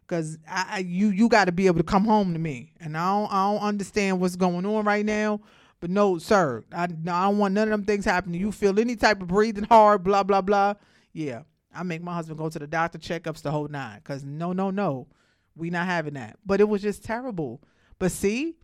Cause 0.07 0.39
I, 0.49 0.79
you 0.79 1.09
you 1.09 1.29
got 1.29 1.45
to 1.47 1.53
be 1.53 1.67
able 1.67 1.77
to 1.79 1.85
come 1.85 2.07
home 2.07 2.33
to 2.33 2.39
me, 2.39 2.73
and 2.81 2.97
I 2.97 3.13
don't 3.13 3.31
I 3.31 3.53
don't 3.53 3.63
understand 3.63 4.21
what's 4.21 4.37
going 4.37 4.65
on 4.65 4.87
right 4.87 5.05
now. 5.05 5.41
But 5.81 5.91
no, 5.91 6.17
sir, 6.17 6.65
I, 6.73 6.85
I 6.85 6.87
don't 6.87 7.37
want 7.37 7.53
none 7.53 7.69
of 7.69 7.73
them 7.73 7.85
things 7.85 8.07
happening. 8.07 8.41
You 8.41 8.51
feel 8.51 8.81
any 8.81 8.97
type 8.97 9.21
of 9.21 9.29
breathing 9.29 9.65
hard, 9.65 10.03
blah 10.03 10.23
blah 10.23 10.41
blah. 10.41 10.75
Yeah, 11.13 11.43
I 11.75 11.83
make 11.83 12.03
my 12.03 12.15
husband 12.15 12.39
go 12.39 12.49
to 12.49 12.59
the 12.59 12.67
doctor 12.67 12.99
checkups 12.99 13.43
the 13.43 13.51
whole 13.51 13.69
nine. 13.69 14.01
Cause 14.03 14.25
no 14.25 14.55
no 14.55 14.71
no, 14.71 15.09
we 15.59 15.71
not 15.71 15.87
having 15.87 16.15
that. 16.15 16.39
But 16.47 16.61
it 16.61 16.69
was 16.69 16.83
just 16.83 17.05
terrible. 17.05 17.61
But 17.99 18.13
see, 18.13 18.57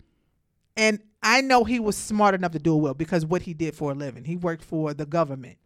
and 0.77 1.01
I 1.23 1.41
know 1.41 1.65
he 1.65 1.81
was 1.81 1.97
smart 1.97 2.35
enough 2.35 2.53
to 2.53 2.59
do 2.59 2.77
it 2.77 2.81
well 2.81 2.95
because 2.95 3.27
what 3.27 3.43
he 3.43 3.55
did 3.55 3.75
for 3.75 3.93
a 3.93 3.95
living. 3.95 4.25
He 4.25 4.37
worked 4.37 4.65
for 4.65 4.95
the 4.95 5.07
government. 5.07 5.59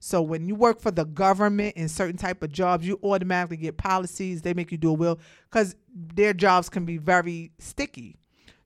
So 0.00 0.20
when 0.20 0.46
you 0.46 0.54
work 0.54 0.80
for 0.80 0.90
the 0.90 1.04
government 1.06 1.76
in 1.76 1.88
certain 1.88 2.18
type 2.18 2.42
of 2.42 2.52
jobs, 2.52 2.86
you 2.86 2.98
automatically 3.02 3.56
get 3.56 3.78
policies. 3.78 4.42
They 4.42 4.52
make 4.52 4.70
you 4.70 4.76
do 4.76 4.90
a 4.90 4.92
will 4.92 5.18
because 5.50 5.76
their 5.94 6.34
jobs 6.34 6.68
can 6.68 6.84
be 6.84 6.98
very 6.98 7.52
sticky. 7.58 8.16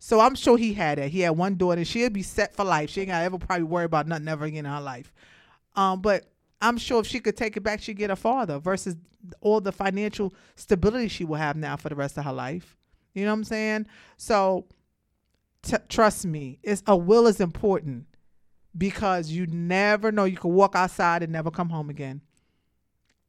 So 0.00 0.20
I'm 0.20 0.34
sure 0.34 0.56
he 0.56 0.74
had 0.74 0.98
it. 0.98 1.10
He 1.10 1.20
had 1.20 1.30
one 1.30 1.56
daughter. 1.56 1.84
She'll 1.84 2.10
be 2.10 2.22
set 2.22 2.54
for 2.54 2.64
life. 2.64 2.90
She 2.90 3.02
ain't 3.02 3.10
gotta 3.10 3.24
ever 3.24 3.38
probably 3.38 3.64
worry 3.64 3.84
about 3.84 4.06
nothing 4.06 4.28
ever 4.28 4.46
again 4.46 4.66
in 4.66 4.72
her 4.72 4.80
life. 4.80 5.12
Um, 5.76 6.00
but 6.00 6.24
I'm 6.60 6.78
sure 6.78 7.00
if 7.00 7.06
she 7.06 7.20
could 7.20 7.36
take 7.36 7.56
it 7.56 7.62
back, 7.62 7.80
she'd 7.80 7.96
get 7.96 8.10
a 8.10 8.16
father 8.16 8.58
versus 8.58 8.96
all 9.40 9.60
the 9.60 9.72
financial 9.72 10.34
stability 10.56 11.08
she 11.08 11.24
will 11.24 11.36
have 11.36 11.56
now 11.56 11.76
for 11.76 11.88
the 11.88 11.94
rest 11.94 12.18
of 12.18 12.24
her 12.24 12.32
life. 12.32 12.76
You 13.14 13.24
know 13.24 13.32
what 13.32 13.38
I'm 13.38 13.44
saying? 13.44 13.86
So 14.16 14.66
T- 15.62 15.76
trust 15.88 16.24
me, 16.24 16.58
it's 16.62 16.82
a 16.86 16.96
will 16.96 17.26
is 17.26 17.40
important 17.40 18.06
because 18.76 19.30
you 19.30 19.46
never 19.46 20.12
know. 20.12 20.24
You 20.24 20.36
could 20.36 20.48
walk 20.48 20.74
outside 20.74 21.22
and 21.22 21.32
never 21.32 21.50
come 21.50 21.68
home 21.68 21.90
again, 21.90 22.20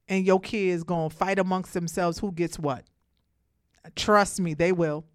and 0.08 0.26
your 0.26 0.40
kids 0.40 0.84
gonna 0.84 1.10
fight 1.10 1.40
amongst 1.40 1.74
themselves 1.74 2.20
who 2.20 2.32
gets 2.32 2.60
what. 2.60 2.86
Trust 3.96 4.40
me, 4.40 4.54
they 4.54 4.72
will. 4.72 5.06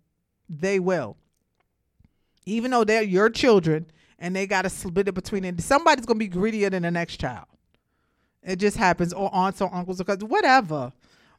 They 0.49 0.81
will. 0.81 1.17
Even 2.47 2.73
though 2.73 2.85
they're 2.85 3.03
your 3.03 3.31
children 3.31 3.87
and 4.19 4.35
they 4.35 4.47
got 4.47 4.63
to 4.63 4.71
split 4.71 5.09
it 5.09 5.15
between 5.15 5.45
them, 5.45 5.59
somebody's 5.59 6.07
gonna 6.07 6.19
be 6.19 6.29
greedier 6.29 6.69
than 6.69 6.83
the 6.83 6.91
next 6.91 7.19
child. 7.19 7.47
It 8.45 8.57
just 8.57 8.77
happens, 8.77 9.13
or 9.13 9.35
aunts 9.35 9.61
or 9.61 9.75
uncles, 9.75 10.01
or 10.01 10.05
cousins, 10.05 10.31
whatever. 10.31 10.93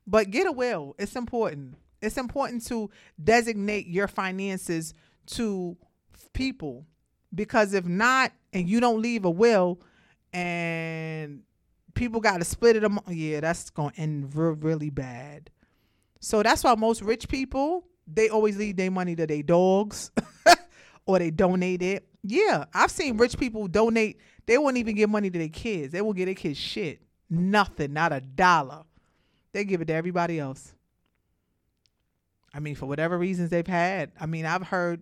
But 0.08 0.32
get 0.32 0.48
a 0.48 0.52
will. 0.52 0.96
It's 0.98 1.16
important. 1.16 1.76
It's 2.02 2.18
important 2.18 2.66
to 2.68 2.90
designate 3.24 3.88
your 3.88 4.08
finances 4.08 4.94
to 5.28 5.78
people 6.34 6.86
because 7.34 7.74
if 7.74 7.86
not 7.86 8.32
and 8.54 8.70
you 8.70 8.80
don't 8.80 9.02
leave 9.02 9.26
a 9.26 9.30
will 9.30 9.80
and 10.34 11.42
people 11.94 12.20
got 12.20 12.38
to 12.38 12.46
split 12.46 12.76
it 12.76 12.84
among 12.84 13.04
yeah 13.08 13.40
that's 13.40 13.70
going 13.70 13.92
to 13.92 14.00
end 14.00 14.36
re- 14.36 14.54
really 14.60 14.90
bad 14.90 15.50
so 16.20 16.44
that's 16.44 16.64
why 16.64 16.76
most 16.76 17.02
rich 17.02 17.28
people 17.28 17.86
they 18.08 18.30
always 18.30 18.58
leave 18.58 18.76
their 18.76 18.92
money 18.92 19.16
to 19.16 19.26
their 19.26 19.42
dogs 19.44 20.12
or 21.06 21.20
they 21.20 21.32
donate 21.32 21.82
it 21.82 22.08
yeah 22.24 22.66
i've 22.74 22.92
seen 22.92 23.18
rich 23.18 23.38
people 23.38 23.68
donate 23.68 24.20
they 24.46 24.58
won't 24.58 24.78
even 24.78 24.96
give 24.96 25.10
money 25.10 25.30
to 25.30 25.40
their 25.40 25.48
kids 25.50 25.92
they 25.92 26.02
won't 26.02 26.18
give 26.18 26.26
their 26.26 26.36
kids 26.36 26.58
shit 26.58 27.02
nothing 27.30 27.94
not 27.94 28.14
a 28.14 28.22
dollar 28.22 28.84
they 29.52 29.64
give 29.64 29.82
it 29.82 29.86
to 29.86 29.94
everybody 29.94 30.40
else 30.40 30.76
I 32.56 32.62
mean, 32.62 32.76
for 32.76 32.86
whatever 32.86 33.18
reasons 33.18 33.50
they've 33.50 33.68
had. 33.68 34.14
I 34.20 34.28
mean, 34.28 34.46
I've 34.46 34.64
heard 34.64 35.02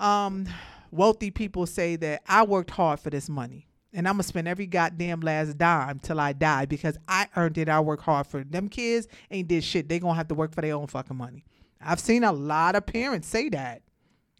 um, 0.00 0.48
wealthy 0.90 1.30
people 1.30 1.66
say 1.66 1.94
that 1.96 2.22
I 2.26 2.42
worked 2.42 2.72
hard 2.72 2.98
for 2.98 3.10
this 3.10 3.28
money 3.28 3.68
and 3.92 4.06
I'm 4.06 4.14
gonna 4.14 4.24
spend 4.24 4.48
every 4.48 4.66
goddamn 4.66 5.20
last 5.20 5.56
dime 5.56 5.98
till 6.00 6.20
I 6.20 6.32
die 6.32 6.66
because 6.66 6.98
I 7.06 7.28
earned 7.36 7.58
it. 7.58 7.68
I 7.68 7.80
work 7.80 8.00
hard 8.00 8.26
for 8.26 8.44
them 8.44 8.68
kids. 8.68 9.08
Ain't 9.30 9.48
did 9.48 9.64
shit. 9.64 9.88
They 9.88 9.98
gonna 9.98 10.14
have 10.14 10.28
to 10.28 10.34
work 10.34 10.52
for 10.52 10.60
their 10.60 10.74
own 10.74 10.88
fucking 10.88 11.16
money. 11.16 11.44
I've 11.80 12.00
seen 12.00 12.24
a 12.24 12.32
lot 12.32 12.74
of 12.74 12.84
parents 12.84 13.28
say 13.28 13.48
that, 13.50 13.82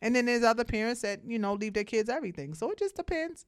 and 0.02 0.14
then 0.14 0.26
there's 0.26 0.42
other 0.42 0.64
parents 0.64 1.02
that 1.02 1.20
you 1.24 1.38
know 1.38 1.54
leave 1.54 1.72
their 1.72 1.84
kids 1.84 2.10
everything. 2.10 2.52
So 2.54 2.70
it 2.72 2.78
just 2.78 2.96
depends. 2.96 3.46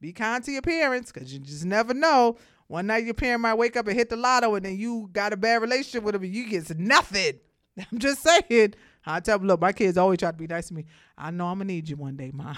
Be 0.00 0.12
kind 0.12 0.42
to 0.44 0.50
your 0.50 0.62
parents 0.62 1.12
because 1.12 1.32
you 1.32 1.38
just 1.40 1.64
never 1.64 1.92
know 1.94 2.38
One 2.68 2.86
night 2.86 3.04
your 3.04 3.14
parent 3.14 3.42
might 3.42 3.54
wake 3.54 3.76
up 3.76 3.88
and 3.88 3.96
hit 3.98 4.10
the 4.10 4.16
lotto, 4.16 4.54
and 4.54 4.64
then 4.64 4.78
you 4.78 5.10
got 5.12 5.32
a 5.32 5.36
bad 5.36 5.60
relationship 5.60 6.04
with 6.04 6.12
them, 6.12 6.22
and 6.22 6.32
you 6.32 6.48
get 6.48 6.78
nothing. 6.78 7.40
I'm 7.92 7.98
just 7.98 8.22
saying. 8.22 8.74
I 9.04 9.18
tell 9.18 9.38
them, 9.38 9.48
look, 9.48 9.60
my 9.60 9.72
kids 9.72 9.98
always 9.98 10.20
try 10.20 10.30
to 10.30 10.36
be 10.36 10.46
nice 10.46 10.68
to 10.68 10.74
me. 10.74 10.84
I 11.18 11.32
know 11.32 11.46
I'm 11.46 11.58
gonna 11.58 11.64
need 11.64 11.88
you 11.88 11.96
one 11.96 12.16
day, 12.16 12.30
mom. 12.32 12.56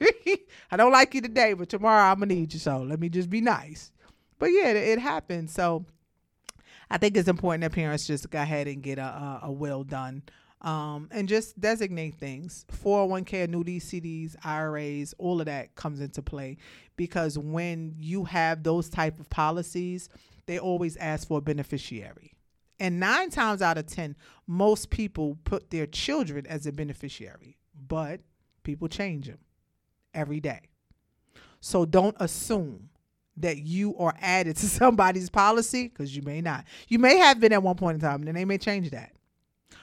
I 0.70 0.76
don't 0.78 0.92
like 0.92 1.14
you 1.14 1.20
today, 1.20 1.52
but 1.52 1.68
tomorrow 1.68 2.10
I'm 2.10 2.20
gonna 2.20 2.34
need 2.34 2.54
you. 2.54 2.58
So 2.58 2.78
let 2.78 3.00
me 3.00 3.10
just 3.10 3.28
be 3.28 3.42
nice. 3.42 3.92
But 4.38 4.46
yeah, 4.46 4.68
it, 4.70 4.76
it 4.76 4.98
happens. 4.98 5.52
So 5.52 5.84
I 6.90 6.96
think 6.96 7.16
it's 7.18 7.28
important 7.28 7.60
that 7.62 7.72
parents 7.72 8.06
just 8.06 8.30
go 8.30 8.40
ahead 8.40 8.66
and 8.66 8.82
get 8.82 8.98
a, 8.98 9.02
a, 9.02 9.40
a 9.44 9.52
will 9.52 9.84
done. 9.84 10.22
Um, 10.62 11.08
and 11.10 11.26
just 11.26 11.58
designate 11.58 12.16
things 12.16 12.66
401k 12.70 13.44
annuities 13.44 13.90
cds 13.90 14.36
iras 14.44 15.14
all 15.16 15.40
of 15.40 15.46
that 15.46 15.74
comes 15.74 16.00
into 16.00 16.20
play 16.20 16.58
because 16.96 17.38
when 17.38 17.94
you 17.98 18.24
have 18.24 18.62
those 18.62 18.90
type 18.90 19.18
of 19.18 19.30
policies 19.30 20.10
they 20.44 20.58
always 20.58 20.98
ask 20.98 21.28
for 21.28 21.38
a 21.38 21.40
beneficiary 21.40 22.34
and 22.78 23.00
nine 23.00 23.30
times 23.30 23.62
out 23.62 23.78
of 23.78 23.86
ten 23.86 24.14
most 24.46 24.90
people 24.90 25.38
put 25.44 25.70
their 25.70 25.86
children 25.86 26.46
as 26.46 26.66
a 26.66 26.72
beneficiary 26.72 27.56
but 27.88 28.20
people 28.62 28.86
change 28.86 29.28
them 29.28 29.38
every 30.12 30.40
day 30.40 30.60
so 31.60 31.84
don't 31.84 32.16
assume 32.20 32.90
that 33.36 33.58
you 33.58 33.96
are 33.98 34.14
added 34.20 34.56
to 34.56 34.66
somebody's 34.68 35.30
policy 35.30 35.88
because 35.88 36.14
you 36.14 36.22
may 36.22 36.40
not. 36.40 36.64
You 36.88 36.98
may 36.98 37.18
have 37.18 37.40
been 37.40 37.52
at 37.52 37.62
one 37.62 37.76
point 37.76 37.96
in 37.96 38.00
time, 38.00 38.26
and 38.26 38.36
they 38.36 38.44
may 38.44 38.58
change 38.58 38.90
that. 38.90 39.12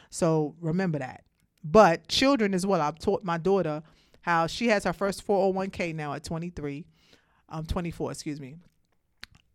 So 0.10 0.56
remember 0.62 1.00
that. 1.00 1.24
But 1.64 2.08
children 2.08 2.54
as 2.54 2.66
well. 2.66 2.82
I've 2.82 3.00
taught 3.00 3.24
my 3.24 3.38
daughter 3.38 3.84
how 4.22 4.48
she 4.48 4.68
has 4.68 4.84
her 4.84 4.94
first 4.94 5.26
401k 5.26 5.96
now 5.96 6.14
at 6.14 6.24
23, 6.24 6.86
um, 7.50 7.66
24, 7.66 8.12
excuse 8.12 8.40
me. 8.40 8.56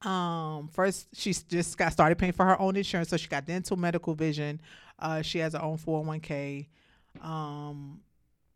Um, 0.03 0.69
first 0.73 1.09
she 1.13 1.33
just 1.33 1.79
got 1.79 1.93
started 1.93 2.19
paying 2.19 2.33
for 2.33 2.45
her 2.45 2.61
own 2.61 2.77
insurance, 2.77 3.11
so 3.11 3.17
she 3.17 3.29
got 3.29 3.47
dental, 3.47 3.77
medical, 3.77 4.15
vision. 4.15 4.61
Uh, 4.99 5.23
she 5.23 5.39
has 5.39 5.53
her 5.53 5.63
own 5.63 5.79
401k. 5.79 6.67
Um, 7.21 8.01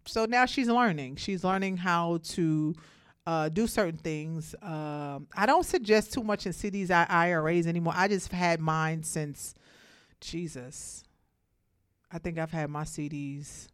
so 0.06 0.24
now 0.24 0.46
she's 0.46 0.68
learning. 0.68 1.16
She's 1.16 1.44
learning 1.44 1.76
how 1.76 2.18
to 2.30 2.74
uh, 3.26 3.48
do 3.48 3.66
certain 3.66 3.98
things. 3.98 4.54
Um, 4.62 5.26
I 5.36 5.46
don't 5.46 5.66
suggest 5.66 6.12
too 6.12 6.22
much 6.22 6.46
in 6.46 6.52
CDs, 6.52 6.90
IRAs 6.90 7.66
anymore. 7.66 7.94
I 7.96 8.08
just 8.08 8.30
had 8.32 8.60
mine 8.60 9.02
since 9.02 9.54
Jesus. 10.20 11.04
I 12.10 12.18
think 12.18 12.38
I've 12.38 12.50
had 12.50 12.70
my 12.70 12.84
CDs. 12.84 13.68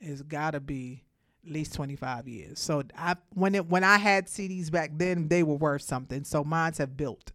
It's 0.00 0.22
gotta 0.22 0.60
be 0.60 1.04
at 1.44 1.52
least 1.52 1.74
twenty 1.74 1.96
five 1.96 2.28
years. 2.28 2.58
So 2.58 2.82
I 2.96 3.16
when 3.34 3.54
it 3.54 3.68
when 3.68 3.84
I 3.84 3.98
had 3.98 4.26
CDs 4.26 4.70
back 4.70 4.92
then, 4.94 5.28
they 5.28 5.42
were 5.42 5.56
worth 5.56 5.82
something. 5.82 6.24
So 6.24 6.44
mines 6.44 6.78
have 6.78 6.96
built. 6.96 7.32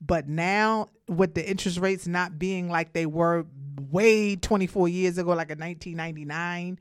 But 0.00 0.28
now 0.28 0.88
with 1.08 1.34
the 1.34 1.48
interest 1.48 1.78
rates 1.78 2.06
not 2.06 2.38
being 2.38 2.68
like 2.68 2.92
they 2.92 3.06
were 3.06 3.46
way 3.90 4.36
24 4.36 4.88
years 4.88 5.18
ago, 5.18 5.30
like 5.32 5.50
in 5.50 5.58
1999, 5.58 6.78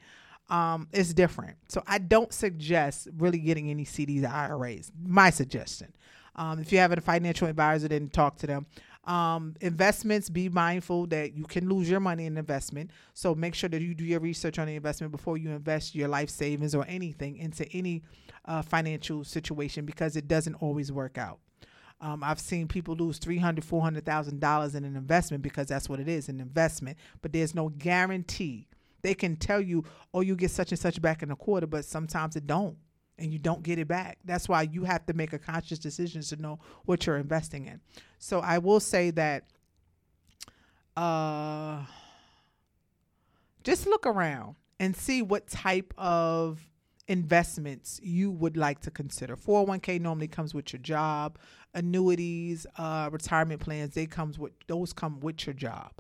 um, 0.49 0.87
it's 0.91 1.13
different. 1.13 1.57
So 1.67 1.83
I 1.87 1.97
don't 1.97 2.31
suggest 2.31 3.07
really 3.17 3.39
getting 3.39 3.69
any 3.69 3.85
CDs 3.85 4.23
or 4.23 4.27
IRAs. 4.27 4.91
My 5.03 5.29
suggestion. 5.29 5.93
Um, 6.35 6.59
if 6.59 6.71
you 6.71 6.77
have 6.77 6.91
a 6.91 7.01
financial 7.01 7.47
advisor, 7.47 7.87
then 7.87 8.09
talk 8.09 8.37
to 8.37 8.47
them. 8.47 8.67
Um, 9.07 9.55
investments, 9.61 10.29
be 10.29 10.49
mindful 10.49 11.07
that 11.07 11.33
you 11.33 11.45
can 11.45 11.69
lose 11.69 11.89
your 11.89 12.01
money 12.01 12.25
in 12.25 12.37
investment. 12.37 12.91
So 13.13 13.33
make 13.33 13.55
sure 13.55 13.69
that 13.69 13.81
you 13.81 13.95
do 13.95 14.03
your 14.03 14.19
research 14.19 14.59
on 14.59 14.67
the 14.67 14.75
investment 14.75 15.11
before 15.13 15.37
you 15.37 15.49
invest 15.49 15.95
your 15.95 16.09
life 16.09 16.29
savings 16.29 16.75
or 16.75 16.85
anything 16.87 17.37
into 17.37 17.65
any 17.71 18.03
uh, 18.45 18.61
financial 18.61 19.23
situation 19.23 19.85
because 19.85 20.17
it 20.17 20.27
doesn't 20.27 20.55
always 20.55 20.91
work 20.91 21.17
out. 21.17 21.39
Um, 22.01 22.23
I've 22.23 22.39
seen 22.39 22.67
people 22.67 22.95
lose 22.95 23.17
three 23.17 23.37
hundred, 23.37 23.63
four 23.63 23.81
hundred 23.81 24.05
thousand 24.05 24.39
dollars 24.41 24.75
in 24.75 24.83
an 24.83 24.95
investment 24.95 25.41
because 25.41 25.67
that's 25.67 25.89
what 25.89 25.99
it 25.99 26.07
is, 26.07 26.29
an 26.29 26.39
investment. 26.39 26.97
But 27.21 27.31
there's 27.31 27.55
no 27.55 27.69
guarantee 27.69 28.67
they 29.01 29.13
can 29.13 29.35
tell 29.37 29.61
you, 29.61 29.85
oh, 30.13 30.21
you 30.21 30.35
get 30.35 30.51
such 30.51 30.71
and 30.71 30.79
such 30.79 31.01
back 31.01 31.23
in 31.23 31.31
a 31.31 31.35
quarter, 31.35 31.65
but 31.65 31.85
sometimes 31.85 32.35
it 32.35 32.45
don't. 32.45 32.77
And 33.19 33.33
you 33.33 33.39
don't 33.39 33.63
get 33.63 33.79
it 33.79 33.87
back. 33.87 34.19
That's 34.25 34.47
why 34.47 34.63
you 34.63 34.83
have 34.83 35.05
to 35.07 35.13
make 35.13 35.33
a 35.33 35.39
conscious 35.39 35.79
decision 35.79 36.21
to 36.21 36.35
know 36.35 36.59
what 36.85 37.05
you're 37.05 37.17
investing 37.17 37.65
in. 37.65 37.81
So 38.19 38.41
I 38.41 38.59
will 38.59 38.79
say 38.79 39.09
that 39.11 39.45
uh, 40.95 41.83
just 43.63 43.87
look 43.87 44.05
around 44.05 44.55
and 44.79 44.95
see 44.95 45.21
what 45.21 45.47
type 45.47 45.93
of 45.97 46.59
investments 47.07 47.99
you 48.03 48.31
would 48.31 48.57
like 48.57 48.81
to 48.81 48.91
consider. 48.91 49.35
401k 49.35 49.99
normally 50.01 50.27
comes 50.27 50.53
with 50.53 50.73
your 50.73 50.81
job. 50.81 51.37
Annuities, 51.73 52.65
uh, 52.77 53.09
retirement 53.11 53.61
plans, 53.61 53.93
they 53.93 54.05
comes 54.05 54.37
with 54.37 54.53
those 54.67 54.93
come 54.93 55.19
with 55.19 55.45
your 55.45 55.53
job. 55.53 55.91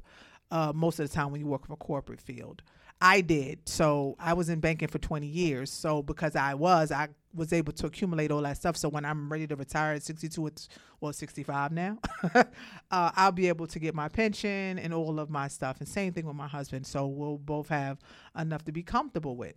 Uh, 0.49 0.71
most 0.73 0.99
of 0.99 1.09
the 1.09 1.13
time 1.13 1.31
when 1.31 1.41
you 1.41 1.47
work 1.47 1.63
in 1.67 1.73
a 1.73 1.77
corporate 1.77 2.21
field. 2.21 2.61
I 2.99 3.21
did. 3.21 3.67
So 3.69 4.15
I 4.19 4.33
was 4.33 4.49
in 4.49 4.59
banking 4.59 4.87
for 4.87 4.97
20 4.97 5.27
years. 5.27 5.71
So 5.71 6.01
because 6.01 6.35
I 6.35 6.55
was, 6.55 6.91
I 6.91 7.09
was 7.33 7.53
able 7.53 7.73
to 7.73 7.87
accumulate 7.87 8.31
all 8.31 8.41
that 8.41 8.57
stuff. 8.57 8.75
So 8.75 8.89
when 8.89 9.05
I'm 9.05 9.31
ready 9.31 9.45
to 9.47 9.55
retire 9.55 9.93
at 9.93 10.03
62, 10.03 10.47
it's 10.47 10.69
well 10.99 11.13
65 11.13 11.71
now, 11.71 11.99
uh, 12.33 12.43
I'll 12.89 13.31
be 13.31 13.47
able 13.47 13.67
to 13.67 13.79
get 13.79 13.93
my 13.93 14.09
pension 14.09 14.79
and 14.79 14.93
all 14.93 15.19
of 15.19 15.29
my 15.29 15.47
stuff. 15.47 15.79
And 15.79 15.87
same 15.87 16.11
thing 16.13 16.25
with 16.25 16.35
my 16.35 16.47
husband. 16.47 16.87
So 16.87 17.05
we'll 17.05 17.37
both 17.37 17.69
have 17.69 17.99
enough 18.37 18.65
to 18.65 18.71
be 18.71 18.81
comfortable 18.81 19.35
with. 19.35 19.55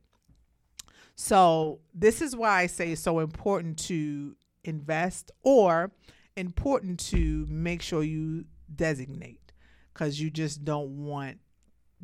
So 1.16 1.80
this 1.94 2.20
is 2.20 2.36
why 2.36 2.60
I 2.60 2.66
say 2.66 2.92
it's 2.92 3.00
so 3.00 3.20
important 3.20 3.78
to 3.86 4.36
invest 4.64 5.30
or 5.42 5.92
important 6.36 7.00
to 7.00 7.46
make 7.48 7.82
sure 7.82 8.02
you 8.02 8.44
designate 8.74 9.52
because 9.92 10.20
you 10.20 10.30
just 10.30 10.64
don't 10.64 11.04
want 11.04 11.38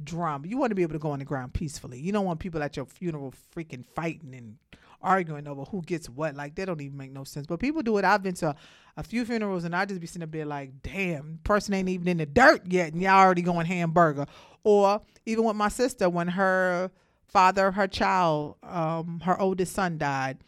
drama. 0.03 0.47
You 0.47 0.59
want 0.59 0.71
to 0.71 0.75
be 0.75 0.83
able 0.83 0.95
to 0.95 0.99
go 0.99 1.11
on 1.11 1.19
the 1.19 1.25
ground 1.25 1.53
peacefully. 1.53 1.99
You 2.01 2.13
don't 2.13 2.25
want 2.25 2.41
people 2.41 2.63
at 2.63 2.77
your 2.77 2.87
funeral 2.87 3.33
freaking 3.55 3.85
fighting 3.95 4.35
and 4.35 4.57
arguing 5.03 5.47
over 5.47 5.65
who 5.65 5.83
gets 5.83 6.09
what. 6.09 6.35
Like 6.35 6.55
that 6.57 6.67
don't 6.67 6.81
even 6.81 6.97
make 6.97 7.13
no 7.13 7.25
sense. 7.25 7.47
But 7.47 7.61
people 7.61 7.83
do 7.83 7.99
it. 7.99 8.05
I've 8.05 8.23
been 8.23 8.35
to 8.37 8.55
a 8.97 9.03
few 9.03 9.25
funerals 9.25 9.65
and 9.65 9.75
I 9.75 9.85
just 9.85 10.01
be 10.01 10.07
sitting 10.07 10.23
up 10.23 10.33
there 10.33 10.47
like, 10.47 10.83
damn, 10.83 11.41
person 11.45 11.75
ain't 11.75 11.89
even 11.89 12.09
in 12.09 12.17
the 12.19 12.27
dirt 12.27 12.63
yet, 12.67 12.93
and 12.93 13.03
y'all 13.03 13.19
already 13.19 13.43
going 13.43 13.67
hamburger. 13.67 14.27
Or 14.65 15.03
even 15.25 15.45
with 15.45 15.57
my 15.57 15.69
sister 15.69 16.09
when 16.09 16.29
her 16.29 16.91
father, 17.29 17.71
her 17.73 17.87
child, 17.87 18.57
um, 18.63 19.21
her 19.25 19.41
oldest 19.41 19.75
son 19.75 19.99
died. 19.99 20.39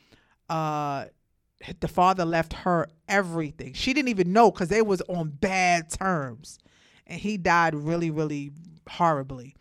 Uh, 0.48 1.06
the 1.80 1.88
father 1.88 2.24
left 2.24 2.52
her 2.52 2.88
everything. 3.08 3.72
She 3.74 3.92
didn't 3.92 4.08
even 4.08 4.32
know 4.32 4.50
because 4.50 4.68
they 4.68 4.82
was 4.82 5.02
on 5.02 5.30
bad 5.30 5.90
terms, 5.90 6.58
and 7.08 7.20
he 7.20 7.36
died 7.36 7.74
really, 7.74 8.10
really 8.10 8.52
horribly. 8.88 9.54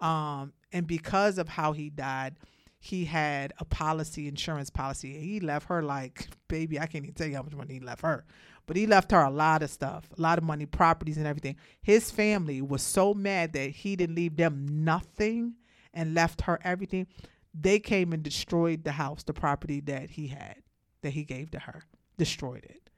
Um, 0.00 0.52
and 0.72 0.86
because 0.86 1.38
of 1.38 1.48
how 1.48 1.72
he 1.72 1.90
died, 1.90 2.36
he 2.80 3.04
had 3.04 3.52
a 3.58 3.64
policy, 3.64 4.26
insurance 4.26 4.70
policy. 4.70 5.18
He 5.18 5.40
left 5.40 5.68
her 5.68 5.82
like, 5.82 6.28
baby, 6.48 6.80
I 6.80 6.86
can't 6.86 7.04
even 7.04 7.14
tell 7.14 7.28
you 7.28 7.36
how 7.36 7.42
much 7.42 7.54
money 7.54 7.74
he 7.74 7.80
left 7.80 8.02
her. 8.02 8.24
But 8.66 8.76
he 8.76 8.86
left 8.86 9.12
her 9.12 9.22
a 9.22 9.30
lot 9.30 9.62
of 9.62 9.70
stuff, 9.70 10.08
a 10.16 10.20
lot 10.20 10.38
of 10.38 10.44
money, 10.44 10.66
properties, 10.66 11.16
and 11.16 11.26
everything. 11.26 11.56
His 11.82 12.10
family 12.10 12.60
was 12.60 12.82
so 12.82 13.14
mad 13.14 13.52
that 13.52 13.70
he 13.70 13.96
didn't 13.96 14.16
leave 14.16 14.36
them 14.36 14.84
nothing 14.84 15.54
and 15.94 16.14
left 16.14 16.42
her 16.42 16.58
everything. 16.64 17.06
They 17.54 17.78
came 17.78 18.12
and 18.12 18.22
destroyed 18.22 18.84
the 18.84 18.92
house, 18.92 19.22
the 19.22 19.32
property 19.32 19.80
that 19.82 20.10
he 20.10 20.28
had, 20.28 20.56
that 21.02 21.10
he 21.10 21.24
gave 21.24 21.50
to 21.52 21.58
her, 21.58 21.84
destroyed 22.18 22.64
it. 22.64 22.90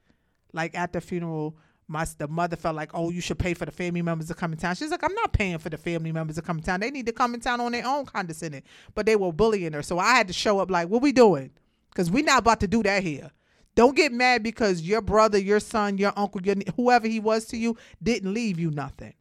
Like 0.53 0.75
at 0.75 0.93
the 0.93 1.01
funeral, 1.01 1.57
my 1.87 2.05
the 2.17 2.27
mother 2.27 2.55
felt 2.55 2.75
like, 2.75 2.91
oh, 2.93 3.09
you 3.09 3.21
should 3.21 3.39
pay 3.39 3.53
for 3.53 3.65
the 3.65 3.71
family 3.71 4.01
members 4.01 4.27
to 4.27 4.33
come 4.33 4.51
in 4.51 4.57
town. 4.57 4.75
She's 4.75 4.91
like, 4.91 5.03
I'm 5.03 5.13
not 5.13 5.33
paying 5.33 5.57
for 5.57 5.69
the 5.69 5.77
family 5.77 6.11
members 6.11 6.35
to 6.37 6.41
come 6.41 6.57
in 6.57 6.63
town. 6.63 6.79
They 6.79 6.91
need 6.91 7.05
to 7.05 7.11
come 7.11 7.33
in 7.33 7.39
town 7.39 7.61
on 7.61 7.71
their 7.71 7.85
own, 7.85 8.05
condescending. 8.05 8.63
But 8.93 9.05
they 9.05 9.15
were 9.15 9.31
bullying 9.31 9.73
her, 9.73 9.83
so 9.83 9.99
I 9.99 10.15
had 10.15 10.27
to 10.27 10.33
show 10.33 10.59
up 10.59 10.71
like, 10.71 10.89
what 10.89 11.01
we 11.01 11.11
doing? 11.11 11.51
Because 11.89 12.09
we 12.09 12.21
not 12.21 12.39
about 12.39 12.59
to 12.61 12.67
do 12.67 12.83
that 12.83 13.03
here. 13.03 13.31
Don't 13.75 13.95
get 13.95 14.13
mad 14.13 14.41
because 14.41 14.81
your 14.81 15.01
brother, 15.01 15.37
your 15.37 15.59
son, 15.59 15.97
your 15.97 16.13
uncle, 16.15 16.41
your 16.41 16.55
whoever 16.77 17.07
he 17.07 17.19
was 17.19 17.45
to 17.47 17.57
you 17.57 17.77
didn't 18.01 18.33
leave 18.33 18.57
you 18.57 18.71
nothing. 18.71 19.13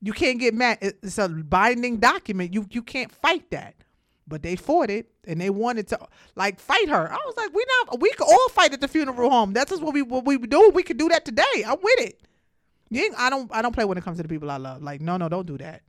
You 0.00 0.12
can't 0.12 0.40
get 0.40 0.54
mad. 0.54 0.78
It's 0.80 1.18
a 1.18 1.28
binding 1.28 1.98
document. 1.98 2.54
You 2.54 2.66
you 2.70 2.82
can't 2.82 3.12
fight 3.12 3.50
that 3.50 3.74
but 4.26 4.42
they 4.42 4.56
fought 4.56 4.90
it 4.90 5.10
and 5.26 5.40
they 5.40 5.50
wanted 5.50 5.88
to 5.88 5.98
like 6.34 6.58
fight 6.58 6.88
her. 6.88 7.10
I 7.12 7.16
was 7.16 7.34
like, 7.36 7.52
we 7.54 7.64
not 7.86 8.00
we 8.00 8.10
could 8.12 8.26
all 8.26 8.48
fight 8.50 8.72
at 8.72 8.80
the 8.80 8.88
funeral 8.88 9.30
home. 9.30 9.52
That's 9.52 9.70
just 9.70 9.82
what 9.82 9.94
we 9.94 10.02
what 10.02 10.24
we 10.24 10.38
do. 10.38 10.70
We 10.74 10.82
could 10.82 10.96
do 10.96 11.08
that 11.10 11.24
today. 11.24 11.64
I'm 11.66 11.78
with 11.82 12.00
it. 12.00 12.20
You 12.90 13.12
I 13.16 13.30
don't 13.30 13.50
I 13.54 13.62
don't 13.62 13.72
play 13.72 13.84
when 13.84 13.98
it 13.98 14.04
comes 14.04 14.16
to 14.18 14.22
the 14.22 14.28
people 14.28 14.50
I 14.50 14.56
love. 14.56 14.82
Like 14.82 15.00
no 15.00 15.16
no 15.16 15.28
don't 15.28 15.46
do 15.46 15.58
that. 15.58 15.82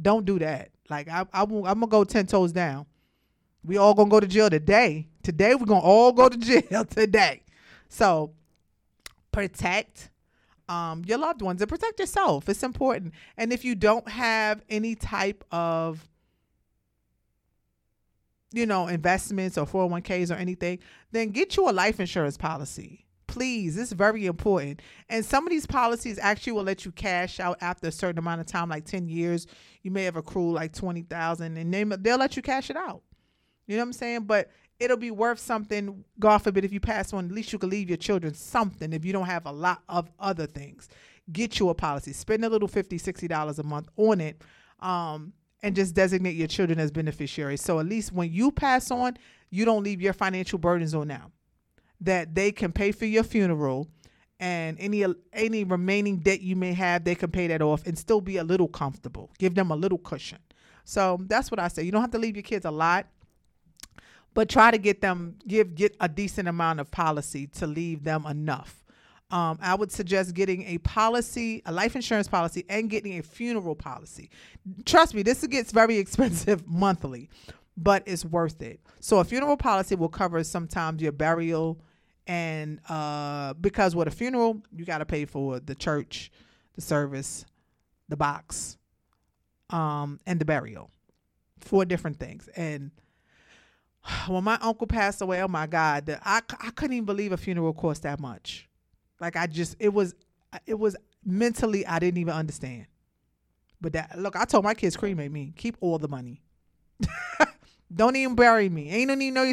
Don't 0.00 0.24
do 0.24 0.38
that. 0.38 0.70
Like 0.88 1.08
I 1.08 1.26
I 1.32 1.42
I'm 1.42 1.62
gonna 1.62 1.86
go 1.86 2.04
ten 2.04 2.26
toes 2.26 2.52
down. 2.52 2.86
We 3.64 3.76
all 3.76 3.94
gonna 3.94 4.10
go 4.10 4.20
to 4.20 4.26
jail 4.26 4.48
today. 4.48 5.08
Today 5.22 5.54
we're 5.54 5.66
gonna 5.66 5.80
all 5.80 6.12
go 6.12 6.28
to 6.28 6.36
jail 6.70 6.84
today. 6.84 7.42
So 7.88 8.32
protect 9.32 10.10
um, 10.68 11.02
your 11.06 11.18
loved 11.18 11.42
ones 11.42 11.60
and 11.60 11.68
protect 11.68 12.00
yourself. 12.00 12.48
It's 12.48 12.62
important. 12.62 13.14
And 13.36 13.52
if 13.52 13.64
you 13.64 13.74
don't 13.74 14.08
have 14.08 14.62
any 14.68 14.94
type 14.94 15.44
of 15.50 16.08
you 18.52 18.66
know, 18.66 18.86
investments 18.88 19.58
or 19.58 19.66
401ks 19.66 20.30
or 20.30 20.34
anything, 20.34 20.78
then 21.12 21.30
get 21.30 21.56
you 21.56 21.68
a 21.68 21.72
life 21.72 22.00
insurance 22.00 22.36
policy. 22.36 23.06
please. 23.26 23.76
It's 23.76 23.92
very 23.92 24.24
important. 24.24 24.80
And 25.10 25.22
some 25.24 25.46
of 25.46 25.50
these 25.50 25.66
policies 25.66 26.18
actually 26.18 26.54
will 26.54 26.62
let 26.62 26.86
you 26.86 26.92
cash 26.92 27.38
out 27.38 27.58
after 27.60 27.88
a 27.88 27.92
certain 27.92 28.18
amount 28.18 28.40
of 28.40 28.46
time, 28.46 28.70
like 28.70 28.86
10 28.86 29.08
years. 29.08 29.46
You 29.82 29.90
may 29.90 30.04
have 30.04 30.16
accrued 30.16 30.54
like 30.54 30.72
20000 30.72 31.56
and 31.58 31.74
they, 31.74 31.84
they'll 31.84 32.18
let 32.18 32.36
you 32.36 32.42
cash 32.42 32.70
it 32.70 32.76
out. 32.76 33.02
You 33.66 33.76
know 33.76 33.82
what 33.82 33.88
I'm 33.88 33.92
saying? 33.92 34.22
But 34.22 34.50
it'll 34.78 34.96
be 34.96 35.10
worth 35.10 35.38
something, 35.38 36.04
God 36.18 36.38
forbid, 36.38 36.64
if 36.64 36.72
you 36.72 36.80
pass 36.80 37.12
on, 37.12 37.26
at 37.26 37.32
least 37.32 37.52
you 37.52 37.58
can 37.58 37.68
leave 37.68 37.88
your 37.88 37.98
children 37.98 38.32
something 38.32 38.92
if 38.92 39.04
you 39.04 39.12
don't 39.12 39.26
have 39.26 39.44
a 39.46 39.52
lot 39.52 39.82
of 39.88 40.08
other 40.18 40.46
things. 40.46 40.88
Get 41.30 41.58
you 41.58 41.68
a 41.68 41.74
policy. 41.74 42.12
Spend 42.12 42.44
a 42.44 42.48
little 42.48 42.68
50 42.68 42.98
$60 42.98 43.58
a 43.58 43.62
month 43.64 43.88
on 43.96 44.20
it. 44.20 44.40
Um, 44.80 45.32
and 45.62 45.74
just 45.74 45.94
designate 45.94 46.36
your 46.36 46.48
children 46.48 46.78
as 46.78 46.90
beneficiaries. 46.90 47.62
So 47.62 47.80
at 47.80 47.86
least 47.86 48.12
when 48.12 48.32
you 48.32 48.50
pass 48.50 48.90
on, 48.90 49.16
you 49.50 49.64
don't 49.64 49.82
leave 49.82 50.00
your 50.00 50.12
financial 50.12 50.58
burdens 50.58 50.94
on 50.94 51.08
them. 51.08 51.32
That 52.00 52.34
they 52.34 52.52
can 52.52 52.72
pay 52.72 52.92
for 52.92 53.06
your 53.06 53.22
funeral 53.22 53.88
and 54.38 54.76
any 54.78 55.04
any 55.32 55.64
remaining 55.64 56.18
debt 56.18 56.40
you 56.40 56.56
may 56.56 56.74
have, 56.74 57.04
they 57.04 57.14
can 57.14 57.30
pay 57.30 57.46
that 57.46 57.62
off 57.62 57.86
and 57.86 57.98
still 57.98 58.20
be 58.20 58.36
a 58.36 58.44
little 58.44 58.68
comfortable. 58.68 59.30
Give 59.38 59.54
them 59.54 59.70
a 59.70 59.76
little 59.76 59.98
cushion. 59.98 60.38
So 60.84 61.18
that's 61.22 61.50
what 61.50 61.58
I 61.58 61.68
say. 61.68 61.82
You 61.82 61.92
don't 61.92 62.02
have 62.02 62.10
to 62.12 62.18
leave 62.18 62.36
your 62.36 62.42
kids 62.42 62.64
a 62.66 62.70
lot, 62.70 63.06
but 64.34 64.48
try 64.48 64.70
to 64.70 64.78
get 64.78 65.00
them 65.00 65.36
give 65.48 65.74
get 65.74 65.96
a 66.00 66.08
decent 66.08 66.48
amount 66.48 66.80
of 66.80 66.90
policy 66.90 67.46
to 67.46 67.66
leave 67.66 68.04
them 68.04 68.26
enough. 68.26 68.84
Um, 69.30 69.58
I 69.60 69.74
would 69.74 69.90
suggest 69.90 70.34
getting 70.34 70.62
a 70.64 70.78
policy, 70.78 71.60
a 71.66 71.72
life 71.72 71.96
insurance 71.96 72.28
policy, 72.28 72.64
and 72.68 72.88
getting 72.88 73.18
a 73.18 73.22
funeral 73.22 73.74
policy. 73.74 74.30
Trust 74.84 75.14
me, 75.14 75.22
this 75.22 75.44
gets 75.46 75.72
very 75.72 75.98
expensive 75.98 76.66
monthly, 76.66 77.28
but 77.76 78.04
it's 78.06 78.24
worth 78.24 78.62
it. 78.62 78.80
So 79.00 79.18
a 79.18 79.24
funeral 79.24 79.56
policy 79.56 79.96
will 79.96 80.08
cover 80.08 80.42
sometimes 80.44 81.02
your 81.02 81.12
burial, 81.12 81.80
and 82.28 82.80
uh, 82.88 83.54
because 83.54 83.96
with 83.96 84.06
a 84.06 84.12
funeral, 84.12 84.62
you 84.72 84.84
got 84.84 84.98
to 84.98 85.06
pay 85.06 85.24
for 85.24 85.58
the 85.58 85.74
church, 85.74 86.30
the 86.74 86.80
service, 86.80 87.44
the 88.08 88.16
box, 88.16 88.78
um, 89.70 90.20
and 90.24 90.40
the 90.40 90.44
burial, 90.44 90.90
four 91.58 91.84
different 91.84 92.20
things. 92.20 92.48
And 92.56 92.92
when 94.28 94.44
my 94.44 94.58
uncle 94.62 94.86
passed 94.86 95.20
away, 95.20 95.42
oh 95.42 95.48
my 95.48 95.66
God, 95.66 96.16
I 96.24 96.42
I 96.60 96.70
couldn't 96.70 96.94
even 96.94 97.06
believe 97.06 97.32
a 97.32 97.36
funeral 97.36 97.72
cost 97.72 98.04
that 98.04 98.20
much. 98.20 98.68
Like 99.20 99.36
I 99.36 99.46
just 99.46 99.76
it 99.78 99.90
was 99.90 100.14
it 100.66 100.78
was 100.78 100.96
mentally 101.24 101.86
I 101.86 101.98
didn't 101.98 102.18
even 102.18 102.34
understand. 102.34 102.86
But 103.80 103.92
that 103.92 104.18
look, 104.18 104.36
I 104.36 104.44
told 104.44 104.64
my 104.64 104.74
kids 104.74 104.96
cremate 104.96 105.32
me. 105.32 105.52
Keep 105.56 105.76
all 105.80 105.98
the 105.98 106.08
money. 106.08 106.42
don't 107.94 108.16
even 108.16 108.34
bury 108.34 108.68
me. 108.68 108.90
Ain't 108.90 109.08
no 109.08 109.14
need 109.14 109.32
no 109.32 109.52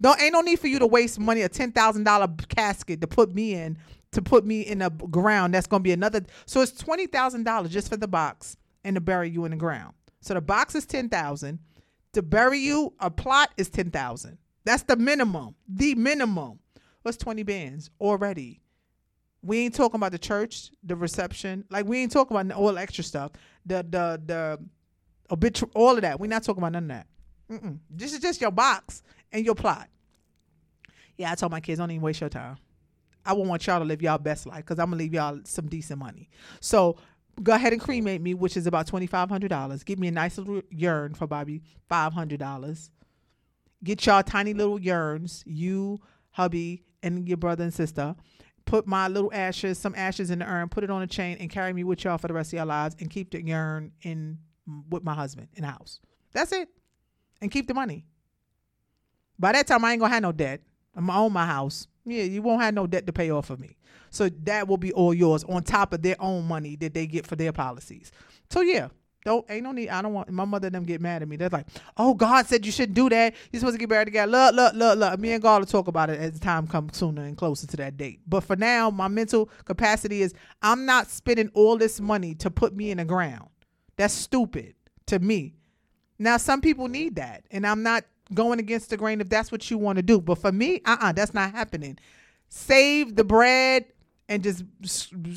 don't 0.00 0.20
ain't 0.20 0.32
no 0.32 0.40
need 0.40 0.58
for 0.58 0.66
you 0.66 0.78
to 0.78 0.86
waste 0.86 1.18
money 1.18 1.42
a 1.42 1.48
ten 1.48 1.72
thousand 1.72 2.04
dollar 2.04 2.28
casket 2.48 3.00
to 3.00 3.06
put 3.06 3.34
me 3.34 3.54
in 3.54 3.78
to 4.12 4.22
put 4.22 4.44
me 4.44 4.62
in 4.62 4.82
a 4.82 4.90
ground. 4.90 5.54
That's 5.54 5.66
gonna 5.66 5.82
be 5.82 5.92
another. 5.92 6.22
So 6.46 6.60
it's 6.60 6.72
twenty 6.72 7.06
thousand 7.06 7.44
dollars 7.44 7.70
just 7.70 7.88
for 7.88 7.96
the 7.96 8.08
box 8.08 8.56
and 8.84 8.94
to 8.94 9.00
bury 9.00 9.30
you 9.30 9.44
in 9.44 9.52
the 9.52 9.56
ground. 9.56 9.94
So 10.20 10.34
the 10.34 10.40
box 10.40 10.74
is 10.74 10.86
ten 10.86 11.08
thousand. 11.08 11.58
To 12.14 12.22
bury 12.22 12.58
you, 12.58 12.92
a 13.00 13.10
plot 13.10 13.50
is 13.56 13.70
ten 13.70 13.90
thousand. 13.90 14.38
That's 14.64 14.82
the 14.84 14.96
minimum. 14.96 15.54
The 15.68 15.94
minimum. 15.94 16.58
What's 17.02 17.16
twenty 17.16 17.42
bands 17.42 17.90
already? 18.00 18.61
We 19.42 19.58
ain't 19.58 19.74
talking 19.74 19.96
about 19.96 20.12
the 20.12 20.18
church, 20.18 20.70
the 20.84 20.94
reception. 20.94 21.64
Like 21.70 21.86
we 21.86 21.98
ain't 21.98 22.12
talking 22.12 22.36
about 22.36 22.56
all 22.56 22.78
extra 22.78 23.02
stuff. 23.02 23.32
The 23.66 23.84
the 23.88 24.22
the 24.24 24.58
obituary, 25.30 25.72
all 25.74 25.96
of 25.96 26.02
that. 26.02 26.20
We're 26.20 26.28
not 26.28 26.44
talking 26.44 26.62
about 26.62 26.72
none 26.72 26.84
of 26.84 26.88
that. 26.88 27.06
Mm-mm. 27.50 27.78
This 27.90 28.12
is 28.12 28.20
just 28.20 28.40
your 28.40 28.50
box 28.50 29.02
and 29.32 29.44
your 29.44 29.54
plot. 29.54 29.88
Yeah, 31.18 31.32
I 31.32 31.34
told 31.34 31.52
my 31.52 31.60
kids, 31.60 31.78
don't 31.78 31.90
even 31.90 32.02
waste 32.02 32.20
your 32.20 32.30
time. 32.30 32.56
I 33.24 33.34
won't 33.34 33.48
want 33.48 33.66
y'all 33.66 33.78
to 33.78 33.84
live 33.84 34.02
y'all 34.02 34.18
best 34.18 34.46
life 34.46 34.58
because 34.64 34.78
I'm 34.78 34.86
gonna 34.86 34.96
leave 34.96 35.14
y'all 35.14 35.40
some 35.44 35.68
decent 35.68 35.98
money. 35.98 36.28
So 36.60 36.96
go 37.42 37.52
ahead 37.54 37.72
and 37.72 37.80
cremate 37.80 38.20
me, 38.20 38.34
which 38.34 38.56
is 38.56 38.66
about 38.66 38.86
twenty 38.86 39.06
five 39.06 39.28
hundred 39.28 39.48
dollars. 39.48 39.84
Give 39.84 39.98
me 39.98 40.08
a 40.08 40.12
nice 40.12 40.38
little 40.38 40.62
urn 40.84 41.14
for 41.14 41.26
Bobby, 41.26 41.62
five 41.88 42.12
hundred 42.12 42.40
dollars. 42.40 42.90
Get 43.84 44.04
y'all 44.06 44.22
tiny 44.22 44.54
little 44.54 44.78
urns, 44.88 45.42
you, 45.46 46.00
hubby, 46.30 46.84
and 47.02 47.28
your 47.28 47.36
brother 47.36 47.64
and 47.64 47.74
sister 47.74 48.14
put 48.64 48.86
my 48.86 49.08
little 49.08 49.32
ashes, 49.32 49.78
some 49.78 49.94
ashes 49.94 50.30
in 50.30 50.38
the 50.38 50.46
urn, 50.46 50.68
put 50.68 50.84
it 50.84 50.90
on 50.90 51.02
a 51.02 51.06
chain, 51.06 51.36
and 51.40 51.50
carry 51.50 51.72
me 51.72 51.84
with 51.84 52.04
y'all 52.04 52.18
for 52.18 52.28
the 52.28 52.34
rest 52.34 52.52
of 52.52 52.58
your 52.58 52.66
lives, 52.66 52.96
and 53.00 53.10
keep 53.10 53.30
the 53.30 53.52
urn 53.52 53.92
in 54.02 54.38
with 54.88 55.02
my 55.02 55.14
husband 55.14 55.48
in 55.54 55.62
the 55.62 55.68
house. 55.68 56.00
That's 56.32 56.52
it, 56.52 56.68
and 57.40 57.50
keep 57.50 57.68
the 57.68 57.74
money. 57.74 58.06
By 59.38 59.52
that 59.52 59.66
time, 59.66 59.84
I 59.84 59.92
ain't 59.92 60.00
gonna 60.00 60.12
have 60.14 60.22
no 60.22 60.32
debt. 60.32 60.60
I'm 60.94 61.06
gonna 61.06 61.20
own 61.20 61.32
my 61.32 61.46
house. 61.46 61.88
Yeah, 62.04 62.24
you 62.24 62.42
won't 62.42 62.62
have 62.62 62.74
no 62.74 62.86
debt 62.86 63.06
to 63.06 63.12
pay 63.12 63.30
off 63.30 63.50
of 63.50 63.60
me. 63.60 63.76
So 64.10 64.28
that 64.44 64.68
will 64.68 64.76
be 64.76 64.92
all 64.92 65.14
yours 65.14 65.44
on 65.44 65.62
top 65.62 65.92
of 65.92 66.02
their 66.02 66.16
own 66.20 66.46
money 66.46 66.76
that 66.76 66.94
they 66.94 67.06
get 67.06 67.26
for 67.26 67.36
their 67.36 67.52
policies. 67.52 68.12
So 68.50 68.60
yeah, 68.60 68.88
don't 69.24 69.48
ain't 69.48 69.62
no 69.62 69.72
need. 69.72 69.88
I 69.88 70.02
don't 70.02 70.12
want 70.12 70.28
my 70.30 70.44
mother 70.44 70.66
and 70.66 70.74
them 70.74 70.84
get 70.84 71.00
mad 71.00 71.22
at 71.22 71.28
me. 71.28 71.36
They're 71.36 71.48
like, 71.48 71.66
"Oh, 71.96 72.14
God 72.14 72.46
said 72.46 72.66
you 72.66 72.72
shouldn't 72.72 72.94
do 72.94 73.08
that. 73.10 73.34
You're 73.50 73.60
supposed 73.60 73.74
to 73.74 73.78
get 73.78 73.88
married 73.88 74.06
together." 74.06 74.30
Look, 74.30 74.54
look, 74.54 74.74
look, 74.74 74.98
look. 74.98 75.20
Me 75.20 75.32
and 75.32 75.42
God 75.42 75.60
will 75.60 75.66
talk 75.66 75.88
about 75.88 76.10
it 76.10 76.18
as 76.20 76.40
time 76.40 76.66
comes 76.66 76.96
sooner 76.96 77.22
and 77.22 77.36
closer 77.36 77.66
to 77.66 77.76
that 77.78 77.96
date. 77.96 78.20
But 78.26 78.42
for 78.42 78.56
now, 78.56 78.90
my 78.90 79.08
mental 79.08 79.48
capacity 79.64 80.22
is 80.22 80.34
I'm 80.60 80.86
not 80.86 81.08
spending 81.08 81.50
all 81.54 81.76
this 81.76 82.00
money 82.00 82.34
to 82.36 82.50
put 82.50 82.74
me 82.74 82.90
in 82.90 82.98
the 82.98 83.04
ground. 83.04 83.48
That's 83.96 84.14
stupid 84.14 84.74
to 85.06 85.18
me. 85.18 85.54
Now, 86.18 86.36
some 86.36 86.60
people 86.60 86.88
need 86.88 87.16
that, 87.16 87.44
and 87.50 87.66
I'm 87.66 87.82
not 87.82 88.04
going 88.34 88.58
against 88.58 88.90
the 88.90 88.96
grain 88.96 89.20
if 89.20 89.28
that's 89.28 89.52
what 89.52 89.70
you 89.70 89.78
want 89.78 89.96
to 89.96 90.02
do. 90.02 90.20
But 90.20 90.38
for 90.38 90.52
me, 90.52 90.80
uh, 90.84 90.92
uh-uh, 90.92 91.08
uh 91.08 91.12
that's 91.12 91.34
not 91.34 91.52
happening. 91.52 91.98
Save 92.48 93.14
the 93.14 93.24
bread 93.24 93.86
and 94.28 94.42
just 94.42 94.64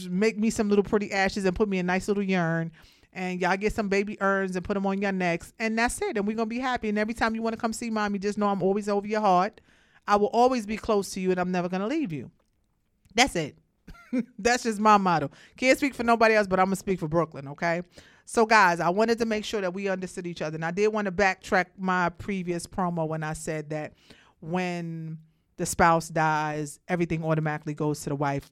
make 0.09 0.37
me 0.37 0.49
some 0.49 0.69
little 0.69 0.83
pretty 0.83 1.11
ashes 1.11 1.45
and 1.45 1.55
put 1.55 1.67
me 1.67 1.79
a 1.79 1.83
nice 1.83 2.07
little 2.07 2.23
urn 2.33 2.71
and 3.15 3.39
y'all 3.39 3.57
get 3.57 3.73
some 3.73 3.87
baby 3.87 4.17
urns 4.21 4.55
and 4.55 4.63
put 4.63 4.73
them 4.75 4.85
on 4.85 5.01
your 5.01 5.13
necks, 5.13 5.53
and 5.57 5.79
that's 5.79 5.99
it. 6.01 6.17
And 6.17 6.27
we're 6.27 6.35
gonna 6.35 6.47
be 6.47 6.59
happy. 6.59 6.89
And 6.89 6.99
every 6.99 7.13
time 7.13 7.33
you 7.33 7.41
want 7.41 7.55
to 7.55 7.59
come 7.59 7.73
see 7.73 7.89
mommy, 7.89 8.19
just 8.19 8.37
know 8.37 8.47
I'm 8.47 8.61
always 8.61 8.89
over 8.89 9.07
your 9.07 9.21
heart. 9.21 9.61
I 10.07 10.17
will 10.17 10.27
always 10.27 10.65
be 10.65 10.77
close 10.77 11.11
to 11.11 11.19
you, 11.19 11.31
and 11.31 11.39
I'm 11.39 11.51
never 11.51 11.69
gonna 11.69 11.87
leave 11.87 12.11
you. 12.11 12.29
That's 13.15 13.35
it. 13.35 13.57
that's 14.39 14.63
just 14.63 14.79
my 14.79 14.97
motto. 14.97 15.31
Can't 15.57 15.77
speak 15.77 15.95
for 15.95 16.03
nobody 16.03 16.35
else, 16.35 16.45
but 16.45 16.59
I'm 16.59 16.67
gonna 16.67 16.75
speak 16.75 16.99
for 16.99 17.07
Brooklyn. 17.07 17.47
Okay. 17.47 17.81
So, 18.25 18.45
guys, 18.45 18.79
I 18.79 18.89
wanted 18.89 19.19
to 19.19 19.25
make 19.25 19.45
sure 19.45 19.61
that 19.61 19.73
we 19.73 19.87
understood 19.87 20.27
each 20.27 20.41
other, 20.41 20.55
and 20.55 20.65
I 20.65 20.71
did 20.71 20.89
want 20.89 21.05
to 21.05 21.11
backtrack 21.11 21.67
my 21.77 22.09
previous 22.09 22.67
promo 22.67 23.07
when 23.07 23.23
I 23.23 23.33
said 23.33 23.69
that 23.69 23.93
when 24.41 25.19
the 25.57 25.65
spouse 25.65 26.09
dies, 26.09 26.79
everything 26.87 27.23
automatically 27.23 27.75
goes 27.75 28.01
to 28.01 28.09
the 28.09 28.15
wife. 28.15 28.51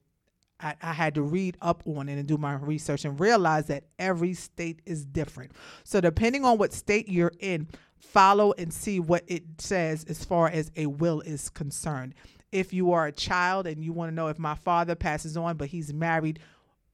I, 0.64 0.76
I, 0.82 0.94
had 0.94 1.16
to 1.16 1.22
read 1.22 1.58
up 1.62 1.84
on 1.86 2.08
it 2.08 2.18
and 2.18 2.28
do 2.28 2.38
my 2.38 2.54
research 2.54 3.04
and 3.04 3.20
realize 3.20 3.68
that 3.68 3.84
every 4.00 4.34
state 4.34 4.82
is 4.86 5.04
different. 5.06 5.52
So, 5.84 6.00
depending 6.00 6.46
on 6.46 6.58
what 6.58 6.72
state 6.72 7.10
you're 7.10 7.34
in, 7.40 7.68
follow 8.00 8.54
and 8.58 8.74
see 8.74 9.00
what 9.00 9.24
it 9.28 9.44
says 9.58 10.06
as 10.06 10.24
far 10.24 10.48
as 10.48 10.72
a 10.76 10.86
will 10.86 11.22
is 11.22 11.50
concerned. 11.50 12.16
If 12.52 12.72
you 12.72 12.92
are 12.94 13.08
a 13.08 13.12
child 13.12 13.68
and 13.68 13.84
you 13.84 13.94
want 13.94 14.12
to 14.12 14.16
know 14.16 14.28
if 14.28 14.40
my 14.40 14.56
father 14.56 14.96
passes 14.96 15.36
on 15.36 15.58
but 15.58 15.68
he's 15.68 15.94
married, 15.94 16.40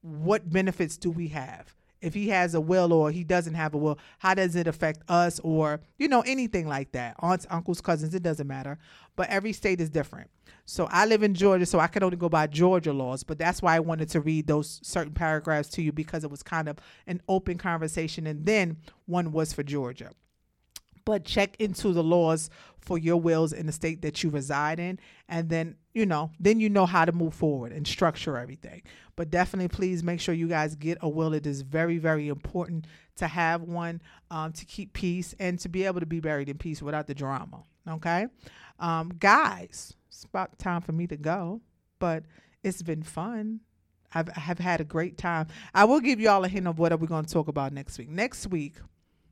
what 0.02 0.50
benefits 0.50 0.96
do 0.96 1.10
we 1.10 1.28
have? 1.28 1.74
If 2.00 2.14
he 2.14 2.28
has 2.28 2.54
a 2.54 2.60
will 2.60 2.92
or 2.92 3.10
he 3.10 3.24
doesn't 3.24 3.54
have 3.54 3.74
a 3.74 3.78
will 3.78 3.98
how 4.18 4.34
does 4.34 4.56
it 4.56 4.66
affect 4.66 5.02
us 5.08 5.40
or 5.40 5.80
you 5.98 6.08
know 6.08 6.22
anything 6.22 6.66
like 6.66 6.92
that? 6.92 7.16
Aunts 7.20 7.46
uncles 7.50 7.80
cousins 7.80 8.14
it 8.14 8.22
doesn't 8.22 8.46
matter. 8.46 8.78
But 9.16 9.28
every 9.28 9.52
state 9.52 9.80
is 9.80 9.90
different. 9.90 10.30
So 10.64 10.88
i 10.90 11.04
live 11.04 11.22
in 11.22 11.34
georgia 11.34 11.66
so 11.66 11.80
i 11.80 11.88
can 11.88 12.02
only 12.02 12.16
go 12.16 12.28
by 12.28 12.46
georgia 12.46 12.92
laws 12.92 13.24
but 13.24 13.38
that's 13.38 13.60
why 13.60 13.74
i 13.74 13.80
wanted 13.80 14.08
to 14.10 14.20
read 14.20 14.46
those 14.46 14.80
certain 14.84 15.12
paragraphs 15.12 15.68
to 15.70 15.82
you 15.82 15.90
because 15.90 16.22
it 16.22 16.30
was 16.30 16.42
kind 16.44 16.68
of 16.68 16.78
an 17.08 17.20
open 17.28 17.58
conversation 17.58 18.26
and 18.26 18.46
then 18.46 18.76
one 19.06 19.32
was 19.32 19.52
for 19.52 19.62
georgia. 19.62 20.10
But 21.04 21.24
check 21.24 21.56
into 21.58 21.92
the 21.92 22.04
laws 22.04 22.50
for 22.78 22.98
your 22.98 23.16
wills 23.16 23.52
in 23.52 23.66
the 23.66 23.72
state 23.72 24.02
that 24.02 24.22
you 24.22 24.30
reside 24.30 24.78
in 24.78 25.00
and 25.28 25.48
then 25.48 25.76
you 25.92 26.06
know 26.06 26.30
then 26.38 26.60
you 26.60 26.68
know 26.68 26.86
how 26.86 27.04
to 27.04 27.12
move 27.12 27.34
forward 27.34 27.72
and 27.72 27.86
structure 27.86 28.36
everything. 28.36 28.82
But 29.16 29.30
definitely 29.30 29.68
please 29.68 30.02
make 30.02 30.20
sure 30.20 30.34
you 30.34 30.48
guys 30.48 30.76
get 30.76 30.98
a 31.00 31.08
will. 31.08 31.34
It 31.34 31.46
is 31.46 31.62
very 31.62 31.98
very 31.98 32.28
important 32.28 32.86
to 33.16 33.26
have 33.26 33.62
one 33.62 34.00
um, 34.30 34.52
to 34.52 34.64
keep 34.64 34.92
peace 34.92 35.34
and 35.38 35.58
to 35.60 35.68
be 35.68 35.84
able 35.84 36.00
to 36.00 36.06
be 36.06 36.20
buried 36.20 36.48
in 36.48 36.58
peace 36.58 36.80
without 36.80 37.06
the 37.06 37.14
drama 37.14 37.64
okay? 37.88 38.26
Um, 38.78 39.12
guys 39.18 39.94
it's 40.08 40.24
about 40.24 40.58
time 40.58 40.80
for 40.80 40.92
me 40.92 41.06
to 41.06 41.16
go 41.16 41.60
but 41.98 42.24
it's 42.62 42.82
been 42.82 43.02
fun. 43.02 43.60
I've, 44.12 44.28
I've 44.36 44.58
had 44.58 44.80
a 44.80 44.84
great 44.84 45.16
time. 45.16 45.46
I 45.72 45.84
will 45.84 46.00
give 46.00 46.18
you 46.18 46.28
all 46.28 46.44
a 46.44 46.48
hint 46.48 46.66
of 46.66 46.78
what 46.78 46.98
we're 46.98 47.06
going 47.06 47.24
to 47.24 47.32
talk 47.32 47.48
about 47.48 47.72
next 47.72 47.96
week. 47.98 48.08
Next 48.08 48.46
week 48.48 48.76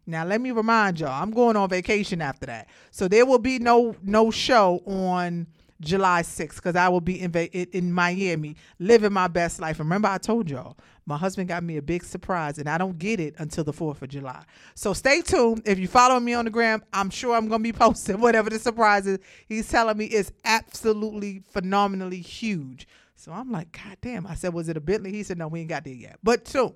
now 0.06 0.24
let 0.24 0.40
me 0.40 0.50
remind 0.50 1.00
y'all, 1.00 1.10
I'm 1.10 1.30
going 1.30 1.54
on 1.54 1.68
vacation 1.68 2.22
after 2.22 2.46
that. 2.46 2.68
So 2.90 3.08
there 3.08 3.26
will 3.26 3.38
be 3.38 3.58
no 3.58 3.94
no 4.02 4.30
show 4.30 4.82
on 4.86 5.46
July 5.80 6.22
6th 6.22 6.56
because 6.56 6.76
I 6.76 6.88
will 6.88 7.00
be 7.00 7.20
in, 7.20 7.32
in 7.32 7.92
Miami 7.92 8.56
living 8.78 9.12
my 9.12 9.28
best 9.28 9.60
life. 9.60 9.78
Remember, 9.78 10.08
I 10.08 10.18
told 10.18 10.50
y'all 10.50 10.76
my 11.08 11.16
husband 11.16 11.48
got 11.48 11.62
me 11.62 11.78
a 11.78 11.82
big 11.82 12.04
surprise, 12.04 12.58
and 12.58 12.68
I 12.68 12.76
don't 12.76 12.98
get 12.98 13.18
it 13.18 13.34
until 13.38 13.64
the 13.64 13.72
4th 13.72 14.02
of 14.02 14.08
July. 14.08 14.44
So 14.74 14.92
stay 14.92 15.22
tuned. 15.22 15.62
If 15.64 15.78
you 15.78 15.88
follow 15.88 16.20
me 16.20 16.34
on 16.34 16.44
the 16.44 16.50
gram, 16.50 16.82
I'm 16.92 17.08
sure 17.08 17.34
I'm 17.34 17.48
going 17.48 17.60
to 17.60 17.62
be 17.62 17.72
posting 17.78 18.20
whatever 18.20 18.50
the 18.50 18.58
surprise 18.58 19.06
is. 19.06 19.18
He's 19.46 19.68
telling 19.68 19.96
me 19.96 20.04
it's 20.04 20.32
absolutely 20.44 21.42
phenomenally 21.50 22.20
huge. 22.20 22.86
So 23.16 23.32
I'm 23.32 23.50
like, 23.50 23.72
God 23.72 23.96
damn. 24.02 24.26
I 24.26 24.34
said, 24.34 24.52
Was 24.52 24.68
it 24.68 24.76
a 24.76 24.80
Bentley? 24.80 25.12
He 25.12 25.22
said, 25.22 25.38
No, 25.38 25.48
we 25.48 25.60
ain't 25.60 25.70
got 25.70 25.84
there 25.84 25.94
yet. 25.94 26.18
But 26.22 26.46
soon. 26.46 26.74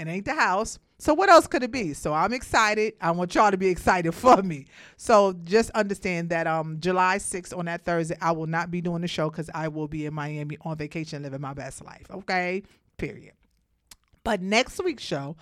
It 0.00 0.08
ain't 0.08 0.24
the 0.24 0.34
house. 0.34 0.78
So 0.98 1.12
what 1.12 1.28
else 1.28 1.46
could 1.46 1.62
it 1.62 1.70
be? 1.70 1.92
So 1.92 2.14
I'm 2.14 2.32
excited. 2.32 2.94
I 3.02 3.10
want 3.10 3.34
y'all 3.34 3.50
to 3.50 3.58
be 3.58 3.68
excited 3.68 4.12
for 4.14 4.42
me. 4.42 4.64
So 4.96 5.34
just 5.44 5.70
understand 5.70 6.30
that 6.30 6.46
um 6.46 6.78
July 6.80 7.18
6th 7.18 7.56
on 7.56 7.66
that 7.66 7.84
Thursday, 7.84 8.16
I 8.22 8.32
will 8.32 8.46
not 8.46 8.70
be 8.70 8.80
doing 8.80 9.02
the 9.02 9.08
show 9.08 9.28
because 9.28 9.50
I 9.52 9.68
will 9.68 9.88
be 9.88 10.06
in 10.06 10.14
Miami 10.14 10.56
on 10.62 10.78
vacation 10.78 11.22
living 11.22 11.42
my 11.42 11.52
best 11.52 11.84
life. 11.84 12.06
Okay. 12.10 12.62
Period. 12.96 13.34
But 14.24 14.40
next 14.40 14.82
week's 14.82 15.02
show, 15.02 15.36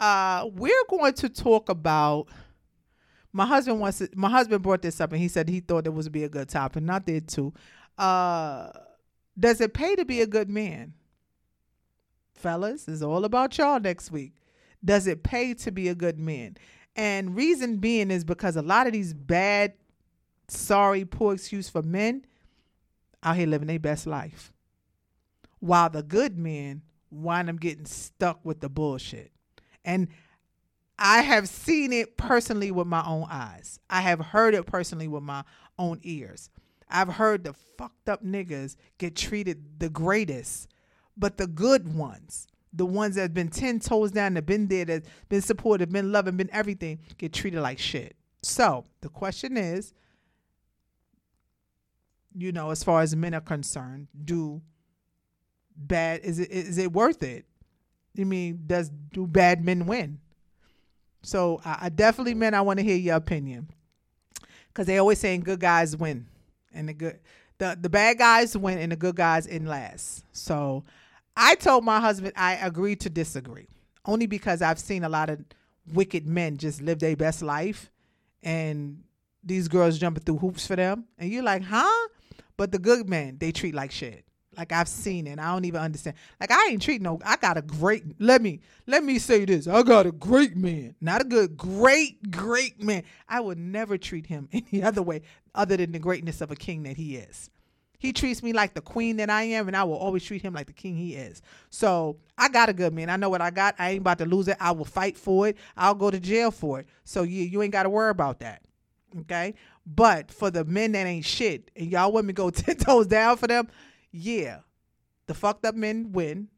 uh, 0.00 0.48
we're 0.54 0.84
going 0.88 1.14
to 1.14 1.28
talk 1.28 1.68
about 1.68 2.26
my 3.32 3.46
husband 3.46 3.78
wants 3.78 3.98
to, 3.98 4.08
my 4.16 4.28
husband 4.28 4.62
brought 4.62 4.82
this 4.82 5.00
up 5.00 5.12
and 5.12 5.20
he 5.20 5.28
said 5.28 5.48
he 5.48 5.60
thought 5.60 5.86
it 5.86 5.92
would 5.92 6.10
be 6.10 6.24
a 6.24 6.28
good 6.28 6.48
topic. 6.48 6.82
Not 6.82 7.06
there 7.06 7.20
too. 7.20 7.52
Uh 7.96 8.70
does 9.38 9.60
it 9.60 9.72
pay 9.72 9.94
to 9.94 10.04
be 10.04 10.20
a 10.20 10.26
good 10.26 10.50
man? 10.50 10.94
Fellas, 12.40 12.88
it's 12.88 13.02
all 13.02 13.24
about 13.24 13.56
y'all 13.58 13.80
next 13.80 14.10
week. 14.10 14.32
Does 14.84 15.06
it 15.06 15.22
pay 15.22 15.54
to 15.54 15.70
be 15.70 15.88
a 15.88 15.94
good 15.94 16.18
man? 16.18 16.56
And 16.96 17.36
reason 17.36 17.76
being 17.76 18.10
is 18.10 18.24
because 18.24 18.56
a 18.56 18.62
lot 18.62 18.86
of 18.86 18.92
these 18.92 19.12
bad, 19.12 19.74
sorry, 20.48 21.04
poor 21.04 21.34
excuse 21.34 21.68
for 21.68 21.82
men 21.82 22.24
out 23.22 23.36
here 23.36 23.46
living 23.46 23.68
their 23.68 23.78
best 23.78 24.06
life. 24.06 24.52
While 25.60 25.90
the 25.90 26.02
good 26.02 26.38
men 26.38 26.82
wind 27.10 27.50
up 27.50 27.60
getting 27.60 27.86
stuck 27.86 28.40
with 28.44 28.60
the 28.60 28.68
bullshit. 28.68 29.32
And 29.84 30.08
I 30.98 31.22
have 31.22 31.48
seen 31.48 31.92
it 31.92 32.16
personally 32.16 32.70
with 32.70 32.86
my 32.86 33.04
own 33.06 33.26
eyes. 33.30 33.80
I 33.88 34.00
have 34.02 34.20
heard 34.20 34.54
it 34.54 34.66
personally 34.66 35.08
with 35.08 35.22
my 35.22 35.44
own 35.78 36.00
ears. 36.02 36.50
I've 36.88 37.08
heard 37.08 37.44
the 37.44 37.54
fucked 37.78 38.08
up 38.08 38.24
niggas 38.24 38.76
get 38.98 39.16
treated 39.16 39.78
the 39.80 39.88
greatest, 39.88 40.68
but 41.16 41.36
the 41.36 41.46
good 41.46 41.94
ones, 41.94 42.46
the 42.72 42.86
ones 42.86 43.16
that 43.16 43.22
have 43.22 43.34
been 43.34 43.48
10 43.48 43.80
toes 43.80 44.12
down, 44.12 44.34
that 44.34 44.46
been 44.46 44.68
there, 44.68 44.84
that 44.84 45.04
been 45.28 45.42
supportive, 45.42 45.90
been 45.90 46.12
loving, 46.12 46.36
been 46.36 46.50
everything, 46.52 47.00
get 47.18 47.32
treated 47.32 47.60
like 47.60 47.78
shit. 47.78 48.16
So 48.42 48.84
the 49.00 49.08
question 49.08 49.56
is, 49.56 49.92
you 52.34 52.52
know, 52.52 52.70
as 52.70 52.84
far 52.84 53.02
as 53.02 53.14
men 53.16 53.34
are 53.34 53.40
concerned, 53.40 54.08
do 54.24 54.62
bad 55.76 56.20
is 56.20 56.38
it 56.38 56.50
is 56.50 56.78
it 56.78 56.92
worth 56.92 57.22
it? 57.22 57.44
I 58.18 58.24
mean, 58.24 58.64
does 58.66 58.90
do 59.12 59.26
bad 59.26 59.64
men 59.64 59.86
win? 59.86 60.20
So 61.22 61.60
I, 61.64 61.78
I 61.82 61.88
definitely, 61.88 62.34
men, 62.34 62.54
I 62.54 62.60
want 62.60 62.78
to 62.78 62.84
hear 62.84 62.96
your 62.96 63.16
opinion 63.16 63.68
because 64.68 64.86
they 64.86 64.98
always 64.98 65.18
saying 65.18 65.40
good 65.40 65.60
guys 65.60 65.96
win, 65.96 66.26
and 66.72 66.88
the 66.88 66.94
good 66.94 67.18
the 67.58 67.76
the 67.80 67.88
bad 67.88 68.18
guys 68.18 68.56
win 68.56 68.78
and 68.78 68.92
the 68.92 68.96
good 68.96 69.16
guys 69.16 69.46
in 69.46 69.66
last. 69.66 70.24
So 70.32 70.84
I 71.42 71.54
told 71.54 71.84
my 71.84 72.00
husband 72.00 72.34
I 72.36 72.56
agreed 72.56 73.00
to 73.00 73.10
disagree, 73.10 73.66
only 74.04 74.26
because 74.26 74.60
I've 74.60 74.78
seen 74.78 75.04
a 75.04 75.08
lot 75.08 75.30
of 75.30 75.40
wicked 75.90 76.26
men 76.26 76.58
just 76.58 76.82
live 76.82 76.98
their 76.98 77.16
best 77.16 77.40
life, 77.40 77.90
and 78.42 79.02
these 79.42 79.66
girls 79.66 79.98
jumping 79.98 80.22
through 80.22 80.36
hoops 80.36 80.66
for 80.66 80.76
them, 80.76 81.06
and 81.18 81.30
you're 81.30 81.42
like, 81.42 81.62
huh? 81.62 82.08
But 82.58 82.72
the 82.72 82.78
good 82.78 83.08
men 83.08 83.38
they 83.38 83.52
treat 83.52 83.74
like 83.74 83.90
shit. 83.90 84.26
Like 84.54 84.70
I've 84.70 84.88
seen 84.88 85.26
it. 85.26 85.38
I 85.38 85.52
don't 85.52 85.64
even 85.64 85.80
understand. 85.80 86.16
Like 86.38 86.50
I 86.50 86.68
ain't 86.70 86.82
treating 86.82 87.04
no. 87.04 87.18
I 87.24 87.36
got 87.36 87.56
a 87.56 87.62
great. 87.62 88.04
Let 88.18 88.42
me 88.42 88.60
let 88.86 89.02
me 89.02 89.18
say 89.18 89.46
this. 89.46 89.66
I 89.66 89.82
got 89.82 90.04
a 90.04 90.12
great 90.12 90.58
man, 90.58 90.94
not 91.00 91.22
a 91.22 91.24
good, 91.24 91.56
great, 91.56 92.30
great 92.30 92.82
man. 92.82 93.04
I 93.26 93.40
would 93.40 93.56
never 93.56 93.96
treat 93.96 94.26
him 94.26 94.50
any 94.52 94.82
other 94.82 95.00
way 95.00 95.22
other 95.54 95.78
than 95.78 95.92
the 95.92 96.00
greatness 96.00 96.42
of 96.42 96.50
a 96.50 96.56
king 96.56 96.82
that 96.82 96.98
he 96.98 97.16
is. 97.16 97.48
He 98.00 98.14
treats 98.14 98.42
me 98.42 98.54
like 98.54 98.72
the 98.72 98.80
queen 98.80 99.18
that 99.18 99.28
I 99.28 99.42
am, 99.42 99.68
and 99.68 99.76
I 99.76 99.84
will 99.84 99.98
always 99.98 100.24
treat 100.24 100.40
him 100.40 100.54
like 100.54 100.66
the 100.66 100.72
king 100.72 100.96
he 100.96 101.14
is. 101.14 101.42
So 101.68 102.16
I 102.38 102.48
got 102.48 102.70
a 102.70 102.72
good 102.72 102.94
man. 102.94 103.10
I 103.10 103.16
know 103.16 103.28
what 103.28 103.42
I 103.42 103.50
got. 103.50 103.74
I 103.78 103.90
ain't 103.90 104.00
about 104.00 104.16
to 104.18 104.24
lose 104.24 104.48
it. 104.48 104.56
I 104.58 104.72
will 104.72 104.86
fight 104.86 105.18
for 105.18 105.48
it. 105.48 105.58
I'll 105.76 105.94
go 105.94 106.10
to 106.10 106.18
jail 106.18 106.50
for 106.50 106.80
it. 106.80 106.86
So 107.04 107.22
you 107.24 107.42
you 107.44 107.62
ain't 107.62 107.74
got 107.74 107.82
to 107.82 107.90
worry 107.90 108.08
about 108.08 108.40
that. 108.40 108.62
Okay. 109.20 109.54
But 109.86 110.30
for 110.30 110.50
the 110.50 110.64
men 110.64 110.92
that 110.92 111.06
ain't 111.06 111.26
shit, 111.26 111.70
and 111.76 111.88
y'all 111.90 112.10
women 112.10 112.34
go 112.34 112.48
ten 112.50 112.76
toes 112.76 113.06
down 113.06 113.36
for 113.36 113.46
them, 113.46 113.68
yeah, 114.10 114.60
the 115.26 115.34
fucked 115.34 115.66
up 115.66 115.74
men 115.74 116.12
win 116.12 116.48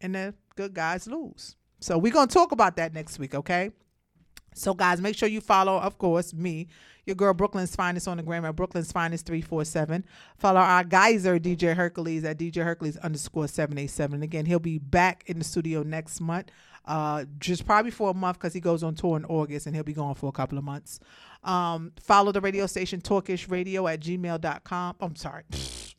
and 0.00 0.14
the 0.14 0.34
good 0.56 0.72
guys 0.72 1.06
lose. 1.06 1.54
So 1.80 1.98
we're 1.98 2.12
gonna 2.12 2.28
talk 2.28 2.52
about 2.52 2.76
that 2.76 2.94
next 2.94 3.18
week, 3.18 3.34
okay? 3.34 3.72
So 4.58 4.74
guys, 4.74 5.00
make 5.00 5.16
sure 5.16 5.28
you 5.28 5.40
follow, 5.40 5.78
of 5.78 5.98
course, 5.98 6.34
me, 6.34 6.68
your 7.06 7.16
girl 7.16 7.32
Brooklyn's 7.32 7.74
Finest 7.74 8.06
on 8.06 8.18
the 8.18 8.22
gram 8.22 8.44
at 8.44 8.56
Brooklyn's 8.56 8.92
Finest 8.92 9.26
three 9.26 9.40
four 9.40 9.64
seven. 9.64 10.04
Follow 10.36 10.60
our 10.60 10.84
geyser 10.84 11.38
DJ 11.38 11.74
Hercules 11.74 12.24
at 12.24 12.38
DJ 12.38 12.64
Hercules 12.64 12.96
underscore 12.98 13.48
seven 13.48 13.78
eight 13.78 13.90
seven. 13.90 14.22
Again, 14.22 14.44
he'll 14.46 14.58
be 14.58 14.78
back 14.78 15.24
in 15.26 15.38
the 15.38 15.44
studio 15.44 15.82
next 15.82 16.20
month. 16.20 16.50
Uh, 16.84 17.26
just 17.38 17.66
probably 17.66 17.90
for 17.90 18.10
a 18.10 18.14
month 18.14 18.38
because 18.38 18.54
he 18.54 18.60
goes 18.60 18.82
on 18.82 18.94
tour 18.94 19.16
in 19.16 19.24
August 19.26 19.66
and 19.66 19.74
he'll 19.74 19.84
be 19.84 19.92
gone 19.92 20.14
for 20.14 20.28
a 20.28 20.32
couple 20.32 20.56
of 20.56 20.64
months. 20.64 21.00
Um, 21.44 21.92
follow 22.00 22.32
the 22.32 22.40
radio 22.40 22.66
station 22.66 23.00
Talkishhh 23.00 23.50
Radio 23.50 23.86
at 23.86 24.00
gmail.com. 24.00 24.96
I'm 25.00 25.16
sorry. 25.16 25.44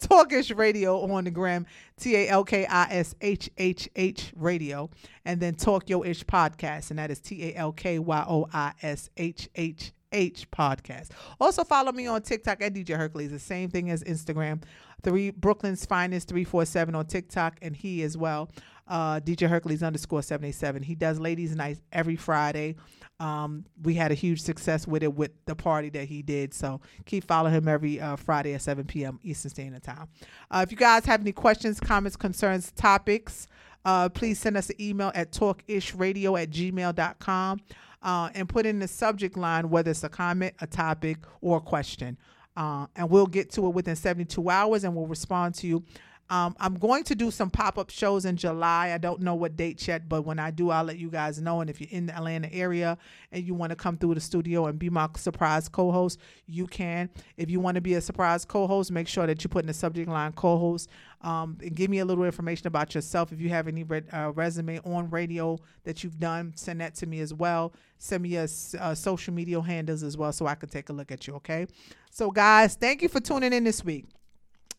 Talkishhh 0.00 0.56
Radio 0.56 1.00
on 1.10 1.24
the 1.24 1.30
gram, 1.30 1.66
T 1.98 2.16
A 2.16 2.28
L 2.28 2.44
K 2.44 2.66
I 2.66 2.84
S 2.90 3.14
H 3.20 3.50
H 3.56 3.88
H 3.96 4.32
Radio, 4.36 4.90
and 5.24 5.40
then 5.40 5.54
Talk 5.54 5.88
Yo 5.88 6.00
ishhh 6.02 6.24
Podcast, 6.24 6.90
and 6.90 6.98
that 6.98 7.10
is 7.10 7.20
T 7.20 7.50
A 7.50 7.54
L 7.54 7.72
K 7.72 7.98
Y 7.98 8.24
O 8.28 8.48
I 8.52 8.72
S 8.82 9.10
H 9.16 9.48
H 9.54 9.92
H 10.12 10.50
Podcast. 10.50 11.08
Also 11.40 11.64
follow 11.64 11.92
me 11.92 12.06
on 12.06 12.22
TikTok 12.22 12.62
at 12.62 12.74
DJ 12.74 12.96
Hercules, 12.96 13.30
the 13.30 13.38
same 13.38 13.70
thing 13.70 13.90
as 13.90 14.04
Instagram. 14.04 14.62
Three 15.02 15.30
Brooklyn's 15.30 15.84
Finest 15.86 16.28
three 16.28 16.44
four 16.44 16.64
seven 16.64 16.94
on 16.94 17.06
TikTok, 17.06 17.58
and 17.62 17.76
he 17.76 18.02
as 18.02 18.16
well. 18.16 18.50
Uh, 18.88 19.20
DJ 19.20 19.48
Hercules 19.48 19.82
underscore 19.82 20.22
seven 20.22 20.48
eight 20.48 20.54
seven. 20.54 20.82
He 20.82 20.94
does 20.94 21.18
ladies' 21.18 21.56
nights 21.56 21.80
every 21.92 22.16
Friday. 22.16 22.76
Um, 23.18 23.64
we 23.82 23.94
had 23.94 24.12
a 24.12 24.14
huge 24.14 24.42
success 24.42 24.86
with 24.86 25.02
it 25.02 25.14
with 25.14 25.30
the 25.46 25.56
party 25.56 25.88
that 25.90 26.04
he 26.04 26.22
did. 26.22 26.52
So 26.52 26.80
keep 27.06 27.24
following 27.24 27.54
him 27.54 27.66
every 27.66 28.00
uh, 28.00 28.16
Friday 28.16 28.54
at 28.54 28.60
7 28.62 28.84
p.m. 28.84 29.18
Eastern 29.22 29.50
Standard 29.50 29.82
Time. 29.82 30.08
Uh, 30.50 30.64
if 30.66 30.70
you 30.70 30.76
guys 30.76 31.06
have 31.06 31.20
any 31.20 31.32
questions, 31.32 31.80
comments, 31.80 32.16
concerns, 32.16 32.72
topics, 32.72 33.48
uh, 33.86 34.08
please 34.10 34.38
send 34.38 34.56
us 34.56 34.68
an 34.68 34.76
email 34.80 35.12
at 35.14 35.32
talkishradio 35.32 36.40
at 36.40 36.50
gmail.com 36.50 37.60
uh, 38.02 38.30
and 38.34 38.48
put 38.48 38.66
in 38.66 38.78
the 38.78 38.88
subject 38.88 39.36
line 39.36 39.70
whether 39.70 39.92
it's 39.92 40.04
a 40.04 40.08
comment, 40.08 40.54
a 40.60 40.66
topic, 40.66 41.18
or 41.40 41.58
a 41.58 41.60
question. 41.60 42.18
Uh, 42.56 42.86
and 42.96 43.08
we'll 43.10 43.26
get 43.26 43.50
to 43.50 43.66
it 43.66 43.70
within 43.70 43.96
72 43.96 44.50
hours 44.50 44.84
and 44.84 44.94
we'll 44.94 45.06
respond 45.06 45.54
to 45.54 45.66
you. 45.66 45.84
Um, 46.28 46.56
I'm 46.58 46.74
going 46.74 47.04
to 47.04 47.14
do 47.14 47.30
some 47.30 47.50
pop 47.50 47.78
up 47.78 47.90
shows 47.90 48.24
in 48.24 48.36
July. 48.36 48.92
I 48.92 48.98
don't 48.98 49.20
know 49.20 49.34
what 49.34 49.56
dates 49.56 49.86
yet, 49.86 50.08
but 50.08 50.22
when 50.22 50.38
I 50.38 50.50
do, 50.50 50.70
I'll 50.70 50.84
let 50.84 50.98
you 50.98 51.10
guys 51.10 51.40
know. 51.40 51.60
And 51.60 51.70
if 51.70 51.80
you're 51.80 51.90
in 51.90 52.06
the 52.06 52.16
Atlanta 52.16 52.52
area 52.52 52.98
and 53.30 53.44
you 53.44 53.54
want 53.54 53.70
to 53.70 53.76
come 53.76 53.96
through 53.96 54.14
the 54.14 54.20
studio 54.20 54.66
and 54.66 54.78
be 54.78 54.90
my 54.90 55.08
surprise 55.16 55.68
co 55.68 55.92
host, 55.92 56.18
you 56.46 56.66
can. 56.66 57.10
If 57.36 57.50
you 57.50 57.60
want 57.60 57.76
to 57.76 57.80
be 57.80 57.94
a 57.94 58.00
surprise 58.00 58.44
co 58.44 58.66
host, 58.66 58.90
make 58.90 59.08
sure 59.08 59.26
that 59.26 59.44
you 59.44 59.48
put 59.48 59.62
in 59.62 59.68
the 59.68 59.74
subject 59.74 60.08
line 60.08 60.32
co 60.32 60.58
host 60.58 60.90
um, 61.22 61.58
and 61.62 61.74
give 61.74 61.90
me 61.90 61.98
a 61.98 62.04
little 62.04 62.24
information 62.24 62.66
about 62.66 62.94
yourself. 62.94 63.32
If 63.32 63.40
you 63.40 63.48
have 63.50 63.68
any 63.68 63.84
re- 63.84 64.02
uh, 64.12 64.32
resume 64.34 64.80
on 64.80 65.10
radio 65.10 65.58
that 65.84 66.02
you've 66.02 66.18
done, 66.18 66.52
send 66.56 66.80
that 66.80 66.94
to 66.96 67.06
me 67.06 67.20
as 67.20 67.32
well. 67.32 67.72
Send 67.98 68.22
me 68.22 68.30
your 68.30 68.46
uh, 68.78 68.94
social 68.94 69.32
media 69.32 69.60
handles 69.60 70.02
as 70.02 70.16
well 70.16 70.32
so 70.32 70.46
I 70.46 70.54
can 70.54 70.68
take 70.68 70.88
a 70.88 70.92
look 70.92 71.10
at 71.10 71.26
you, 71.26 71.34
okay? 71.36 71.66
So, 72.10 72.30
guys, 72.30 72.74
thank 72.74 73.02
you 73.02 73.08
for 73.08 73.20
tuning 73.20 73.52
in 73.52 73.64
this 73.64 73.84
week. 73.84 74.06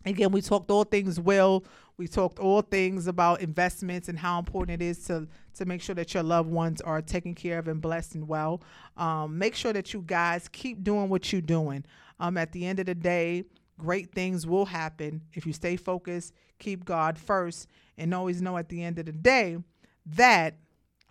Again, 0.07 0.31
we 0.31 0.41
talked 0.41 0.71
all 0.71 0.83
things 0.83 1.19
will. 1.19 1.65
We 1.97 2.07
talked 2.07 2.39
all 2.39 2.61
things 2.61 3.07
about 3.07 3.41
investments 3.41 4.07
and 4.07 4.17
how 4.17 4.39
important 4.39 4.81
it 4.81 4.85
is 4.85 5.05
to 5.05 5.27
to 5.55 5.65
make 5.65 5.81
sure 5.81 5.95
that 5.95 6.13
your 6.13 6.23
loved 6.23 6.49
ones 6.49 6.81
are 6.81 7.01
taken 7.01 7.33
care 7.33 7.57
of 7.57 7.67
and 7.67 7.81
blessed 7.81 8.15
and 8.15 8.27
well. 8.27 8.61
Um, 8.95 9.37
make 9.37 9.55
sure 9.55 9.73
that 9.73 9.93
you 9.93 10.03
guys 10.05 10.47
keep 10.47 10.83
doing 10.83 11.09
what 11.09 11.31
you're 11.31 11.41
doing. 11.41 11.83
Um, 12.19 12.37
at 12.37 12.51
the 12.51 12.65
end 12.65 12.79
of 12.79 12.85
the 12.85 12.95
day, 12.95 13.43
great 13.79 14.13
things 14.13 14.45
will 14.45 14.65
happen 14.65 15.21
if 15.33 15.45
you 15.45 15.53
stay 15.53 15.75
focused, 15.75 16.33
keep 16.59 16.85
God 16.85 17.17
first, 17.17 17.67
and 17.97 18.13
always 18.13 18.41
know 18.41 18.57
at 18.57 18.69
the 18.69 18.83
end 18.83 18.99
of 18.99 19.07
the 19.07 19.11
day 19.11 19.57
that 20.05 20.55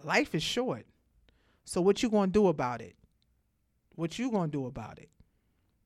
life 0.04 0.34
is 0.34 0.42
short. 0.42 0.86
So 1.64 1.80
what 1.80 2.02
you 2.02 2.08
gonna 2.08 2.30
do 2.30 2.46
about 2.46 2.80
it? 2.80 2.94
What 3.96 4.18
you 4.18 4.30
gonna 4.30 4.48
do 4.48 4.66
about 4.66 4.98
it? 4.98 5.10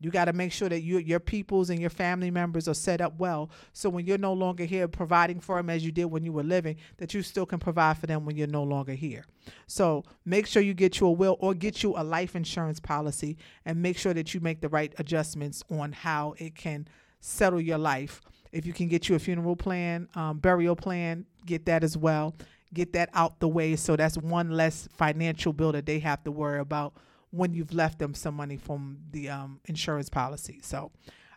You 0.01 0.11
got 0.11 0.24
to 0.24 0.32
make 0.32 0.51
sure 0.51 0.68
that 0.70 0.80
you, 0.80 0.98
your 0.98 1.20
peoples 1.20 1.68
and 1.68 1.78
your 1.78 1.90
family 1.90 2.30
members 2.30 2.66
are 2.66 2.74
set 2.74 3.03
up 3.03 3.18
well. 3.18 3.51
So 3.74 3.90
when 3.90 4.07
you're 4.07 4.18
no 4.18 4.32
longer 4.32 4.64
here 4.64 4.88
providing 4.88 5.40
for 5.40 5.57
them 5.57 5.68
as 5.68 5.84
you 5.84 5.92
did 5.92 6.07
when 6.07 6.24
you 6.24 6.32
were 6.32 6.42
living, 6.42 6.76
that 6.96 7.12
you 7.12 7.22
still 7.22 7.44
can 7.44 7.59
provide 7.59 7.98
for 7.98 8.07
them 8.07 8.24
when 8.24 8.34
you're 8.36 8.46
no 8.46 8.62
longer 8.62 8.94
here. 8.94 9.26
So 9.66 10.05
make 10.24 10.46
sure 10.46 10.62
you 10.62 10.72
get 10.72 11.01
you 11.01 11.07
a 11.07 11.12
will 11.12 11.36
or 11.38 11.53
get 11.53 11.82
you 11.82 11.94
a 11.96 12.03
life 12.03 12.34
insurance 12.34 12.80
policy 12.80 13.36
and 13.66 13.80
make 13.80 13.98
sure 13.98 14.14
that 14.14 14.32
you 14.32 14.40
make 14.40 14.62
the 14.62 14.70
right 14.70 14.92
adjustments 14.98 15.62
on 15.70 15.92
how 15.92 16.34
it 16.38 16.55
can 16.55 16.88
settle 17.20 17.61
your 17.61 17.78
life. 17.78 18.22
If 18.53 18.64
you 18.64 18.72
can 18.72 18.88
get 18.88 19.09
you 19.09 19.16
a 19.16 19.18
funeral 19.18 19.55
plan, 19.55 20.09
um, 20.14 20.38
burial 20.38 20.76
plan, 20.76 21.26
get 21.44 21.66
that 21.66 21.84
as 21.84 21.96
well. 21.96 22.34
Get 22.72 22.94
that 22.94 23.11
out 23.12 23.38
the 23.40 23.48
way 23.48 23.76
so 23.76 23.96
that's 23.96 24.16
one 24.16 24.51
less 24.53 24.88
financial 24.96 25.53
bill 25.53 25.72
that 25.72 25.86
they 25.86 25.98
have 25.98 26.22
to 26.24 26.30
worry 26.30 26.61
about 26.61 26.94
when 27.30 27.54
you've 27.54 27.72
left 27.72 27.98
them 27.98 28.14
some 28.14 28.34
money 28.34 28.56
from 28.56 28.98
the 29.10 29.28
um, 29.28 29.60
insurance 29.66 30.08
policy. 30.08 30.60
So, 30.62 30.90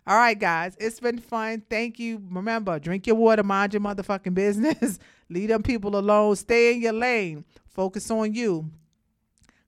all 0.06 0.16
right, 0.16 0.38
guys, 0.38 0.76
it's 0.78 1.00
been 1.00 1.18
fun. 1.18 1.62
Thank 1.70 1.98
you. 1.98 2.22
Remember, 2.30 2.78
drink 2.78 3.06
your 3.06 3.16
water, 3.16 3.42
mind 3.42 3.72
your 3.72 3.80
motherfucking 3.80 4.34
business, 4.34 4.98
leave 5.30 5.48
them 5.48 5.62
people 5.62 5.96
alone, 5.96 6.36
stay 6.36 6.74
in 6.74 6.82
your 6.82 6.92
lane, 6.92 7.44
focus 7.68 8.10
on 8.10 8.34
you. 8.34 8.70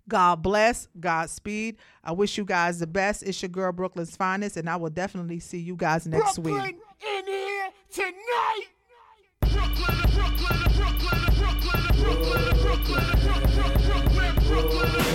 God 0.09 0.43
bless, 0.43 0.87
Godspeed. 1.01 1.79
I 2.05 2.13
wish 2.13 2.39
you 2.39 2.45
guys 2.45 2.79
the 2.79 2.87
best. 2.87 3.25
It's 3.25 3.43
your 3.43 3.49
girl, 3.49 3.73
Brooklyn's 3.73 4.15
finest, 4.15 4.57
and 4.57 4.71
I 4.71 4.77
will 4.77 4.91
definitely 4.91 5.41
see 5.41 5.59
you 5.59 5.75
guys 5.75 6.07
next 6.07 6.39
Brooklyn 6.39 6.63
week. 6.63 6.77
in 7.19 7.27
here 7.27 7.69
tonight. 7.91 8.67
Brooklyn, 9.41 9.75
Brooklyn, 10.15 10.71
Brooklyn, 10.77 11.27
Brooklyn, 11.37 11.87
Brooklyn, 11.97 12.55
Brooklyn, 12.63 13.17
Brooklyn, 13.25 13.73
Brooklyn, 13.83 14.35
Brooklyn, 14.47 15.06